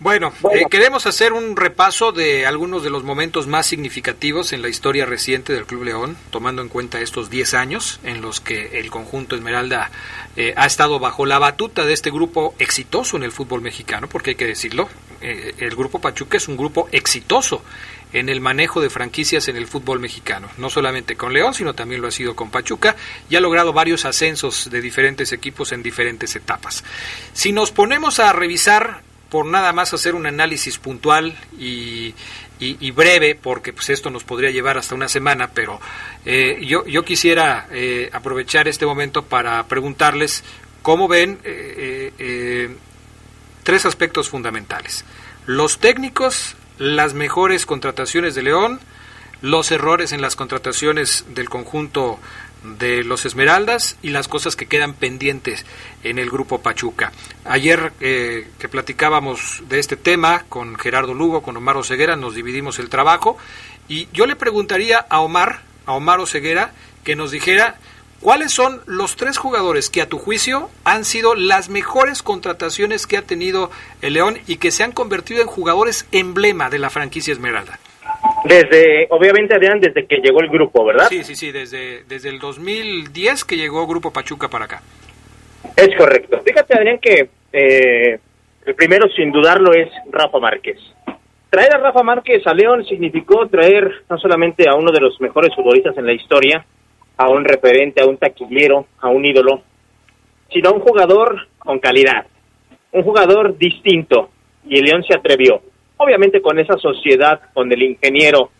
Bueno, 0.00 0.32
eh, 0.52 0.66
queremos 0.70 1.06
hacer 1.06 1.32
un 1.32 1.56
repaso 1.56 2.12
de 2.12 2.46
algunos 2.46 2.84
de 2.84 2.90
los 2.90 3.02
momentos 3.02 3.48
más 3.48 3.66
significativos 3.66 4.52
en 4.52 4.62
la 4.62 4.68
historia 4.68 5.06
reciente 5.06 5.52
del 5.52 5.66
Club 5.66 5.82
León, 5.82 6.16
tomando 6.30 6.62
en 6.62 6.68
cuenta 6.68 7.00
estos 7.00 7.30
10 7.30 7.54
años 7.54 7.98
en 8.04 8.20
los 8.20 8.40
que 8.40 8.78
el 8.78 8.90
conjunto 8.90 9.34
Esmeralda 9.34 9.90
eh, 10.36 10.54
ha 10.56 10.66
estado 10.66 11.00
bajo 11.00 11.26
la 11.26 11.40
batuta 11.40 11.84
de 11.84 11.94
este 11.94 12.12
grupo 12.12 12.54
exitoso 12.60 13.16
en 13.16 13.24
el 13.24 13.32
fútbol 13.32 13.60
mexicano, 13.60 14.08
porque 14.08 14.30
hay 14.30 14.36
que 14.36 14.46
decirlo, 14.46 14.88
eh, 15.20 15.54
el 15.58 15.74
grupo 15.74 16.00
Pachuca 16.00 16.36
es 16.36 16.46
un 16.46 16.56
grupo 16.56 16.88
exitoso 16.92 17.64
en 18.12 18.28
el 18.28 18.40
manejo 18.40 18.80
de 18.80 18.90
franquicias 18.90 19.48
en 19.48 19.56
el 19.56 19.66
fútbol 19.66 19.98
mexicano, 19.98 20.48
no 20.58 20.70
solamente 20.70 21.16
con 21.16 21.32
León, 21.32 21.54
sino 21.54 21.74
también 21.74 22.02
lo 22.02 22.06
ha 22.06 22.12
sido 22.12 22.36
con 22.36 22.52
Pachuca 22.52 22.94
y 23.28 23.34
ha 23.34 23.40
logrado 23.40 23.72
varios 23.72 24.04
ascensos 24.04 24.70
de 24.70 24.80
diferentes 24.80 25.32
equipos 25.32 25.72
en 25.72 25.82
diferentes 25.82 26.36
etapas. 26.36 26.84
Si 27.32 27.50
nos 27.50 27.72
ponemos 27.72 28.20
a 28.20 28.32
revisar 28.32 29.07
por 29.30 29.46
nada 29.46 29.72
más 29.72 29.92
hacer 29.92 30.14
un 30.14 30.26
análisis 30.26 30.78
puntual 30.78 31.36
y, 31.58 32.14
y, 32.60 32.90
breve, 32.90 33.34
porque 33.34 33.72
pues 33.72 33.90
esto 33.90 34.10
nos 34.10 34.24
podría 34.24 34.50
llevar 34.50 34.78
hasta 34.78 34.94
una 34.94 35.08
semana, 35.08 35.50
pero 35.52 35.80
eh, 36.24 36.58
yo, 36.64 36.84
yo 36.86 37.04
quisiera 37.04 37.68
eh, 37.70 38.10
aprovechar 38.12 38.68
este 38.68 38.86
momento 38.86 39.24
para 39.24 39.66
preguntarles 39.68 40.42
cómo 40.82 41.08
ven 41.08 41.38
eh, 41.44 42.70
tres 43.62 43.84
aspectos 43.84 44.30
fundamentales. 44.30 45.04
Los 45.46 45.78
técnicos, 45.78 46.56
las 46.78 47.14
mejores 47.14 47.66
contrataciones 47.66 48.34
de 48.34 48.42
León, 48.42 48.80
los 49.40 49.70
errores 49.70 50.12
en 50.12 50.20
las 50.20 50.36
contrataciones 50.36 51.26
del 51.28 51.48
conjunto 51.48 52.18
de 52.62 53.04
los 53.04 53.24
Esmeraldas 53.24 53.96
y 54.02 54.10
las 54.10 54.28
cosas 54.28 54.56
que 54.56 54.66
quedan 54.66 54.94
pendientes 54.94 55.64
en 56.02 56.18
el 56.18 56.30
grupo 56.30 56.60
Pachuca. 56.60 57.12
Ayer 57.44 57.92
eh, 58.00 58.48
que 58.58 58.68
platicábamos 58.68 59.62
de 59.68 59.78
este 59.78 59.96
tema 59.96 60.44
con 60.48 60.76
Gerardo 60.76 61.14
Lugo, 61.14 61.42
con 61.42 61.56
Omar 61.56 61.76
Oseguera, 61.76 62.16
nos 62.16 62.34
dividimos 62.34 62.78
el 62.78 62.88
trabajo 62.88 63.38
y 63.88 64.08
yo 64.12 64.26
le 64.26 64.36
preguntaría 64.36 64.98
a 64.98 65.20
Omar, 65.20 65.62
a 65.86 65.92
Omar 65.92 66.20
Oseguera, 66.20 66.72
que 67.04 67.16
nos 67.16 67.30
dijera 67.30 67.78
cuáles 68.20 68.52
son 68.52 68.82
los 68.86 69.16
tres 69.16 69.38
jugadores 69.38 69.90
que 69.90 70.02
a 70.02 70.08
tu 70.08 70.18
juicio 70.18 70.70
han 70.84 71.04
sido 71.04 71.34
las 71.34 71.68
mejores 71.68 72.22
contrataciones 72.22 73.06
que 73.06 73.16
ha 73.16 73.22
tenido 73.22 73.70
el 74.02 74.14
León 74.14 74.38
y 74.46 74.56
que 74.56 74.70
se 74.70 74.84
han 74.84 74.92
convertido 74.92 75.40
en 75.40 75.48
jugadores 75.48 76.06
emblema 76.12 76.70
de 76.70 76.78
la 76.78 76.90
franquicia 76.90 77.32
Esmeralda. 77.32 77.78
Desde, 78.44 79.06
obviamente, 79.10 79.54
Adrián, 79.54 79.80
desde 79.80 80.06
que 80.06 80.16
llegó 80.16 80.40
el 80.40 80.48
grupo, 80.48 80.84
¿verdad? 80.84 81.08
Sí, 81.08 81.24
sí, 81.24 81.34
sí, 81.34 81.50
desde, 81.50 82.04
desde 82.04 82.28
el 82.28 82.38
2010 82.38 83.44
que 83.44 83.56
llegó 83.56 83.86
Grupo 83.86 84.12
Pachuca 84.12 84.48
para 84.48 84.66
acá. 84.66 84.82
Es 85.76 85.88
correcto. 85.96 86.40
Fíjate, 86.44 86.76
Adrián, 86.76 86.98
que 86.98 87.28
eh, 87.52 88.18
el 88.64 88.74
primero, 88.74 89.08
sin 89.08 89.32
dudarlo, 89.32 89.72
es 89.72 89.88
Rafa 90.10 90.38
Márquez. 90.38 90.78
Traer 91.50 91.74
a 91.74 91.78
Rafa 91.78 92.02
Márquez 92.02 92.46
a 92.46 92.54
León 92.54 92.84
significó 92.84 93.46
traer 93.48 94.04
no 94.08 94.18
solamente 94.18 94.68
a 94.68 94.74
uno 94.74 94.92
de 94.92 95.00
los 95.00 95.20
mejores 95.20 95.54
futbolistas 95.54 95.96
en 95.96 96.06
la 96.06 96.12
historia, 96.12 96.64
a 97.16 97.28
un 97.30 97.44
referente, 97.44 98.02
a 98.02 98.06
un 98.06 98.18
taquillero, 98.18 98.86
a 99.00 99.08
un 99.08 99.24
ídolo, 99.24 99.62
sino 100.52 100.70
a 100.70 100.72
un 100.74 100.80
jugador 100.80 101.48
con 101.58 101.78
calidad, 101.78 102.26
un 102.92 103.02
jugador 103.02 103.56
distinto. 103.56 104.30
Y 104.66 104.78
el 104.78 104.84
León 104.84 105.02
se 105.04 105.16
atrevió 105.16 105.62
obviamente 105.98 106.40
con 106.40 106.58
esa 106.58 106.78
sociedad 106.78 107.40
con 107.52 107.70
el 107.70 107.82
ingeniero 107.82 108.50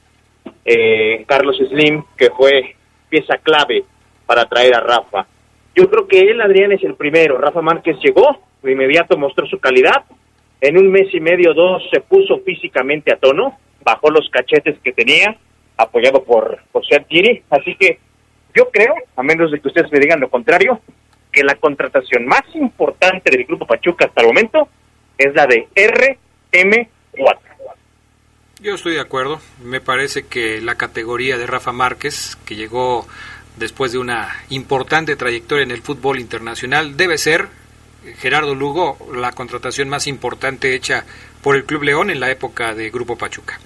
eh, 0.65 1.25
Carlos 1.27 1.57
Slim, 1.57 2.05
que 2.17 2.31
fue 2.31 2.77
pieza 3.09 3.39
clave 3.39 3.85
para 4.27 4.45
traer 4.45 4.75
a 4.75 4.81
Rafa. 4.81 5.27
Yo 5.75 5.89
creo 5.89 6.07
que 6.07 6.21
él, 6.21 6.41
Adrián, 6.41 6.73
es 6.73 6.83
el 6.85 6.95
primero. 6.95 7.39
Rafa 7.39 7.63
Márquez 7.63 7.97
llegó, 8.03 8.43
de 8.63 8.73
inmediato 8.73 9.17
mostró 9.17 9.47
su 9.47 9.59
calidad. 9.59 10.05
En 10.61 10.77
un 10.77 10.91
mes 10.91 11.09
y 11.15 11.21
medio, 11.21 11.55
dos, 11.55 11.83
se 11.91 12.01
puso 12.01 12.41
físicamente 12.41 13.13
a 13.13 13.17
tono, 13.17 13.59
bajó 13.85 14.11
los 14.11 14.29
cachetes 14.29 14.79
que 14.83 14.93
tenía, 14.93 15.37
apoyado 15.77 16.25
por 16.25 16.59
José 16.73 16.97
Antiri. 16.97 17.43
Así 17.49 17.77
que 17.77 18.01
yo 18.55 18.71
creo, 18.71 18.95
a 19.15 19.23
menos 19.23 19.53
de 19.53 19.61
que 19.61 19.69
ustedes 19.69 19.93
me 19.93 20.01
digan 20.01 20.21
lo 20.21 20.29
contrario, 20.29 20.81
que 21.31 21.45
la 21.45 21.55
contratación 21.55 22.27
más 22.27 22.43
importante 22.55 23.31
del 23.31 23.45
Grupo 23.45 23.67
Pachuca 23.67 24.07
hasta 24.07 24.23
el 24.23 24.27
momento 24.27 24.69
es 25.17 25.33
la 25.35 25.47
de 25.47 25.69
RM 25.77 26.89
yo 28.61 28.75
estoy 28.75 28.95
de 28.95 29.01
acuerdo. 29.01 29.41
Me 29.63 29.81
parece 29.81 30.27
que 30.27 30.61
la 30.61 30.75
categoría 30.75 31.39
de 31.39 31.47
Rafa 31.47 31.73
Márquez, 31.73 32.37
que 32.45 32.57
llegó 32.57 33.07
después 33.57 33.93
de 33.93 33.99
una 33.99 34.29
importante 34.51 35.17
trayectoria 35.17 35.65
en 35.65 35.71
el 35.71 35.83
fútbol 35.83 36.19
internacional, 36.19 36.97
debe 36.97 37.19
ser, 37.19 37.49
Gerardo 38.19 38.55
Lugo, 38.55 38.99
la 39.15 39.33
contratación 39.33 39.89
más 39.89 40.07
importante 40.07 40.75
hecha 40.75 41.05
por 41.43 41.57
el 41.57 41.65
Club 41.65 41.85
León 41.85 42.11
en 42.11 42.21
la 42.21 42.31
época 42.31 42.75
de 42.75 42.91
Grupo 42.91 43.17
Pachuca. 43.17 43.59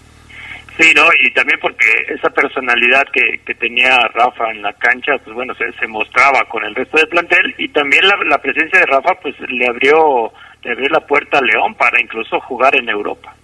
Sí, 0.79 0.91
no, 0.95 1.05
y 1.21 1.31
también 1.35 1.59
porque 1.61 1.87
esa 2.09 2.31
personalidad 2.31 3.05
que, 3.13 3.41
que 3.45 3.55
tenía 3.55 3.99
Rafa 4.15 4.51
en 4.51 4.63
la 4.63 4.73
cancha, 4.73 5.13
pues 5.23 5.35
bueno, 5.37 5.55
se, 5.55 5.71
se 5.73 5.87
mostraba 5.87 6.45
con 6.49 6.65
el 6.65 6.75
resto 6.75 6.97
del 6.97 7.09
plantel 7.09 7.55
y 7.59 7.69
también 7.69 8.09
la, 8.09 8.17
la 8.25 8.39
presencia 8.39 8.81
de 8.81 8.87
Rafa, 8.87 9.15
pues 9.21 9.35
le 9.41 9.67
abrió, 9.67 10.33
le 10.63 10.73
abrió 10.73 10.89
la 10.89 11.07
puerta 11.07 11.39
a 11.39 11.43
León 11.43 11.75
para 11.75 12.01
incluso 12.01 12.41
jugar 12.41 12.75
en 12.77 12.89
Europa. 12.89 13.35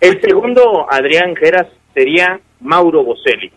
El 0.00 0.20
segundo, 0.20 0.86
Adrián 0.90 1.34
Geras, 1.36 1.68
sería 1.94 2.40
Mauro 2.60 3.04
Boselli. 3.04 3.50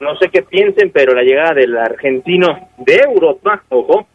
No 0.00 0.16
sé 0.16 0.28
qué 0.28 0.42
piensen, 0.42 0.90
pero 0.90 1.14
la 1.14 1.22
llegada 1.22 1.54
del 1.54 1.76
argentino 1.76 2.68
de 2.76 2.96
Europa, 2.96 3.62
ojo, 3.70 4.06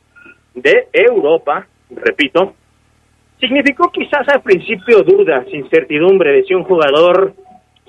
de 0.54 0.88
Europa, 0.94 1.66
repito, 1.90 2.54
significó 3.40 3.92
quizás 3.92 4.28
al 4.28 4.42
principio 4.42 5.02
dudas, 5.02 5.46
incertidumbre 5.52 6.32
de 6.34 6.44
si 6.44 6.54
un 6.54 6.64
jugador 6.64 7.34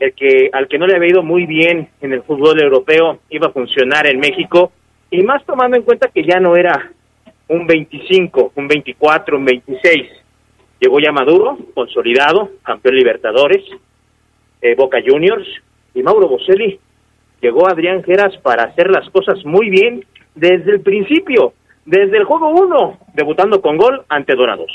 el 0.00 0.14
que 0.14 0.50
al 0.52 0.66
que 0.66 0.78
no 0.78 0.86
le 0.86 0.96
había 0.96 1.10
ido 1.10 1.22
muy 1.22 1.46
bien 1.46 1.88
en 2.00 2.12
el 2.12 2.22
fútbol 2.22 2.60
europeo 2.60 3.20
iba 3.30 3.48
a 3.48 3.52
funcionar 3.52 4.06
en 4.06 4.18
México 4.18 4.72
y 5.10 5.22
más 5.22 5.44
tomando 5.44 5.76
en 5.76 5.84
cuenta 5.84 6.08
que 6.08 6.24
ya 6.24 6.40
no 6.40 6.56
era 6.56 6.90
un 7.48 7.66
25, 7.66 8.52
un 8.56 8.66
24, 8.66 9.36
un 9.36 9.44
26. 9.44 10.21
Llegó 10.82 10.98
ya 10.98 11.12
Maduro, 11.12 11.56
consolidado, 11.74 12.50
campeón 12.64 12.96
Libertadores, 12.96 13.62
eh, 14.60 14.74
Boca 14.74 14.98
Juniors 15.06 15.46
y 15.94 16.02
Mauro 16.02 16.26
Boselli. 16.26 16.80
Llegó 17.40 17.68
Adrián 17.68 18.02
Geras 18.02 18.36
para 18.38 18.64
hacer 18.64 18.90
las 18.90 19.08
cosas 19.10 19.44
muy 19.44 19.70
bien 19.70 20.04
desde 20.34 20.72
el 20.72 20.80
principio, 20.80 21.54
desde 21.84 22.16
el 22.16 22.24
juego 22.24 22.48
1, 22.48 22.98
debutando 23.14 23.62
con 23.62 23.76
gol 23.76 24.04
ante 24.08 24.34
Dorados. 24.34 24.72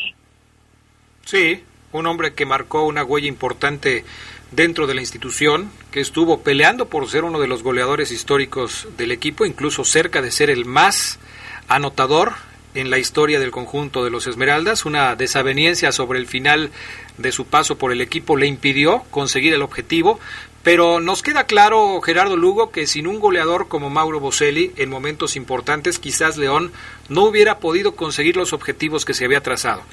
Sí, 1.26 1.62
un 1.92 2.06
hombre 2.06 2.34
que 2.34 2.46
marcó 2.46 2.86
una 2.86 3.04
huella 3.04 3.28
importante 3.28 4.06
dentro 4.52 4.88
de 4.88 4.94
la 4.94 5.02
institución, 5.02 5.70
que 5.92 6.00
estuvo 6.00 6.42
peleando 6.42 6.88
por 6.88 7.06
ser 7.10 7.26
uno 7.26 7.42
de 7.42 7.50
los 7.50 7.64
goleadores 7.64 8.14
históricos 8.14 8.88
del 8.98 9.12
equipo, 9.12 9.46
incluso 9.46 9.84
cerca 9.84 10.22
de 10.22 10.32
ser 10.32 10.50
el 10.52 10.64
más 10.64 11.20
anotador 11.68 12.32
en 12.74 12.90
la 12.90 12.98
historia 12.98 13.40
del 13.40 13.52
conjunto 13.52 14.04
de 14.04 14.12
los 14.12 14.28
Esmeraldas. 14.28 14.86
Una 14.86 15.16
desaveniencia 15.16 15.92
sobre 15.92 16.20
el 16.20 16.28
final 16.28 16.72
de 17.18 17.32
su 17.32 17.48
paso 17.48 17.78
por 17.78 17.92
el 17.92 18.02
equipo 18.02 18.38
le 18.38 18.48
impidió 18.48 19.04
conseguir 19.12 19.54
el 19.54 19.62
objetivo, 19.62 20.20
pero 20.64 21.00
nos 21.00 21.24
queda 21.24 21.46
claro, 21.46 22.02
Gerardo 22.02 22.36
Lugo, 22.36 22.72
que 22.72 22.88
sin 22.88 23.08
un 23.08 23.20
goleador 23.20 23.68
como 23.68 23.90
Mauro 23.90 24.20
Boselli, 24.20 24.74
en 24.78 24.90
momentos 24.90 25.36
importantes, 25.36 25.98
quizás 25.98 26.38
León 26.38 26.72
no 27.10 27.24
hubiera 27.24 27.60
podido 27.60 27.96
conseguir 27.96 28.36
los 28.36 28.54
objetivos 28.54 29.06
que 29.06 29.14
se 29.14 29.26
había 29.26 29.42
trazado. 29.42 29.84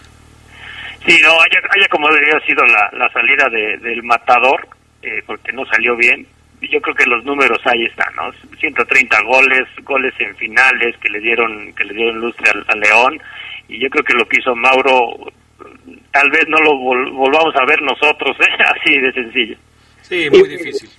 Sí, 1.07 1.19
no, 1.23 1.33
haya, 1.33 1.61
haya 1.71 1.89
como 1.91 2.09
debería 2.09 2.41
sido 2.41 2.65
la, 2.65 2.91
la 2.93 3.09
salida 3.13 3.49
de, 3.51 3.79
del 3.79 4.03
matador, 4.03 4.67
eh, 5.03 5.23
porque 5.27 5.53
no 5.53 5.65
salió 5.67 5.97
bien. 5.97 6.27
Yo 6.71 6.81
creo 6.81 6.95
que 6.95 7.07
los 7.07 7.25
números 7.25 7.59
ahí 7.65 7.85
están, 7.85 8.15
¿no? 8.17 8.31
130 8.59 9.23
goles, 9.23 9.63
goles 9.83 10.15
en 10.19 10.35
finales 10.37 10.97
que 10.99 11.09
le 11.09 11.21
dieron 11.21 11.73
que 11.75 11.85
le 11.85 11.95
dieron 11.95 12.21
lustre 12.21 12.51
al, 12.51 12.81
León 12.81 13.21
y 13.69 13.81
yo 13.81 13.89
creo 13.89 14.05
que 14.05 14.15
lo 14.15 14.27
que 14.27 14.39
hizo 14.39 14.55
Mauro 14.55 15.33
tal 16.13 16.31
vez 16.31 16.45
no 16.49 16.59
lo 16.59 16.77
volvamos 16.79 17.55
a 17.57 17.67
ver 17.67 17.81
nosotros, 17.83 18.37
¿eh? 18.41 18.63
así 18.77 18.99
de 18.99 19.13
sencillo. 19.13 19.57
Sí, 20.03 20.29
muy 20.31 20.49
difícil. 20.49 20.91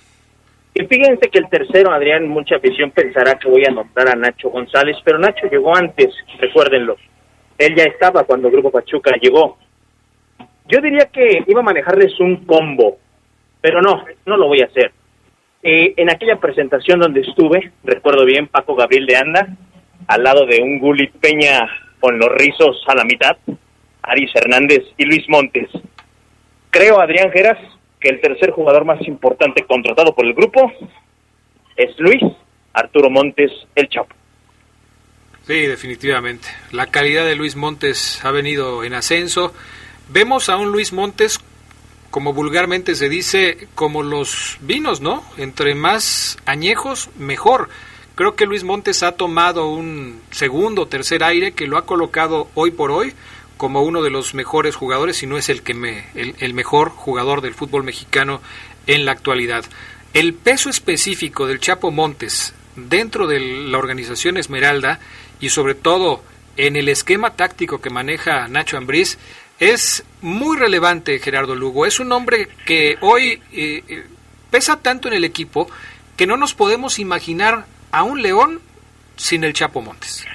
Y 0.78 0.84
fíjense 0.84 1.30
que 1.30 1.38
el 1.38 1.48
tercero, 1.48 1.90
Adrián, 1.90 2.28
mucha 2.28 2.56
afición 2.56 2.90
pensará 2.90 3.38
que 3.38 3.48
voy 3.48 3.64
a 3.64 3.70
anotar 3.70 4.08
a 4.10 4.14
Nacho 4.14 4.50
González, 4.50 4.96
pero 5.02 5.18
Nacho 5.18 5.46
llegó 5.50 5.74
antes, 5.74 6.14
recuérdenlo. 6.38 6.96
Él 7.56 7.74
ya 7.74 7.84
estaba 7.84 8.24
cuando 8.24 8.48
el 8.48 8.52
Grupo 8.52 8.70
Pachuca 8.70 9.12
llegó. 9.18 9.56
Yo 10.68 10.80
diría 10.82 11.06
que 11.06 11.44
iba 11.46 11.60
a 11.60 11.64
manejarles 11.64 12.20
un 12.20 12.44
combo, 12.44 12.98
pero 13.62 13.80
no, 13.80 14.04
no 14.26 14.36
lo 14.36 14.48
voy 14.48 14.60
a 14.60 14.66
hacer. 14.66 14.92
Eh, 15.68 15.94
en 15.96 16.08
aquella 16.08 16.36
presentación 16.36 17.00
donde 17.00 17.22
estuve, 17.22 17.72
recuerdo 17.82 18.24
bien, 18.24 18.46
Paco 18.46 18.76
Gabriel 18.76 19.04
de 19.04 19.16
Anda, 19.16 19.48
al 20.06 20.22
lado 20.22 20.46
de 20.46 20.62
un 20.62 20.78
Gulit 20.78 21.10
Peña 21.16 21.68
con 21.98 22.20
los 22.20 22.28
rizos 22.30 22.84
a 22.86 22.94
la 22.94 23.02
mitad, 23.02 23.36
Aris 24.00 24.30
Hernández 24.36 24.84
y 24.96 25.06
Luis 25.06 25.28
Montes. 25.28 25.68
Creo, 26.70 27.00
Adrián 27.00 27.32
Geras, 27.32 27.58
que 27.98 28.10
el 28.10 28.20
tercer 28.20 28.52
jugador 28.52 28.84
más 28.84 29.04
importante 29.08 29.64
contratado 29.64 30.14
por 30.14 30.24
el 30.24 30.34
grupo 30.34 30.72
es 31.74 31.98
Luis 31.98 32.22
Arturo 32.72 33.10
Montes, 33.10 33.50
el 33.74 33.88
Chapo. 33.88 34.14
Sí, 35.48 35.66
definitivamente. 35.66 36.46
La 36.70 36.86
calidad 36.92 37.26
de 37.26 37.34
Luis 37.34 37.56
Montes 37.56 38.24
ha 38.24 38.30
venido 38.30 38.84
en 38.84 38.94
ascenso 38.94 39.52
Vemos 40.10 40.48
a 40.48 40.58
un 40.58 40.70
Luis 40.70 40.92
Montes, 40.92 41.40
como 42.16 42.32
vulgarmente 42.32 42.94
se 42.94 43.10
dice, 43.10 43.68
como 43.74 44.02
los 44.02 44.56
vinos, 44.62 45.02
¿no? 45.02 45.22
Entre 45.36 45.74
más 45.74 46.38
añejos, 46.46 47.10
mejor. 47.18 47.68
Creo 48.14 48.34
que 48.36 48.46
Luis 48.46 48.64
Montes 48.64 49.02
ha 49.02 49.12
tomado 49.12 49.68
un 49.68 50.22
segundo, 50.30 50.86
tercer 50.88 51.22
aire 51.22 51.52
que 51.52 51.66
lo 51.66 51.76
ha 51.76 51.84
colocado 51.84 52.48
hoy 52.54 52.70
por 52.70 52.90
hoy 52.90 53.12
como 53.58 53.82
uno 53.82 54.02
de 54.02 54.08
los 54.08 54.32
mejores 54.32 54.76
jugadores, 54.76 55.18
si 55.18 55.26
no 55.26 55.36
es 55.36 55.50
el 55.50 55.60
que 55.60 55.74
me, 55.74 56.06
el, 56.14 56.54
mejor 56.54 56.88
jugador 56.88 57.42
del 57.42 57.52
fútbol 57.52 57.84
mexicano 57.84 58.40
en 58.86 59.04
la 59.04 59.12
actualidad. 59.12 59.66
El 60.14 60.32
peso 60.32 60.70
específico 60.70 61.46
del 61.46 61.60
Chapo 61.60 61.90
Montes 61.90 62.54
dentro 62.76 63.26
de 63.26 63.40
la 63.40 63.76
organización 63.76 64.38
Esmeralda 64.38 65.00
y 65.38 65.50
sobre 65.50 65.74
todo 65.74 66.22
en 66.56 66.76
el 66.76 66.88
esquema 66.88 67.34
táctico 67.34 67.82
que 67.82 67.90
maneja 67.90 68.48
Nacho 68.48 68.78
Ambriz 68.78 69.18
es 69.58 70.04
muy 70.20 70.58
relevante 70.58 71.18
Gerardo 71.18 71.54
Lugo. 71.54 71.86
Es 71.86 72.00
un 72.00 72.12
hombre 72.12 72.48
que 72.66 72.96
hoy 73.00 73.40
eh, 73.52 73.82
eh, 73.88 74.04
pesa 74.50 74.80
tanto 74.82 75.08
en 75.08 75.14
el 75.14 75.24
equipo 75.24 75.68
que 76.16 76.26
no 76.26 76.36
nos 76.36 76.54
podemos 76.54 76.98
imaginar 76.98 77.64
a 77.92 78.02
un 78.02 78.22
León 78.22 78.60
sin 79.16 79.44
el 79.44 79.52
Chapo 79.52 79.80
Montes. 79.80 80.26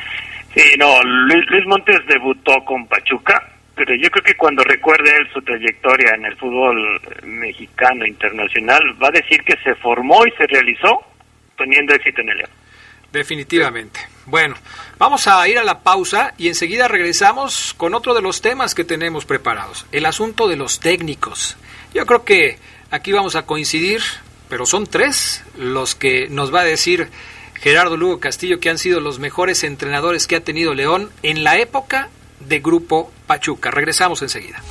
Sí, 0.53 0.76
no, 0.78 1.01
Luis, 1.03 1.65
Montes 1.65 1.99
debutó 2.07 2.63
con 2.65 2.86
Pachuca, 2.88 3.41
pero 3.76 3.95
yo 3.95 4.09
creo 4.09 4.24
que 4.24 4.36
cuando 4.36 4.63
recuerde 4.63 5.09
él 5.17 5.28
su 5.34 5.41
trayectoria 5.41 6.13
en 6.15 6.26
el 6.26 6.36
fútbol 6.36 6.99
mexicano 7.24 8.05
internacional, 8.05 8.82
va 9.01 9.07
a 9.07 9.11
decir 9.11 9.41
que 9.43 9.55
se 9.63 9.76
formó 9.76 10.26
y 10.26 10.32
se 10.32 10.45
realizó 10.47 10.99
teniendo 11.57 11.93
éxito 11.93 12.22
en 12.22 12.30
el 12.30 12.38
León. 12.39 12.49
Definitivamente. 13.12 13.99
Bueno, 14.26 14.55
vamos 14.97 15.28
a 15.28 15.45
ir 15.47 15.57
a 15.57 15.64
la 15.64 15.80
pausa 15.80 16.34
y 16.38 16.47
enseguida 16.47 16.88
regresamos 16.88 17.74
con 17.76 17.93
otro 17.93 18.14
de 18.14 18.22
los 18.22 18.41
temas 18.41 18.76
que 18.76 18.86
tenemos 18.86 19.26
preparados, 19.26 19.86
el 19.91 20.05
asunto 20.05 20.47
de 20.47 20.55
los 20.55 20.80
técnicos. 20.80 21.57
Yo 21.93 22.05
creo 22.05 22.24
que 22.24 22.59
aquí 22.91 23.12
vamos 23.12 23.36
a 23.36 23.45
coincidir, 23.45 24.01
pero 24.47 24.66
son 24.66 24.88
tres 24.88 25.43
los 25.57 25.95
que 25.95 26.30
nos 26.30 26.53
va 26.53 26.62
a 26.62 26.66
decir 26.66 27.09
Gerardo 27.55 27.97
Lugo 27.97 28.20
Castillo 28.20 28.59
que 28.59 28.70
han 28.70 28.78
sido 28.78 29.01
los 29.01 29.20
mejores 29.20 29.64
entrenadores 29.64 30.28
que 30.28 30.36
ha 30.36 30.43
tenido 30.43 30.74
León 30.74 31.12
en 31.24 31.43
la 31.43 31.57
época 31.57 32.09
de 32.39 32.59
Grupo 32.59 33.12
Pachuca. 33.28 33.72
Regresamos 33.72 34.22
enseguida. 34.22 34.62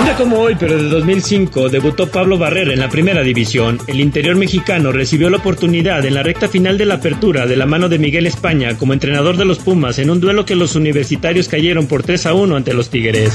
Día 0.00 0.16
como 0.16 0.38
hoy, 0.38 0.56
pero 0.58 0.82
de 0.82 0.88
2005, 0.88 1.68
debutó 1.68 2.10
Pablo 2.10 2.38
Barrera 2.38 2.72
en 2.72 2.80
la 2.80 2.88
primera 2.88 3.22
división. 3.22 3.78
El 3.86 4.00
interior 4.00 4.34
mexicano 4.36 4.90
recibió 4.90 5.28
la 5.28 5.36
oportunidad 5.36 6.04
en 6.06 6.14
la 6.14 6.22
recta 6.22 6.48
final 6.48 6.78
de 6.78 6.86
la 6.86 6.94
apertura 6.94 7.46
de 7.46 7.56
la 7.56 7.66
mano 7.66 7.90
de 7.90 7.98
Miguel 7.98 8.26
España 8.26 8.78
como 8.78 8.94
entrenador 8.94 9.36
de 9.36 9.44
los 9.44 9.58
Pumas 9.58 9.98
en 9.98 10.08
un 10.08 10.18
duelo 10.18 10.46
que 10.46 10.56
los 10.56 10.76
universitarios 10.76 11.46
cayeron 11.46 11.86
por 11.86 12.02
3 12.02 12.26
a 12.26 12.34
1 12.34 12.56
ante 12.56 12.72
los 12.72 12.88
Tigres. 12.88 13.34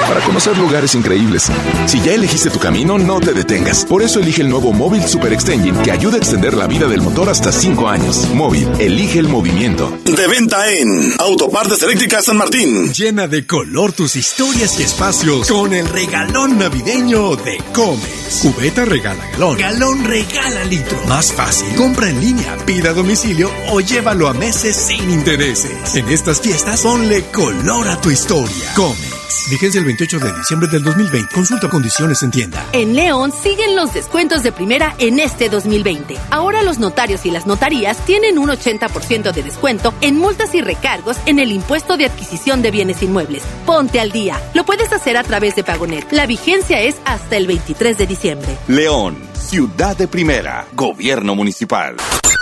Para 0.11 0.25
conocer 0.25 0.57
lugares 0.57 0.93
increíbles. 0.93 1.49
Si 1.85 2.01
ya 2.01 2.11
elegiste 2.11 2.49
tu 2.49 2.59
camino, 2.59 2.97
no 2.97 3.21
te 3.21 3.31
detengas. 3.31 3.85
Por 3.85 4.03
eso 4.03 4.19
elige 4.19 4.41
el 4.41 4.49
nuevo 4.49 4.73
Móvil 4.73 5.07
Super 5.07 5.31
Extension 5.31 5.81
que 5.83 5.91
ayuda 5.91 6.15
a 6.15 6.17
extender 6.17 6.53
la 6.53 6.67
vida 6.67 6.85
del 6.87 6.99
motor 6.99 7.29
hasta 7.29 7.49
5 7.49 7.87
años. 7.87 8.27
Móvil, 8.33 8.67
elige 8.77 9.19
el 9.19 9.29
movimiento. 9.29 9.97
De 10.03 10.27
venta 10.27 10.69
en 10.69 11.13
Autopartes 11.17 11.81
Eléctricas 11.83 12.25
San 12.25 12.35
Martín. 12.35 12.91
Llena 12.91 13.29
de 13.29 13.47
color 13.47 13.93
tus 13.93 14.17
historias 14.17 14.77
y 14.81 14.83
espacios 14.83 15.47
con 15.47 15.73
el 15.73 15.87
regalón 15.87 16.57
navideño 16.57 17.37
de 17.37 17.63
Comex. 17.71 18.41
Cubeta 18.41 18.83
regala 18.83 19.25
galón. 19.31 19.57
Galón 19.59 20.03
regala 20.03 20.65
litro. 20.65 20.99
Más 21.07 21.31
fácil. 21.31 21.73
Compra 21.77 22.09
en 22.09 22.19
línea, 22.19 22.57
pida 22.65 22.89
a 22.89 22.93
domicilio 22.93 23.49
o 23.69 23.79
llévalo 23.79 24.27
a 24.27 24.33
meses 24.33 24.75
sin 24.75 25.09
intereses. 25.09 25.95
En 25.95 26.09
estas 26.09 26.41
fiestas, 26.41 26.81
ponle 26.81 27.23
color 27.31 27.87
a 27.87 28.01
tu 28.01 28.11
historia. 28.11 28.73
Comex. 28.75 29.20
Vigencia 29.49 29.79
el 29.79 29.85
28 29.85 30.19
de 30.19 30.33
diciembre 30.33 30.69
del 30.69 30.83
2020. 30.83 31.33
Consulta 31.33 31.69
condiciones 31.69 32.21
en 32.23 32.31
tienda. 32.31 32.65
En 32.73 32.95
León 32.95 33.31
siguen 33.31 33.75
los 33.75 33.93
descuentos 33.93 34.43
de 34.43 34.51
primera 34.51 34.95
en 34.97 35.19
este 35.19 35.49
2020. 35.49 36.17
Ahora 36.29 36.63
los 36.63 36.79
notarios 36.79 37.25
y 37.25 37.31
las 37.31 37.45
notarías 37.45 37.97
tienen 38.05 38.37
un 38.37 38.49
80% 38.49 39.31
de 39.31 39.43
descuento 39.43 39.93
en 40.01 40.17
multas 40.17 40.53
y 40.55 40.61
recargos 40.61 41.17
en 41.25 41.39
el 41.39 41.51
impuesto 41.51 41.97
de 41.97 42.05
adquisición 42.05 42.61
de 42.61 42.71
bienes 42.71 43.01
inmuebles. 43.03 43.43
Ponte 43.65 43.99
al 43.99 44.11
día. 44.11 44.41
Lo 44.53 44.65
puedes 44.65 44.91
hacer 44.93 45.17
a 45.17 45.23
través 45.23 45.55
de 45.55 45.63
Pagonet. 45.63 46.11
La 46.11 46.25
vigencia 46.25 46.81
es 46.81 46.95
hasta 47.05 47.37
el 47.37 47.47
23 47.47 47.97
de 47.97 48.07
diciembre. 48.07 48.57
León, 48.67 49.17
ciudad 49.33 49.97
de 49.97 50.07
primera, 50.07 50.67
gobierno 50.73 51.35
municipal. 51.35 51.95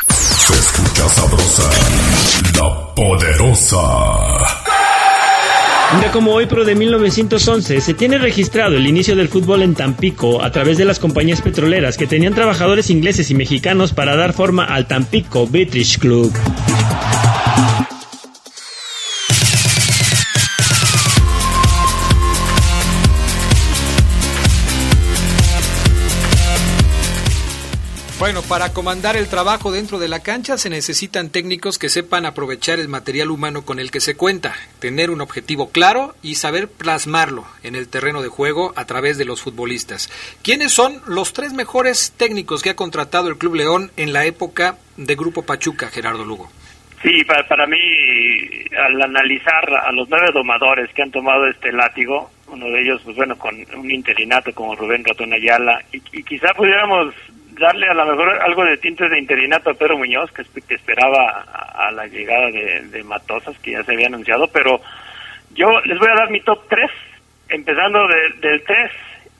Se 0.09 0.53
escucha 0.53 1.09
sabrosa, 1.09 1.69
la 2.55 2.95
poderosa. 2.95 4.58
Un 5.91 6.01
día 6.01 6.11
como 6.11 6.33
hoy, 6.33 6.45
pero 6.45 6.65
de 6.65 6.75
1911, 6.75 7.81
se 7.81 7.93
tiene 7.95 8.19
registrado 8.19 8.75
el 8.77 8.85
inicio 8.85 9.15
del 9.15 9.27
fútbol 9.27 9.63
en 9.63 9.73
Tampico 9.73 10.43
a 10.43 10.51
través 10.51 10.77
de 10.77 10.85
las 10.85 10.99
compañías 10.99 11.41
petroleras 11.41 11.97
que 11.97 12.05
tenían 12.05 12.35
trabajadores 12.35 12.91
ingleses 12.91 13.31
y 13.31 13.35
mexicanos 13.35 13.91
para 13.91 14.15
dar 14.15 14.33
forma 14.33 14.65
al 14.65 14.87
Tampico 14.87 15.47
British 15.47 15.97
Club. 15.97 16.31
Bueno, 28.31 28.47
para 28.47 28.73
comandar 28.73 29.15
el 29.15 29.27
trabajo 29.27 29.71
dentro 29.71 29.97
de 29.97 30.07
la 30.07 30.21
cancha 30.21 30.55
se 30.59 30.69
necesitan 30.69 31.31
técnicos 31.31 31.79
que 31.79 31.89
sepan 31.89 32.27
aprovechar 32.27 32.77
el 32.77 32.87
material 32.87 33.31
humano 33.31 33.65
con 33.65 33.79
el 33.79 33.89
que 33.89 34.01
se 34.01 34.15
cuenta, 34.15 34.53
tener 34.79 35.09
un 35.09 35.21
objetivo 35.21 35.71
claro 35.71 36.13
y 36.21 36.35
saber 36.35 36.67
plasmarlo 36.67 37.47
en 37.63 37.73
el 37.73 37.89
terreno 37.89 38.21
de 38.21 38.27
juego 38.27 38.71
a 38.75 38.85
través 38.85 39.17
de 39.17 39.25
los 39.25 39.41
futbolistas. 39.41 40.11
¿Quiénes 40.43 40.71
son 40.71 41.01
los 41.07 41.33
tres 41.33 41.53
mejores 41.53 42.13
técnicos 42.19 42.61
que 42.61 42.69
ha 42.69 42.75
contratado 42.75 43.29
el 43.29 43.37
Club 43.39 43.55
León 43.55 43.91
en 43.97 44.13
la 44.13 44.25
época 44.25 44.77
de 44.95 45.15
Grupo 45.15 45.43
Pachuca, 45.43 45.87
Gerardo 45.87 46.23
Lugo? 46.23 46.51
Sí, 47.01 47.23
para, 47.23 47.47
para 47.47 47.65
mí, 47.65 47.79
al 48.77 49.01
analizar 49.01 49.73
a 49.73 49.91
los 49.91 50.07
nueve 50.07 50.27
domadores 50.33 50.93
que 50.93 51.01
han 51.01 51.09
tomado 51.09 51.47
este 51.47 51.71
látigo, 51.71 52.29
uno 52.51 52.67
de 52.67 52.81
ellos, 52.81 53.01
pues 53.03 53.15
bueno, 53.15 53.37
con 53.37 53.55
un 53.75 53.91
interinato 53.91 54.53
como 54.53 54.75
Rubén 54.75 55.03
Ratón 55.05 55.33
Ayala, 55.33 55.81
y, 55.91 55.99
quizá 56.23 56.53
pudiéramos 56.53 57.13
darle 57.59 57.87
a 57.87 57.93
lo 57.93 58.05
mejor 58.05 58.29
algo 58.41 58.63
de 58.63 58.77
tintes 58.77 59.09
de 59.09 59.19
interinato 59.19 59.69
a 59.69 59.73
Pedro 59.73 59.97
Muñoz, 59.97 60.31
que, 60.31 60.43
esperaba 60.73 61.45
a, 61.73 61.91
la 61.91 62.07
llegada 62.07 62.49
de, 62.49 63.03
Matosas, 63.03 63.57
que 63.59 63.71
ya 63.71 63.83
se 63.83 63.93
había 63.93 64.07
anunciado, 64.07 64.47
pero 64.47 64.81
yo 65.51 65.67
les 65.81 65.99
voy 65.99 66.07
a 66.09 66.19
dar 66.19 66.31
mi 66.31 66.41
top 66.41 66.67
3, 66.69 66.89
empezando 67.49 67.99
del 68.41 68.63
3 68.63 68.91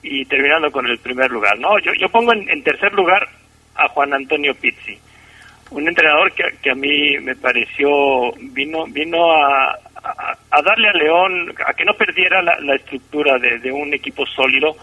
y 0.03 0.25
terminando 0.25 0.71
con 0.71 0.85
el 0.85 0.99
primer 0.99 1.31
lugar. 1.31 1.57
No, 1.59 1.79
yo, 1.79 1.93
yo 1.93 2.09
pongo 2.09 2.33
en 2.33 2.63
tercer 2.63 2.93
lugar 2.93 3.27
a 3.75 3.87
Juan 3.89 4.13
Antonio 4.13 4.53
Pizzi 4.55 4.99
un 5.71 5.87
entrenador 5.87 6.31
que, 6.33 6.43
que 6.61 6.71
a 6.71 6.75
mí 6.75 7.17
me 7.19 7.35
pareció 7.35 8.31
vino 8.39 8.85
vino 8.87 9.31
a, 9.31 9.77
a, 10.51 10.61
darle 10.61 10.89
a 10.89 10.93
León 10.93 11.53
a 11.65 11.73
que 11.73 11.85
no 11.85 11.93
perdiera 11.93 12.41
la, 12.41 12.75
estructura 12.75 13.37
de, 13.37 13.59
de, 13.59 13.71
un 13.71 13.93
equipo 13.93 14.25
sólido 14.25 14.75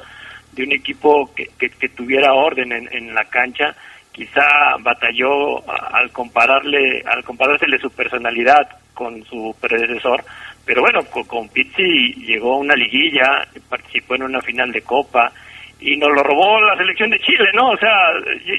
de 0.57 0.65
un 0.65 0.73
equipo 0.73 1.31
que, 1.35 1.49
que, 1.59 1.89
tuviera 1.91 2.33
orden 2.33 2.73
en, 2.73 2.89
en, 2.91 3.15
la 3.15 3.25
cancha 3.25 3.77
quizá 4.11 4.77
batalló 4.81 5.63
al 5.69 6.11
compararle 6.11 7.03
al 7.07 7.23
comparársele 7.23 7.79
su 7.79 7.91
personalidad 7.91 8.67
con 8.95 9.23
su 9.27 9.55
predecesor 9.61 10.25
pero 10.65 10.81
bueno 10.81 11.05
con, 11.05 11.25
con 11.25 11.49
Pizzi 11.51 12.15
llegó 12.25 12.55
a 12.55 12.59
una 12.59 12.75
liguilla 12.75 13.47
participó 13.69 14.15
en 14.15 14.25
una 14.25 14.41
final 14.41 14.73
de 14.73 14.81
copa 14.81 15.31
y 15.79 15.97
nos 15.97 16.09
lo 16.09 16.23
robó 16.23 16.61
la 16.63 16.77
selección 16.77 17.11
de 17.11 17.19
Chile, 17.19 17.51
¿no? 17.53 17.71
O 17.71 17.77
sea, 17.77 17.93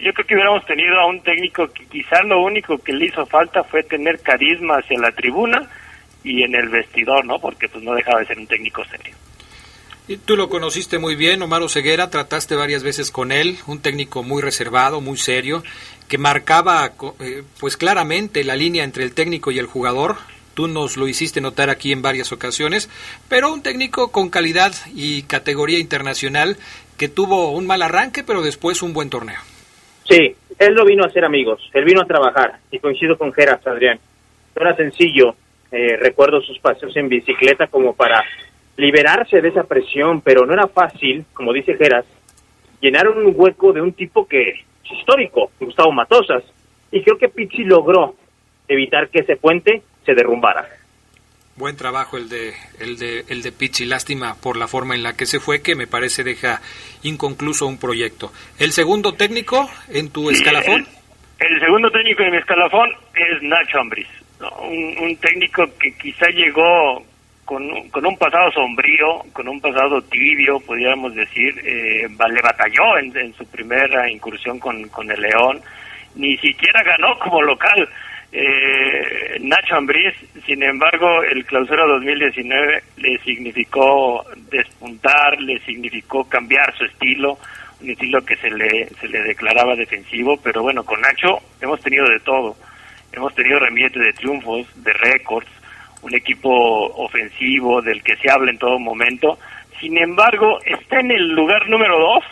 yo, 0.03 0.13
creo 0.13 0.27
que 0.27 0.35
hubiéramos 0.35 0.65
tenido 0.65 0.99
a 0.99 1.07
un 1.07 1.19
técnico 1.21 1.67
que 1.67 1.85
quizás 1.87 2.23
lo 2.25 2.43
único 2.43 2.77
que 2.77 2.93
le 2.93 3.07
hizo 3.07 3.25
falta 3.25 3.63
fue 3.63 3.81
tener 3.83 4.21
carisma 4.21 4.75
hacia 4.75 4.99
la 4.99 5.11
tribuna 5.11 5.67
y 6.23 6.43
en 6.43 6.53
el 6.53 6.69
vestidor, 6.69 7.25
¿no? 7.25 7.39
Porque 7.39 7.67
pues 7.69 7.83
no 7.83 7.95
dejaba 7.95 8.19
de 8.19 8.27
ser 8.27 8.37
un 8.37 8.47
técnico 8.47 8.83
serio. 8.85 9.15
Tú 10.25 10.37
lo 10.37 10.47
conociste 10.47 10.99
muy 10.99 11.17
bien, 11.17 11.41
Omar 11.41 11.67
Ceguera, 11.69 12.09
trataste 12.09 12.55
varias 12.55 12.81
veces 12.81 13.11
con 13.11 13.33
él, 13.33 13.57
un 13.67 13.81
técnico 13.81 14.23
muy 14.23 14.41
reservado, 14.41 15.01
muy 15.01 15.17
serio, 15.17 15.63
que 16.07 16.17
marcaba 16.17 16.93
eh, 17.19 17.43
pues 17.59 17.75
claramente 17.75 18.45
la 18.45 18.55
línea 18.55 18.85
entre 18.85 19.03
el 19.03 19.13
técnico 19.13 19.51
y 19.51 19.59
el 19.59 19.65
jugador. 19.65 20.15
Tú 20.53 20.69
nos 20.69 20.95
lo 20.95 21.09
hiciste 21.09 21.41
notar 21.41 21.69
aquí 21.69 21.91
en 21.91 22.01
varias 22.01 22.31
ocasiones, 22.31 22.89
pero 23.27 23.51
un 23.51 23.61
técnico 23.61 24.13
con 24.13 24.29
calidad 24.29 24.71
y 24.95 25.23
categoría 25.23 25.77
internacional 25.77 26.55
que 26.97 27.09
tuvo 27.09 27.51
un 27.51 27.67
mal 27.67 27.81
arranque, 27.81 28.23
pero 28.23 28.41
después 28.41 28.81
un 28.81 28.93
buen 28.93 29.09
torneo. 29.09 29.41
Sí, 30.09 30.33
él 30.57 30.73
no 30.73 30.85
vino 30.85 31.03
a 31.03 31.11
ser 31.11 31.25
amigos, 31.25 31.69
él 31.73 31.83
vino 31.83 32.01
a 32.01 32.05
trabajar, 32.05 32.59
y 32.71 32.79
coincido 32.79 33.17
con 33.17 33.33
Geras, 33.33 33.67
Adrián. 33.67 33.99
Era 34.55 34.73
sencillo, 34.77 35.35
eh, 35.69 35.97
recuerdo 35.97 36.41
sus 36.41 36.57
paseos 36.59 36.95
en 36.95 37.09
bicicleta 37.09 37.67
como 37.67 37.93
para 37.93 38.23
liberarse 38.77 39.41
de 39.41 39.49
esa 39.49 39.63
presión, 39.63 40.21
pero 40.21 40.45
no 40.45 40.53
era 40.53 40.67
fácil, 40.67 41.25
como 41.33 41.51
dice 41.51 41.75
Geras, 41.75 42.05
llenar 42.79 43.07
un 43.09 43.33
hueco 43.35 43.73
de 43.73 43.81
un 43.81 43.93
tipo 43.93 44.27
que 44.27 44.49
es 44.49 44.59
histórico, 44.91 45.51
Gustavo 45.59 45.91
Matosas, 45.91 46.43
y 46.91 47.01
creo 47.03 47.17
que 47.17 47.27
Pizzi 47.27 47.63
logró 47.63 48.15
evitar 48.67 49.09
que 49.09 49.19
ese 49.19 49.35
puente 49.35 49.81
se 50.05 50.13
derrumbara. 50.13 50.67
Buen 51.55 51.75
trabajo 51.75 52.17
el 52.17 52.29
de, 52.29 52.53
el 52.79 52.97
de, 52.99 53.25
el 53.29 53.41
de 53.41 53.51
Pizzi, 53.51 53.85
lástima 53.85 54.35
por 54.35 54.57
la 54.57 54.67
forma 54.67 54.93
en 54.93 55.01
la 55.01 55.17
que 55.17 55.25
se 55.25 55.39
fue, 55.39 55.63
que 55.63 55.75
me 55.75 55.87
parece 55.87 56.23
deja 56.23 56.61
inconcluso 57.01 57.65
un 57.65 57.79
proyecto. 57.79 58.31
¿El 58.59 58.71
segundo 58.71 59.13
técnico 59.13 59.67
en 59.89 60.11
tu 60.11 60.29
escalafón? 60.29 60.85
El, 61.39 61.59
segundo 61.59 61.89
técnico 61.89 62.21
en 62.21 62.31
mi 62.31 62.37
escalafón 62.37 62.89
es 63.15 63.41
Nacho 63.41 63.79
Ambriz, 63.79 64.07
un, 64.61 65.17
técnico 65.17 65.63
que 65.79 65.91
quizá 65.97 66.27
llegó 66.27 67.03
con, 67.47 67.89
con, 67.91 68.05
un 68.05 68.17
pasado 68.17 68.51
sombrío, 68.51 69.23
con 69.31 69.47
un 69.47 69.61
pasado 69.61 70.01
tibio, 70.01 70.59
podríamos 70.59 71.15
decir, 71.15 71.55
eh, 71.63 72.05
le 72.09 72.41
batalló 72.41 72.97
en, 72.97 73.33
su 73.35 73.45
primera 73.45 74.11
incursión 74.11 74.59
con, 74.59 74.89
con 74.89 75.09
el 75.09 75.21
León, 75.21 75.61
ni 76.15 76.35
siquiera 76.39 76.83
ganó 76.83 77.17
como 77.19 77.41
local 77.41 77.87
eh, 78.33 79.37
Nacho 79.39 79.77
Ambriz, 79.77 80.13
sin 80.45 80.61
embargo, 80.61 81.23
el 81.23 81.45
clausura 81.45 81.85
2019 81.85 82.83
le 82.97 83.17
significó 83.19 84.25
despuntar, 84.51 85.39
le 85.39 85.57
significó 85.61 86.27
cambiar 86.27 86.75
su 86.75 86.83
estilo, 86.83 87.37
un 87.79 87.89
estilo 87.89 88.25
que 88.25 88.35
se 88.35 88.49
le, 88.49 88.87
se 88.99 89.07
le 89.07 89.21
declaraba 89.21 89.73
defensivo, 89.77 90.35
pero 90.43 90.63
bueno, 90.63 90.83
con 90.83 90.99
Nacho 90.99 91.39
hemos 91.61 91.79
tenido 91.79 92.09
de 92.09 92.19
todo. 92.19 92.57
Hemos 93.13 93.33
tenido 93.33 93.57
remiete 93.57 93.99
de 93.99 94.11
triunfos, 94.11 94.67
de 94.83 94.91
récords, 94.91 95.47
un 96.01 96.15
equipo 96.15 96.49
ofensivo 96.49 97.81
del 97.81 98.03
que 98.03 98.15
se 98.17 98.29
habla 98.29 98.51
en 98.51 98.57
todo 98.57 98.79
momento. 98.79 99.37
Sin 99.79 99.97
embargo, 99.97 100.59
está 100.65 100.99
en 100.99 101.11
el 101.11 101.29
lugar 101.29 101.67
número 101.69 101.99
dos 101.99 102.23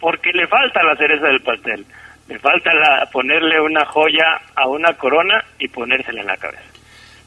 porque 0.00 0.32
le 0.32 0.46
falta 0.46 0.82
la 0.82 0.96
cereza 0.96 1.26
del 1.26 1.42
pastel 1.42 1.84
me 2.28 2.38
falta 2.38 2.74
la, 2.74 3.08
ponerle 3.12 3.60
una 3.60 3.84
joya 3.86 4.40
a 4.54 4.68
una 4.68 4.94
corona 4.94 5.44
y 5.58 5.68
ponérsela 5.68 6.20
en 6.20 6.26
la 6.26 6.36
cabeza. 6.36 6.64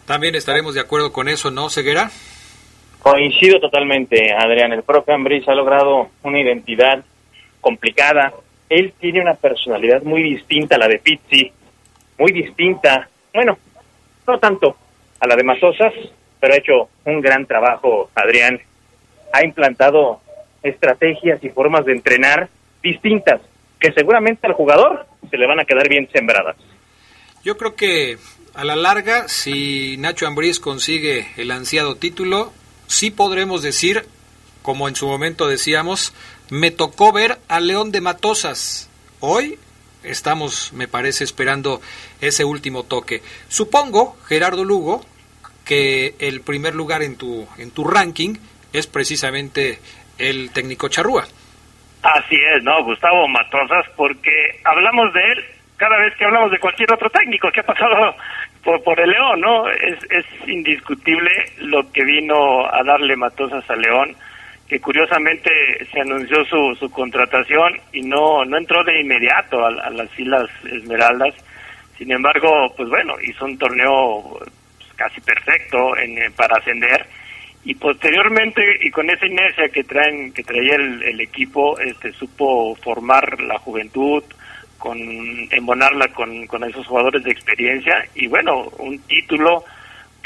También 0.05 0.35
estaremos 0.35 0.73
de 0.73 0.81
acuerdo 0.81 1.13
con 1.13 1.29
eso, 1.29 1.51
¿no, 1.51 1.69
Ceguera? 1.69 2.09
Coincido 2.99 3.59
totalmente, 3.59 4.33
Adrián. 4.33 4.73
El 4.73 4.83
profe 4.83 5.13
Ambris 5.13 5.47
ha 5.47 5.53
logrado 5.53 6.09
una 6.23 6.39
identidad 6.39 7.03
complicada. 7.61 8.33
Él 8.69 8.93
tiene 8.99 9.21
una 9.21 9.35
personalidad 9.35 10.01
muy 10.03 10.21
distinta 10.21 10.75
a 10.75 10.79
la 10.79 10.87
de 10.87 10.99
Pizzi, 10.99 11.51
muy 12.17 12.31
distinta, 12.31 13.07
bueno, 13.33 13.57
no 14.27 14.37
tanto 14.39 14.75
a 15.19 15.27
la 15.27 15.35
de 15.35 15.43
Masosas, 15.43 15.93
pero 16.39 16.53
ha 16.53 16.57
hecho 16.57 16.89
un 17.05 17.21
gran 17.21 17.45
trabajo, 17.45 18.09
Adrián. 18.15 18.59
Ha 19.33 19.43
implantado 19.43 20.21
estrategias 20.63 21.43
y 21.43 21.49
formas 21.49 21.85
de 21.85 21.93
entrenar 21.93 22.49
distintas 22.81 23.41
que 23.79 23.91
seguramente 23.93 24.47
al 24.47 24.53
jugador 24.53 25.05
se 25.29 25.37
le 25.37 25.47
van 25.47 25.59
a 25.59 25.65
quedar 25.65 25.87
bien 25.87 26.09
sembradas. 26.11 26.55
Yo 27.43 27.57
creo 27.57 27.75
que 27.75 28.17
a 28.53 28.65
la 28.65 28.75
larga, 28.75 29.27
si 29.27 29.95
Nacho 29.97 30.27
Ambriz 30.27 30.59
consigue 30.59 31.27
el 31.37 31.51
ansiado 31.51 31.95
título, 31.95 32.51
sí 32.87 33.11
podremos 33.11 33.61
decir, 33.61 34.05
como 34.61 34.89
en 34.89 34.95
su 34.95 35.07
momento 35.07 35.47
decíamos, 35.47 36.13
me 36.49 36.71
tocó 36.71 37.13
ver 37.13 37.37
a 37.47 37.59
León 37.59 37.91
de 37.91 38.01
Matosas. 38.01 38.89
Hoy 39.21 39.57
estamos, 40.09 40.73
me 40.73 40.87
parece, 40.87 41.23
esperando 41.23 41.81
ese 42.21 42.43
último 42.43 42.83
toque. 42.83 43.21
Supongo, 43.47 44.17
Gerardo 44.27 44.63
Lugo, 44.63 45.05
que 45.65 46.15
el 46.19 46.41
primer 46.41 46.75
lugar 46.75 47.03
en 47.03 47.15
tu, 47.15 47.47
en 47.57 47.71
tu 47.71 47.83
ranking 47.83 48.35
es 48.73 48.87
precisamente 48.87 49.79
el 50.17 50.51
técnico 50.51 50.89
Charrúa. 50.89 51.25
Así 52.01 52.35
es, 52.35 52.63
¿no? 52.63 52.83
Gustavo 52.83 53.27
Matosas, 53.27 53.85
porque 53.95 54.31
hablamos 54.63 55.13
de 55.13 55.21
él 55.31 55.45
cada 55.77 55.97
vez 55.97 56.13
que 56.17 56.25
hablamos 56.25 56.51
de 56.51 56.59
cualquier 56.59 56.91
otro 56.93 57.09
técnico 57.09 57.49
que 57.51 57.61
ha 57.61 57.65
pasado 57.65 58.15
por, 58.63 58.83
por 58.83 58.99
el 58.99 59.09
León, 59.09 59.39
¿no? 59.39 59.69
Es, 59.69 59.97
es 60.09 60.25
indiscutible 60.47 61.31
lo 61.59 61.89
que 61.91 62.03
vino 62.03 62.65
a 62.65 62.83
darle 62.83 63.15
Matosas 63.15 63.67
a 63.69 63.75
León, 63.75 64.15
que 64.69 64.79
curiosamente 64.79 65.49
se 65.91 65.99
anunció 65.99 66.45
su, 66.45 66.75
su 66.79 66.91
contratación 66.91 67.73
y 67.91 68.01
no, 68.01 68.45
no 68.45 68.55
entró 68.55 68.83
de 68.83 69.01
inmediato 69.01 69.65
a, 69.65 69.89
las 69.89 70.09
filas 70.11 70.47
Esmeraldas. 70.71 71.33
Sin 71.97 72.11
embargo, 72.11 72.71
pues 72.77 72.87
bueno, 72.87 73.15
hizo 73.19 73.45
un 73.45 73.57
torneo 73.57 74.37
pues, 74.77 74.93
casi 74.95 75.19
perfecto 75.21 75.97
en, 75.97 76.31
para 76.33 76.57
ascender 76.57 77.03
y 77.65 77.73
posteriormente 77.73 78.61
y 78.81 78.91
con 78.91 79.09
esa 79.09 79.25
inercia 79.25 79.67
que 79.69 79.83
traen 79.83 80.31
que 80.31 80.43
traía 80.43 80.75
el, 80.75 81.19
equipo 81.19 81.77
este 81.79 82.13
supo 82.13 82.73
formar 82.75 83.41
la 83.41 83.59
juventud 83.59 84.23
con 84.77 84.97
embonarla 85.51 86.07
con, 86.13 86.47
con 86.47 86.63
esos 86.63 86.87
jugadores 86.87 87.21
de 87.23 87.31
experiencia 87.31 88.05
y 88.15 88.27
bueno 88.27 88.69
un 88.77 88.97
título 88.99 89.65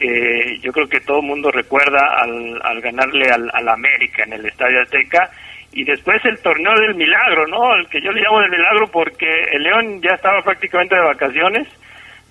que 0.04 0.60
yo 0.60 0.74
creo 0.74 0.90
que 0.90 1.00
todo 1.00 1.22
el 1.22 1.28
mundo 1.28 1.50
recuerda 1.50 2.02
al, 2.20 2.60
al 2.62 2.82
ganarle 2.82 3.32
al, 3.32 3.50
al 3.54 3.70
América 3.70 4.24
en 4.24 4.34
el 4.34 4.46
Estadio 4.46 4.82
Azteca 4.82 5.32
y 5.72 5.86
después 5.86 6.18
el 6.26 6.42
torneo 6.42 6.74
del 6.74 6.96
milagro, 6.96 7.48
¿no? 7.48 7.74
El 7.76 7.88
que 7.88 8.02
yo 8.02 8.12
le 8.12 8.22
llamo 8.22 8.42
del 8.42 8.52
milagro 8.52 8.88
porque 8.92 9.28
el 9.54 9.64
León 9.64 10.02
ya 10.02 10.16
estaba 10.16 10.42
prácticamente 10.42 10.96
de 10.96 11.06
vacaciones 11.06 11.68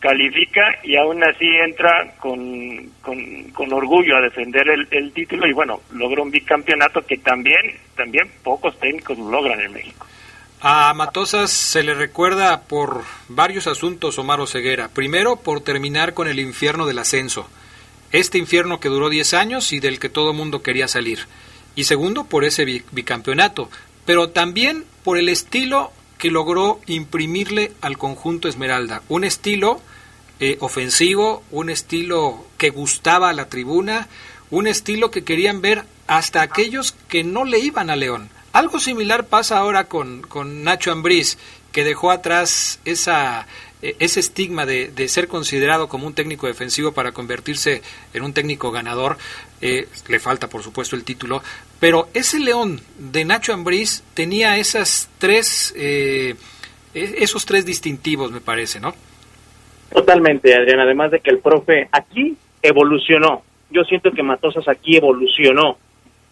califica 0.01 0.61
y 0.83 0.97
aún 0.97 1.23
así 1.25 1.47
entra 1.47 2.13
con, 2.19 2.91
con, 3.01 3.73
orgullo 3.73 4.17
a 4.17 4.21
defender 4.21 4.67
el, 4.91 5.13
título 5.13 5.47
y 5.47 5.53
bueno, 5.53 5.81
logra 5.93 6.23
un 6.23 6.31
bicampeonato 6.31 7.03
que 7.03 7.19
también, 7.19 7.79
también 7.97 8.29
pocos 8.43 8.79
técnicos 8.81 9.17
lo 9.17 9.31
logran 9.31 9.61
en 9.61 9.73
México. 9.73 10.05
A 10.61 10.93
Matosas 10.95 11.53
se 11.53 11.85
le 11.85 11.95
recuerda 11.95 12.63
por 12.63 13.03
varios 13.29 13.69
asuntos, 13.69 14.19
Omar 14.19 14.45
Ceguera. 14.49 14.89
Primero, 14.89 15.37
por 15.37 15.61
terminar 15.61 16.15
con 16.15 16.27
el 16.27 16.41
infierno 16.41 16.85
del 16.85 16.99
ascenso. 16.99 17.49
Este 18.13 18.39
infierno 18.39 18.79
que 18.79 18.89
duró 18.89 19.09
10 19.09 19.35
años 19.35 19.73
y 19.73 19.81
del 19.81 19.99
que 19.99 20.09
todo 20.09 20.33
mundo 20.33 20.63
quería 20.63 20.87
salir. 20.87 21.27
Y 21.75 21.85
segundo, 21.85 22.25
por 22.25 22.45
ese 22.45 22.65
bicampeonato. 22.93 23.71
Pero 24.05 24.29
también 24.29 24.85
por 25.03 25.19
el 25.19 25.29
estilo 25.29 25.93
que 26.19 26.31
logró 26.31 26.81
imprimirle 26.87 27.73
al 27.81 27.99
conjunto 27.99 28.49
Esmeralda. 28.49 29.03
Un 29.09 29.25
estilo 29.25 29.81
eh, 30.39 30.57
ofensivo, 30.61 31.43
un 31.51 31.71
estilo 31.71 32.45
que 32.59 32.71
gustaba 32.71 33.31
a 33.31 33.33
la 33.33 33.49
tribuna, 33.49 34.09
un 34.51 34.67
estilo 34.67 35.11
que 35.11 35.25
querían 35.25 35.61
ver 35.63 35.85
hasta 36.07 36.43
aquellos 36.43 36.93
que 37.09 37.25
no 37.25 37.45
le 37.45 37.59
iban 37.59 37.91
a 37.91 37.97
León. 37.97 38.29
Algo 38.53 38.79
similar 38.79 39.27
pasa 39.27 39.59
ahora 39.59 39.85
con, 39.85 40.21
con 40.23 40.63
Nacho 40.63 40.93
Ambriz, 40.93 41.39
que 41.73 41.85
dejó 41.85 42.11
atrás 42.11 42.81
esa, 42.85 43.47
ese 43.83 44.21
estigma 44.21 44.65
de, 44.65 44.89
de, 44.89 45.09
ser 45.09 45.27
considerado 45.27 45.89
como 45.89 46.07
un 46.07 46.15
técnico 46.15 46.47
defensivo 46.47 46.93
para 46.93 47.13
convertirse 47.13 47.83
en 48.15 48.23
un 48.23 48.33
técnico 48.33 48.71
ganador. 48.71 49.17
Eh, 49.61 49.89
le 50.09 50.21
falta, 50.21 50.49
por 50.49 50.63
supuesto, 50.63 50.95
el 50.97 51.05
título. 51.05 51.43
Pero 51.81 52.09
ese 52.15 52.39
León 52.39 52.81
de 52.99 53.25
Nacho 53.25 53.53
Ambriz 53.53 54.05
tenía 54.15 54.57
esas 54.57 55.11
tres, 55.19 55.75
eh, 55.77 56.37
e, 56.95 57.15
esos 57.19 57.45
tres 57.45 57.67
distintivos, 57.67 58.31
me 58.31 58.41
parece, 58.41 58.79
¿no? 58.79 58.95
Totalmente, 59.93 60.55
Adrián. 60.55 60.81
Además 60.81 61.11
de 61.11 61.21
que 61.21 61.31
el 61.31 61.41
profe 61.41 61.89
aquí 61.91 62.37
evolucionó. 62.63 63.43
Yo 63.71 63.83
siento 63.83 64.13
que 64.13 64.23
Matosas 64.23 64.69
aquí 64.69 64.97
evolucionó 64.97 65.77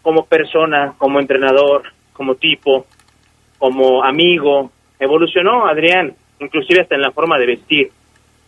como 0.02 0.24
persona, 0.26 0.94
como 0.98 1.18
entrenador, 1.18 1.82
como 2.12 2.36
tipo, 2.36 2.86
como 3.58 4.04
amigo. 4.04 4.70
Evolucionó, 4.98 5.66
Adrián, 5.66 6.14
inclusive 6.40 6.80
hasta 6.80 6.96
en 6.96 7.02
la 7.02 7.12
forma 7.12 7.38
de 7.38 7.46
vestir. 7.46 7.90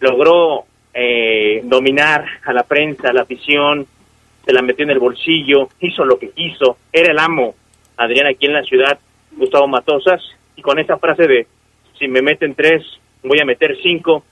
Logró 0.01 0.65
eh, 0.93 1.61
dominar 1.65 2.25
a 2.45 2.53
la 2.53 2.65
prensa, 2.65 3.11
a 3.11 3.13
la 3.13 3.23
afición, 3.23 3.87
se 4.45 4.53
la 4.53 4.63
metió 4.63 4.85
en 4.85 4.91
el 4.91 4.99
bolsillo, 4.99 5.69
hizo 5.81 6.05
lo 6.05 6.19
que 6.19 6.31
quiso, 6.31 6.79
era 6.93 7.13
el 7.13 7.19
amo, 7.19 7.55
Adrián, 7.97 8.27
aquí 8.27 8.47
en 8.47 8.55
la 8.55 8.63
ciudad, 8.63 8.99
Gustavo 9.33 9.69
Matosas, 9.69 10.21
y 10.57 10.63
con 10.63 10.79
esa 10.79 10.99
frase 10.99 11.27
de, 11.27 11.47
si 11.99 12.09
me 12.09 12.23
meten 12.23 12.55
tres, 12.55 12.83
voy 13.23 13.39
a 13.41 13.45
meter 13.45 13.77
cinco, 13.83 14.25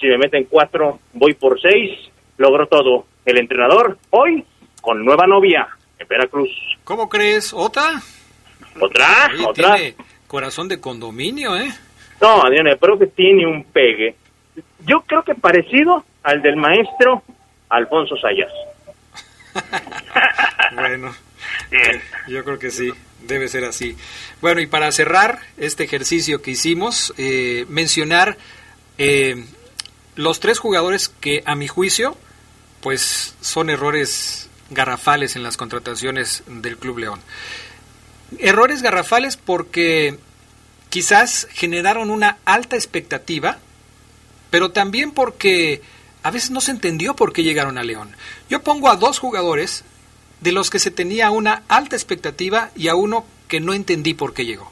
si 0.00 0.06
me 0.08 0.18
meten 0.18 0.44
cuatro, 0.50 0.98
voy 1.12 1.34
por 1.34 1.60
seis, 1.60 1.92
logró 2.36 2.66
todo. 2.66 3.06
El 3.24 3.38
entrenador, 3.38 3.96
hoy, 4.10 4.44
con 4.82 5.04
nueva 5.04 5.26
novia, 5.26 5.68
en 5.98 6.08
Veracruz. 6.08 6.50
¿Cómo 6.82 7.08
crees? 7.08 7.54
¿Otra? 7.54 8.02
¿Otra? 8.80 9.30
¿Otra? 9.46 9.76
Tiene 9.76 9.94
corazón 10.26 10.68
de 10.68 10.80
condominio, 10.80 11.56
¿eh? 11.56 11.70
No, 12.20 12.42
Adrián, 12.42 12.66
el 12.66 12.78
profe 12.78 13.06
tiene 13.08 13.46
un 13.46 13.64
pegue. 13.64 14.16
Yo 14.86 15.02
creo 15.02 15.22
que 15.22 15.34
parecido 15.34 16.04
al 16.22 16.42
del 16.42 16.56
maestro 16.56 17.22
Alfonso 17.68 18.16
Sayas. 18.16 18.52
bueno, 20.74 21.14
yo 22.28 22.44
creo 22.44 22.58
que 22.58 22.70
sí, 22.70 22.90
debe 23.22 23.48
ser 23.48 23.64
así. 23.64 23.96
Bueno, 24.40 24.60
y 24.60 24.66
para 24.66 24.90
cerrar 24.92 25.38
este 25.56 25.84
ejercicio 25.84 26.42
que 26.42 26.52
hicimos, 26.52 27.14
eh, 27.18 27.66
mencionar 27.68 28.36
eh, 28.98 29.44
los 30.16 30.40
tres 30.40 30.58
jugadores 30.58 31.08
que 31.08 31.42
a 31.46 31.54
mi 31.54 31.68
juicio, 31.68 32.16
pues 32.80 33.36
son 33.40 33.70
errores 33.70 34.50
garrafales 34.70 35.36
en 35.36 35.42
las 35.42 35.56
contrataciones 35.56 36.42
del 36.46 36.76
Club 36.76 36.98
León. 36.98 37.20
Errores 38.38 38.82
garrafales 38.82 39.36
porque 39.36 40.18
quizás 40.94 41.48
generaron 41.50 42.08
una 42.08 42.38
alta 42.44 42.76
expectativa, 42.76 43.58
pero 44.50 44.70
también 44.70 45.10
porque 45.10 45.82
a 46.22 46.30
veces 46.30 46.52
no 46.52 46.60
se 46.60 46.70
entendió 46.70 47.16
por 47.16 47.32
qué 47.32 47.42
llegaron 47.42 47.78
a 47.78 47.82
León. 47.82 48.14
Yo 48.48 48.62
pongo 48.62 48.88
a 48.88 48.94
dos 48.94 49.18
jugadores 49.18 49.82
de 50.40 50.52
los 50.52 50.70
que 50.70 50.78
se 50.78 50.92
tenía 50.92 51.32
una 51.32 51.64
alta 51.66 51.96
expectativa 51.96 52.70
y 52.76 52.86
a 52.86 52.94
uno 52.94 53.26
que 53.48 53.58
no 53.58 53.74
entendí 53.74 54.14
por 54.14 54.34
qué 54.34 54.44
llegó. 54.44 54.70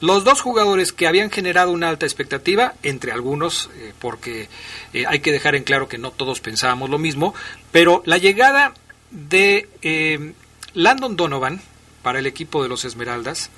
Los 0.00 0.24
dos 0.24 0.42
jugadores 0.42 0.92
que 0.92 1.06
habían 1.06 1.30
generado 1.30 1.70
una 1.70 1.88
alta 1.88 2.04
expectativa, 2.04 2.74
entre 2.82 3.10
algunos, 3.10 3.70
eh, 3.76 3.94
porque 3.98 4.50
eh, 4.92 5.06
hay 5.08 5.20
que 5.20 5.32
dejar 5.32 5.54
en 5.54 5.64
claro 5.64 5.88
que 5.88 5.96
no 5.96 6.10
todos 6.10 6.40
pensábamos 6.40 6.90
lo 6.90 6.98
mismo, 6.98 7.32
pero 7.72 8.02
la 8.04 8.18
llegada 8.18 8.74
de 9.10 9.70
eh, 9.80 10.34
Landon 10.74 11.16
Donovan 11.16 11.62
para 12.02 12.18
el 12.18 12.26
equipo 12.26 12.62
de 12.62 12.68
los 12.68 12.84
Esmeraldas, 12.84 13.48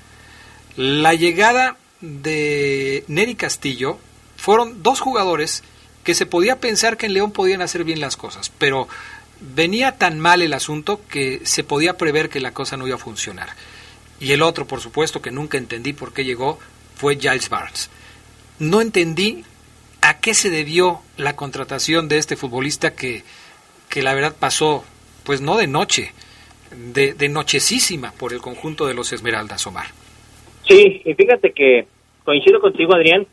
la 0.75 1.13
llegada 1.13 1.77
de 2.01 3.05
Neri 3.07 3.35
Castillo, 3.35 3.97
fueron 4.37 4.83
dos 4.83 4.99
jugadores 4.99 5.63
que 6.03 6.15
se 6.15 6.25
podía 6.25 6.59
pensar 6.59 6.97
que 6.97 7.05
en 7.05 7.13
León 7.13 7.31
podían 7.31 7.61
hacer 7.61 7.83
bien 7.83 8.01
las 8.01 8.17
cosas, 8.17 8.51
pero 8.57 8.87
venía 9.55 9.97
tan 9.97 10.19
mal 10.19 10.41
el 10.41 10.53
asunto 10.53 11.01
que 11.09 11.41
se 11.45 11.63
podía 11.63 11.97
prever 11.97 12.29
que 12.29 12.39
la 12.39 12.53
cosa 12.53 12.75
no 12.75 12.87
iba 12.87 12.95
a 12.95 12.99
funcionar. 12.99 13.55
Y 14.19 14.31
el 14.31 14.41
otro, 14.41 14.67
por 14.67 14.81
supuesto, 14.81 15.21
que 15.21 15.31
nunca 15.31 15.57
entendí 15.57 15.93
por 15.93 16.13
qué 16.13 16.25
llegó, 16.25 16.59
fue 16.95 17.17
Giles 17.17 17.49
Barnes. 17.49 17.89
No 18.59 18.81
entendí 18.81 19.45
a 20.01 20.19
qué 20.19 20.33
se 20.33 20.49
debió 20.49 21.01
la 21.17 21.35
contratación 21.35 22.07
de 22.07 22.17
este 22.17 22.35
futbolista 22.35 22.93
que, 22.93 23.23
que 23.89 24.03
la 24.03 24.13
verdad 24.13 24.35
pasó, 24.37 24.83
pues 25.23 25.39
no 25.39 25.57
de 25.57 25.67
noche, 25.67 26.13
de, 26.93 27.13
de 27.13 27.29
nochecísima 27.29 28.11
por 28.11 28.33
el 28.33 28.41
conjunto 28.41 28.85
de 28.85 28.93
los 28.93 29.13
Esmeraldas, 29.13 29.65
Omar. 29.67 30.02
Sí, 30.67 31.01
y 31.05 31.13
fíjate 31.13 31.51
que 31.51 31.87
coincido 32.23 32.59
contigo, 32.59 32.93
Adrián, 32.93 33.27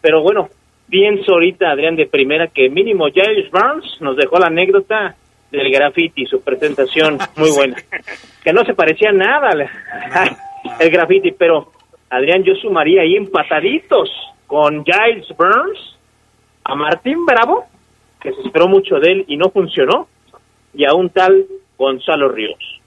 pero 0.00 0.22
bueno, 0.22 0.48
pienso 0.88 1.32
ahorita, 1.32 1.70
Adrián, 1.70 1.96
de 1.96 2.06
primera, 2.06 2.48
que 2.48 2.68
mínimo 2.68 3.06
Giles 3.06 3.50
Barnes 3.50 4.00
nos 4.00 4.16
dejó 4.16 4.38
la 4.38 4.48
anécdota 4.48 5.16
del 5.50 5.70
graffiti, 5.70 6.26
su 6.26 6.42
presentación 6.42 7.18
muy 7.36 7.50
buena, 7.50 7.76
que 8.42 8.52
no 8.52 8.64
se 8.64 8.74
parecía 8.74 9.12
nada 9.12 9.50
el 10.78 10.90
graffiti, 10.90 11.32
pero 11.32 11.72
Adrián, 12.10 12.42
yo 12.44 12.54
sumaría 12.56 13.02
ahí 13.02 13.16
empataditos 13.16 14.10
con 14.46 14.84
Giles 14.84 15.26
Burns, 15.36 15.96
a 16.64 16.74
Martín 16.74 17.24
Bravo, 17.26 17.66
que 18.20 18.32
se 18.32 18.40
esperó 18.42 18.68
mucho 18.68 18.96
de 18.96 19.12
él 19.12 19.24
y 19.28 19.36
no 19.36 19.50
funcionó, 19.50 20.08
y 20.72 20.84
a 20.84 20.94
un 20.94 21.10
tal 21.10 21.46
Gonzalo 21.76 22.28
Ríos. 22.28 22.80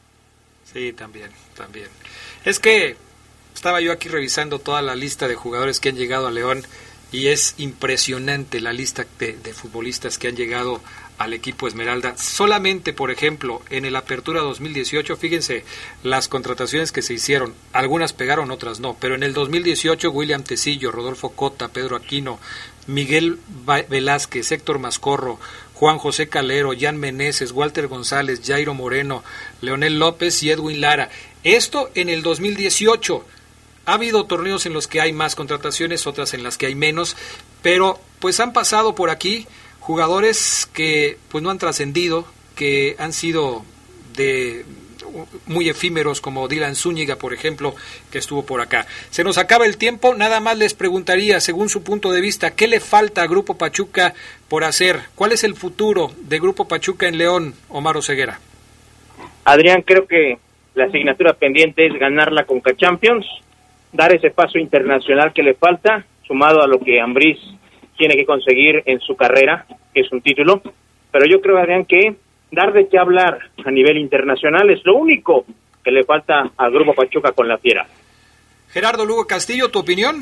Sí, 0.64 0.94
también, 0.94 1.30
también. 1.56 1.88
Es 2.44 2.60
que 2.60 2.96
estaba 3.58 3.82
yo 3.82 3.92
aquí 3.92 4.08
revisando 4.08 4.60
toda 4.60 4.84
la 4.84 4.96
lista 4.96 5.28
de 5.28 5.34
jugadores 5.34 5.80
que 5.80 5.90
han 5.90 5.96
llegado 5.96 6.28
a 6.28 6.32
León 6.32 6.64
y 7.12 7.30
es 7.30 7.56
impresionante 7.58 8.62
la 8.62 8.72
lista 8.72 9.08
de, 9.18 9.34
futbolistas 9.52 10.20
que 10.20 10.28
han 10.28 10.36
llegado 10.36 10.80
al 11.18 11.34
equipo 11.34 11.68
Esmeralda. 11.68 12.16
Solamente, 12.18 12.94
por 12.94 13.10
ejemplo, 13.10 13.64
en 13.72 13.86
el 13.86 13.96
Apertura 13.96 14.42
2018, 14.42 15.18
fíjense 15.18 15.66
las 16.04 16.28
contrataciones 16.28 16.92
que 16.92 17.02
se 17.02 17.16
hicieron. 17.16 17.56
Algunas 17.74 18.14
pegaron, 18.14 18.52
otras 18.52 18.80
no. 18.80 18.96
Pero 19.00 19.16
en 19.16 19.24
el 19.24 19.34
2018, 19.34 20.12
William 20.12 20.44
Tecillo, 20.44 20.92
Rodolfo 20.92 21.30
Cota, 21.30 21.70
Pedro 21.70 21.96
Aquino, 21.96 22.40
Miguel 22.86 23.40
Velázquez, 23.90 24.52
Héctor 24.52 24.78
Mascorro, 24.78 25.40
Juan 25.74 25.98
José 25.98 26.30
Calero, 26.30 26.74
Jan 26.80 26.98
Meneses, 26.98 27.54
Walter 27.54 27.88
González, 27.88 28.42
Jairo 28.46 28.76
Moreno, 28.76 29.24
Leonel 29.62 29.98
López 29.98 30.44
y 30.44 30.52
Edwin 30.52 30.80
Lara. 30.80 31.10
Esto 31.44 31.90
en 31.96 32.10
el 32.10 32.22
2018. 32.22 33.26
Ha 33.88 33.94
habido 33.94 34.26
torneos 34.26 34.66
en 34.66 34.74
los 34.74 34.86
que 34.86 35.00
hay 35.00 35.14
más 35.14 35.36
contrataciones, 35.36 36.08
otras 36.08 36.34
en 36.34 36.44
las 36.44 36.58
que 36.58 36.66
hay 36.66 36.76
menos, 36.76 37.16
pero 37.62 38.00
pues 38.20 38.42
han 38.42 38.52
pasado 38.52 38.96
por 38.96 39.10
aquí 39.10 39.48
jugadores 39.80 40.70
que 40.74 41.18
pues 41.30 41.42
no 41.42 41.50
han 41.50 41.58
trascendido, 41.58 42.26
que 42.58 42.98
han 43.00 43.14
sido 43.14 43.64
de 44.18 44.66
muy 45.46 45.70
efímeros 45.70 46.20
como 46.20 46.50
Dylan 46.50 46.76
Zúñiga, 46.76 47.16
por 47.16 47.34
ejemplo, 47.34 47.76
que 48.12 48.18
estuvo 48.18 48.46
por 48.46 48.60
acá. 48.60 48.86
Se 49.10 49.24
nos 49.24 49.38
acaba 49.38 49.66
el 49.66 49.78
tiempo, 49.78 50.14
nada 50.16 50.42
más 50.42 50.58
les 50.58 50.74
preguntaría, 50.74 51.40
según 51.40 51.70
su 51.70 51.82
punto 51.82 52.12
de 52.12 52.20
vista, 52.20 52.52
¿qué 52.56 52.68
le 52.68 52.82
falta 52.82 53.22
a 53.22 53.28
Grupo 53.28 53.58
Pachuca 53.58 54.14
por 54.50 54.66
hacer? 54.66 55.00
¿Cuál 55.16 55.32
es 55.32 55.46
el 55.46 55.56
futuro 55.56 56.12
de 56.24 56.40
Grupo 56.40 56.68
Pachuca 56.68 57.08
en 57.08 57.18
León, 57.18 57.54
Omar 57.70 58.04
Ceguera? 58.04 58.42
Adrián, 59.46 59.82
creo 59.82 60.06
que 60.08 60.40
la 60.76 60.86
asignatura 60.86 61.34
pendiente 61.36 61.88
es 61.88 61.94
ganar 61.94 62.34
la 62.34 62.44
Conca 62.44 62.76
Champions, 62.76 63.26
dar 63.92 64.14
ese 64.16 64.32
paso 64.32 64.58
internacional 64.58 65.34
que 65.34 65.44
le 65.44 65.54
falta, 65.54 66.06
sumado 66.26 66.62
a 66.62 66.68
lo 66.68 66.80
que 66.80 67.00
Ambriz 67.00 67.38
tiene 67.98 68.16
que 68.16 68.26
conseguir 68.26 68.84
en 68.86 69.00
su 69.00 69.16
carrera, 69.16 69.66
que 69.94 70.02
es 70.02 70.12
un 70.12 70.22
título. 70.22 70.62
Pero 71.12 71.26
yo 71.26 71.42
creo, 71.42 71.58
Adrián, 71.58 71.86
que 71.86 72.16
dar 72.52 72.74
de 72.74 72.88
qué 72.88 72.98
hablar 72.98 73.40
a 73.66 73.72
nivel 73.72 73.98
internacional 73.98 74.70
es 74.70 74.86
lo 74.86 74.96
único 74.96 75.46
que 75.84 75.92
le 75.92 76.04
falta 76.04 76.52
al 76.58 76.72
Grupo 76.72 76.94
Pachuca 76.94 77.32
con 77.32 77.48
la 77.48 77.58
Fiera. 77.58 77.86
Gerardo 78.70 79.06
Lugo 79.06 79.26
Castillo, 79.26 79.72
¿tu 79.72 79.80
opinión? 79.80 80.22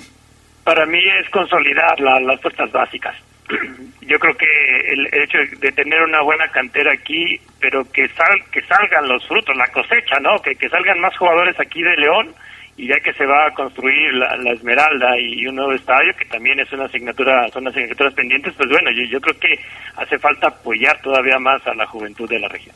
Para 0.63 0.85
mí 0.85 0.99
es 0.99 1.29
consolidar 1.29 1.99
las 1.99 2.39
fuerzas 2.41 2.71
básicas. 2.71 3.15
Yo 4.01 4.19
creo 4.19 4.35
que 4.37 4.45
el 4.93 5.07
hecho 5.21 5.37
de 5.59 5.71
tener 5.71 6.01
una 6.03 6.21
buena 6.21 6.47
cantera 6.49 6.93
aquí, 6.93 7.39
pero 7.59 7.83
que, 7.91 8.07
sal, 8.09 8.43
que 8.51 8.61
salgan 8.61 9.07
los 9.07 9.27
frutos, 9.27 9.55
la 9.57 9.67
cosecha, 9.67 10.19
¿no? 10.19 10.39
Que, 10.41 10.55
que 10.55 10.69
salgan 10.69 10.99
más 10.99 11.17
jugadores 11.17 11.59
aquí 11.59 11.81
de 11.81 11.97
León 11.97 12.33
y 12.77 12.87
ya 12.87 12.95
que 12.99 13.13
se 13.13 13.25
va 13.25 13.47
a 13.47 13.53
construir 13.53 14.13
la, 14.13 14.35
la, 14.37 14.51
Esmeralda 14.51 15.17
y 15.17 15.47
un 15.47 15.55
nuevo 15.55 15.73
estadio, 15.73 16.13
que 16.17 16.25
también 16.25 16.59
es 16.59 16.71
una 16.73 16.85
asignatura, 16.85 17.47
son 17.53 17.67
asignaturas 17.67 18.13
pendientes, 18.13 18.53
pues 18.57 18.69
bueno, 18.69 18.91
yo, 18.91 19.03
yo 19.09 19.21
creo 19.21 19.39
que 19.39 19.59
hace 19.95 20.19
falta 20.19 20.47
apoyar 20.47 21.01
todavía 21.01 21.39
más 21.39 21.65
a 21.67 21.73
la 21.73 21.87
juventud 21.87 22.27
de 22.29 22.39
la 22.39 22.49
región. 22.49 22.75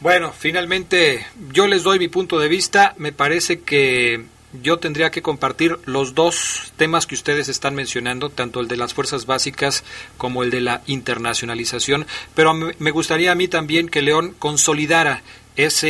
Bueno, 0.00 0.30
finalmente 0.32 1.26
yo 1.52 1.66
les 1.66 1.82
doy 1.82 1.98
mi 1.98 2.08
punto 2.08 2.38
de 2.38 2.48
vista, 2.48 2.94
me 2.98 3.12
parece 3.12 3.62
que 3.62 4.24
yo 4.62 4.78
tendría 4.78 5.10
que 5.10 5.22
compartir 5.22 5.78
los 5.84 6.14
dos 6.14 6.72
temas 6.76 7.06
que 7.06 7.14
ustedes 7.14 7.48
están 7.48 7.74
mencionando, 7.74 8.30
tanto 8.30 8.60
el 8.60 8.68
de 8.68 8.76
las 8.76 8.94
fuerzas 8.94 9.26
básicas 9.26 9.84
como 10.16 10.42
el 10.42 10.50
de 10.50 10.60
la 10.60 10.82
internacionalización, 10.86 12.06
pero 12.34 12.54
me 12.54 12.90
gustaría 12.90 13.32
a 13.32 13.34
mí 13.34 13.48
también 13.48 13.88
que 13.88 14.02
León 14.02 14.34
consolidara 14.38 15.22
ese 15.56 15.88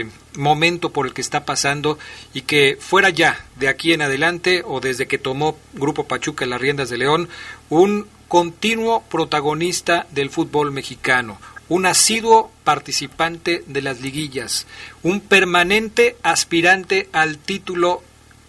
eh, 0.00 0.08
momento 0.36 0.90
por 0.90 1.06
el 1.06 1.12
que 1.12 1.20
está 1.20 1.44
pasando 1.44 1.98
y 2.32 2.42
que 2.42 2.78
fuera 2.80 3.10
ya, 3.10 3.44
de 3.56 3.68
aquí 3.68 3.92
en 3.92 4.02
adelante 4.02 4.62
o 4.64 4.80
desde 4.80 5.06
que 5.06 5.18
tomó 5.18 5.58
Grupo 5.74 6.04
Pachuca 6.04 6.44
en 6.44 6.50
las 6.50 6.60
riendas 6.60 6.88
de 6.88 6.98
León, 6.98 7.28
un 7.68 8.06
continuo 8.28 9.02
protagonista 9.02 10.06
del 10.10 10.30
fútbol 10.30 10.72
mexicano, 10.72 11.38
un 11.68 11.86
asiduo 11.86 12.50
participante 12.64 13.62
de 13.66 13.82
las 13.82 14.00
liguillas, 14.00 14.66
un 15.02 15.20
permanente 15.20 16.16
aspirante 16.22 17.08
al 17.12 17.38
título 17.38 18.02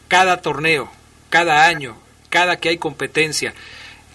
cada 0.07 0.41
torneo, 0.41 0.91
cada 1.30 1.65
año, 1.65 1.97
cada 2.30 2.59
que 2.59 2.70
hay 2.70 2.78
competencia. 2.78 3.53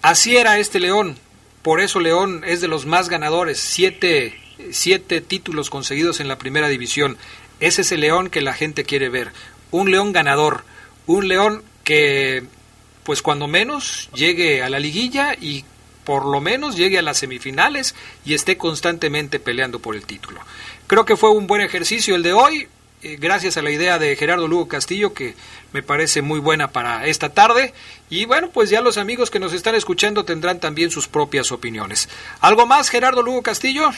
Así 0.01 0.37
era 0.37 0.59
este 0.59 0.79
León, 0.79 1.17
por 1.61 1.79
eso 1.79 1.99
León 1.99 2.43
es 2.45 2.61
de 2.61 2.67
los 2.67 2.85
más 2.85 3.09
ganadores, 3.09 3.59
siete, 3.59 4.39
siete 4.71 5.21
títulos 5.21 5.69
conseguidos 5.69 6.19
en 6.19 6.27
la 6.27 6.37
primera 6.37 6.67
división. 6.67 7.17
Ese 7.59 7.81
es 7.81 7.91
el 7.91 8.01
León 8.01 8.29
que 8.29 8.41
la 8.41 8.53
gente 8.53 8.83
quiere 8.83 9.09
ver, 9.09 9.31
un 9.71 9.91
León 9.91 10.11
ganador, 10.11 10.65
un 11.07 11.27
León 11.27 11.63
que 11.83 12.43
pues 13.03 13.21
cuando 13.21 13.47
menos 13.47 14.09
llegue 14.13 14.63
a 14.63 14.69
la 14.69 14.79
liguilla 14.79 15.33
y 15.33 15.65
por 16.05 16.25
lo 16.25 16.41
menos 16.41 16.75
llegue 16.75 16.99
a 16.99 17.01
las 17.01 17.17
semifinales 17.17 17.95
y 18.25 18.33
esté 18.33 18.57
constantemente 18.57 19.39
peleando 19.39 19.79
por 19.79 19.95
el 19.95 20.05
título. 20.05 20.41
Creo 20.87 21.05
que 21.05 21.17
fue 21.17 21.31
un 21.31 21.47
buen 21.47 21.61
ejercicio 21.61 22.15
el 22.15 22.23
de 22.23 22.33
hoy, 22.33 22.67
eh, 23.03 23.17
gracias 23.19 23.57
a 23.57 23.61
la 23.61 23.71
idea 23.71 23.99
de 23.99 24.15
Gerardo 24.15 24.47
Lugo 24.47 24.69
Castillo, 24.69 25.13
que 25.13 25.33
me 25.73 25.83
parece 25.83 26.21
muy 26.21 26.39
buena 26.39 26.69
para 26.69 27.05
esta 27.05 27.33
tarde. 27.33 27.73
Y 28.09 28.25
bueno, 28.25 28.49
pues 28.53 28.69
ya 28.69 28.79
los 28.79 28.97
amigos 28.97 29.29
que 29.29 29.39
nos 29.39 29.53
están 29.53 29.75
escuchando 29.75 30.23
tendrán 30.23 30.59
también 30.59 30.89
sus 30.89 31.09
propias 31.09 31.51
opiniones. 31.51 32.09
¿Algo 32.39 32.65
más, 32.65 32.89
Gerardo 32.89 33.21
Lugo 33.21 33.41
Castillo? 33.41 33.89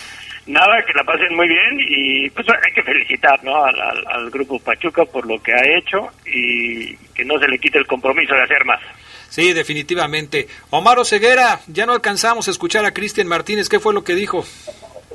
Nada, 0.47 0.83
que 0.85 0.93
la 0.93 1.03
pasen 1.03 1.35
muy 1.35 1.47
bien 1.47 1.77
y 1.79 2.29
pues 2.31 2.47
hay 2.49 2.71
que 2.73 2.83
felicitar 2.83 3.43
¿no? 3.43 3.63
al, 3.63 3.79
al 3.79 4.29
grupo 4.31 4.59
Pachuca 4.59 5.05
por 5.05 5.27
lo 5.27 5.41
que 5.41 5.53
ha 5.53 5.77
hecho 5.77 6.09
y 6.25 6.95
que 7.13 7.25
no 7.25 7.37
se 7.39 7.47
le 7.47 7.59
quite 7.59 7.77
el 7.77 7.87
compromiso 7.87 8.33
de 8.33 8.43
hacer 8.43 8.65
más. 8.65 8.79
Sí, 9.35 9.51
definitivamente. 9.51 10.47
Omar 10.69 11.05
Ceguera, 11.05 11.59
ya 11.67 11.85
no 11.85 11.91
alcanzamos 11.91 12.47
a 12.47 12.51
escuchar 12.51 12.85
a 12.85 12.93
Cristian 12.93 13.27
Martínez. 13.27 13.67
¿Qué 13.67 13.81
fue 13.81 13.93
lo 13.93 14.01
que 14.01 14.15
dijo? 14.15 14.45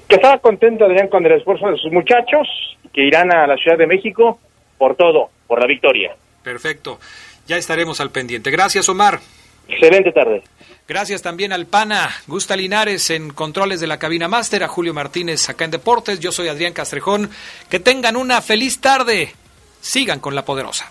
Que 0.09 0.17
estaba 0.17 0.37
contento, 0.37 0.85
Adrián, 0.85 1.09
con 1.09 1.25
el 1.25 1.33
esfuerzo 1.33 1.69
de 1.69 1.79
sus 1.79 1.91
muchachos, 1.91 2.47
que 2.93 3.01
irán 3.01 3.33
a 3.33 3.47
la 3.47 3.57
Ciudad 3.57 3.79
de 3.79 3.87
México 3.87 4.39
por 4.77 4.95
todo, 4.95 5.31
por 5.47 5.59
la 5.59 5.67
victoria. 5.67 6.15
Perfecto. 6.43 7.01
Ya 7.47 7.57
estaremos 7.57 7.99
al 8.03 8.11
pendiente. 8.11 8.51
Gracias, 8.51 8.91
Omar. 8.91 9.21
Excelente 9.67 10.13
tarde. 10.13 10.43
Gracias 10.87 11.23
también 11.23 11.55
al 11.55 11.65
PANA, 11.65 12.11
Gusta 12.27 12.57
Linares 12.57 13.09
en 13.09 13.31
controles 13.31 13.81
de 13.81 13.87
la 13.87 13.99
cabina 13.99 14.29
máster, 14.29 14.63
a 14.63 14.69
Julio 14.69 14.93
Martínez 14.93 15.49
acá 15.49 15.65
en 15.65 15.71
Deportes. 15.71 16.21
Yo 16.21 16.31
soy 16.31 16.49
Adrián 16.49 16.75
Castrejón. 16.75 17.31
Que 17.71 17.81
tengan 17.81 18.17
una 18.17 18.43
feliz 18.43 18.83
tarde. 18.83 19.33
Sigan 19.81 20.21
con 20.21 20.35
la 20.35 20.45
poderosa. 20.45 20.91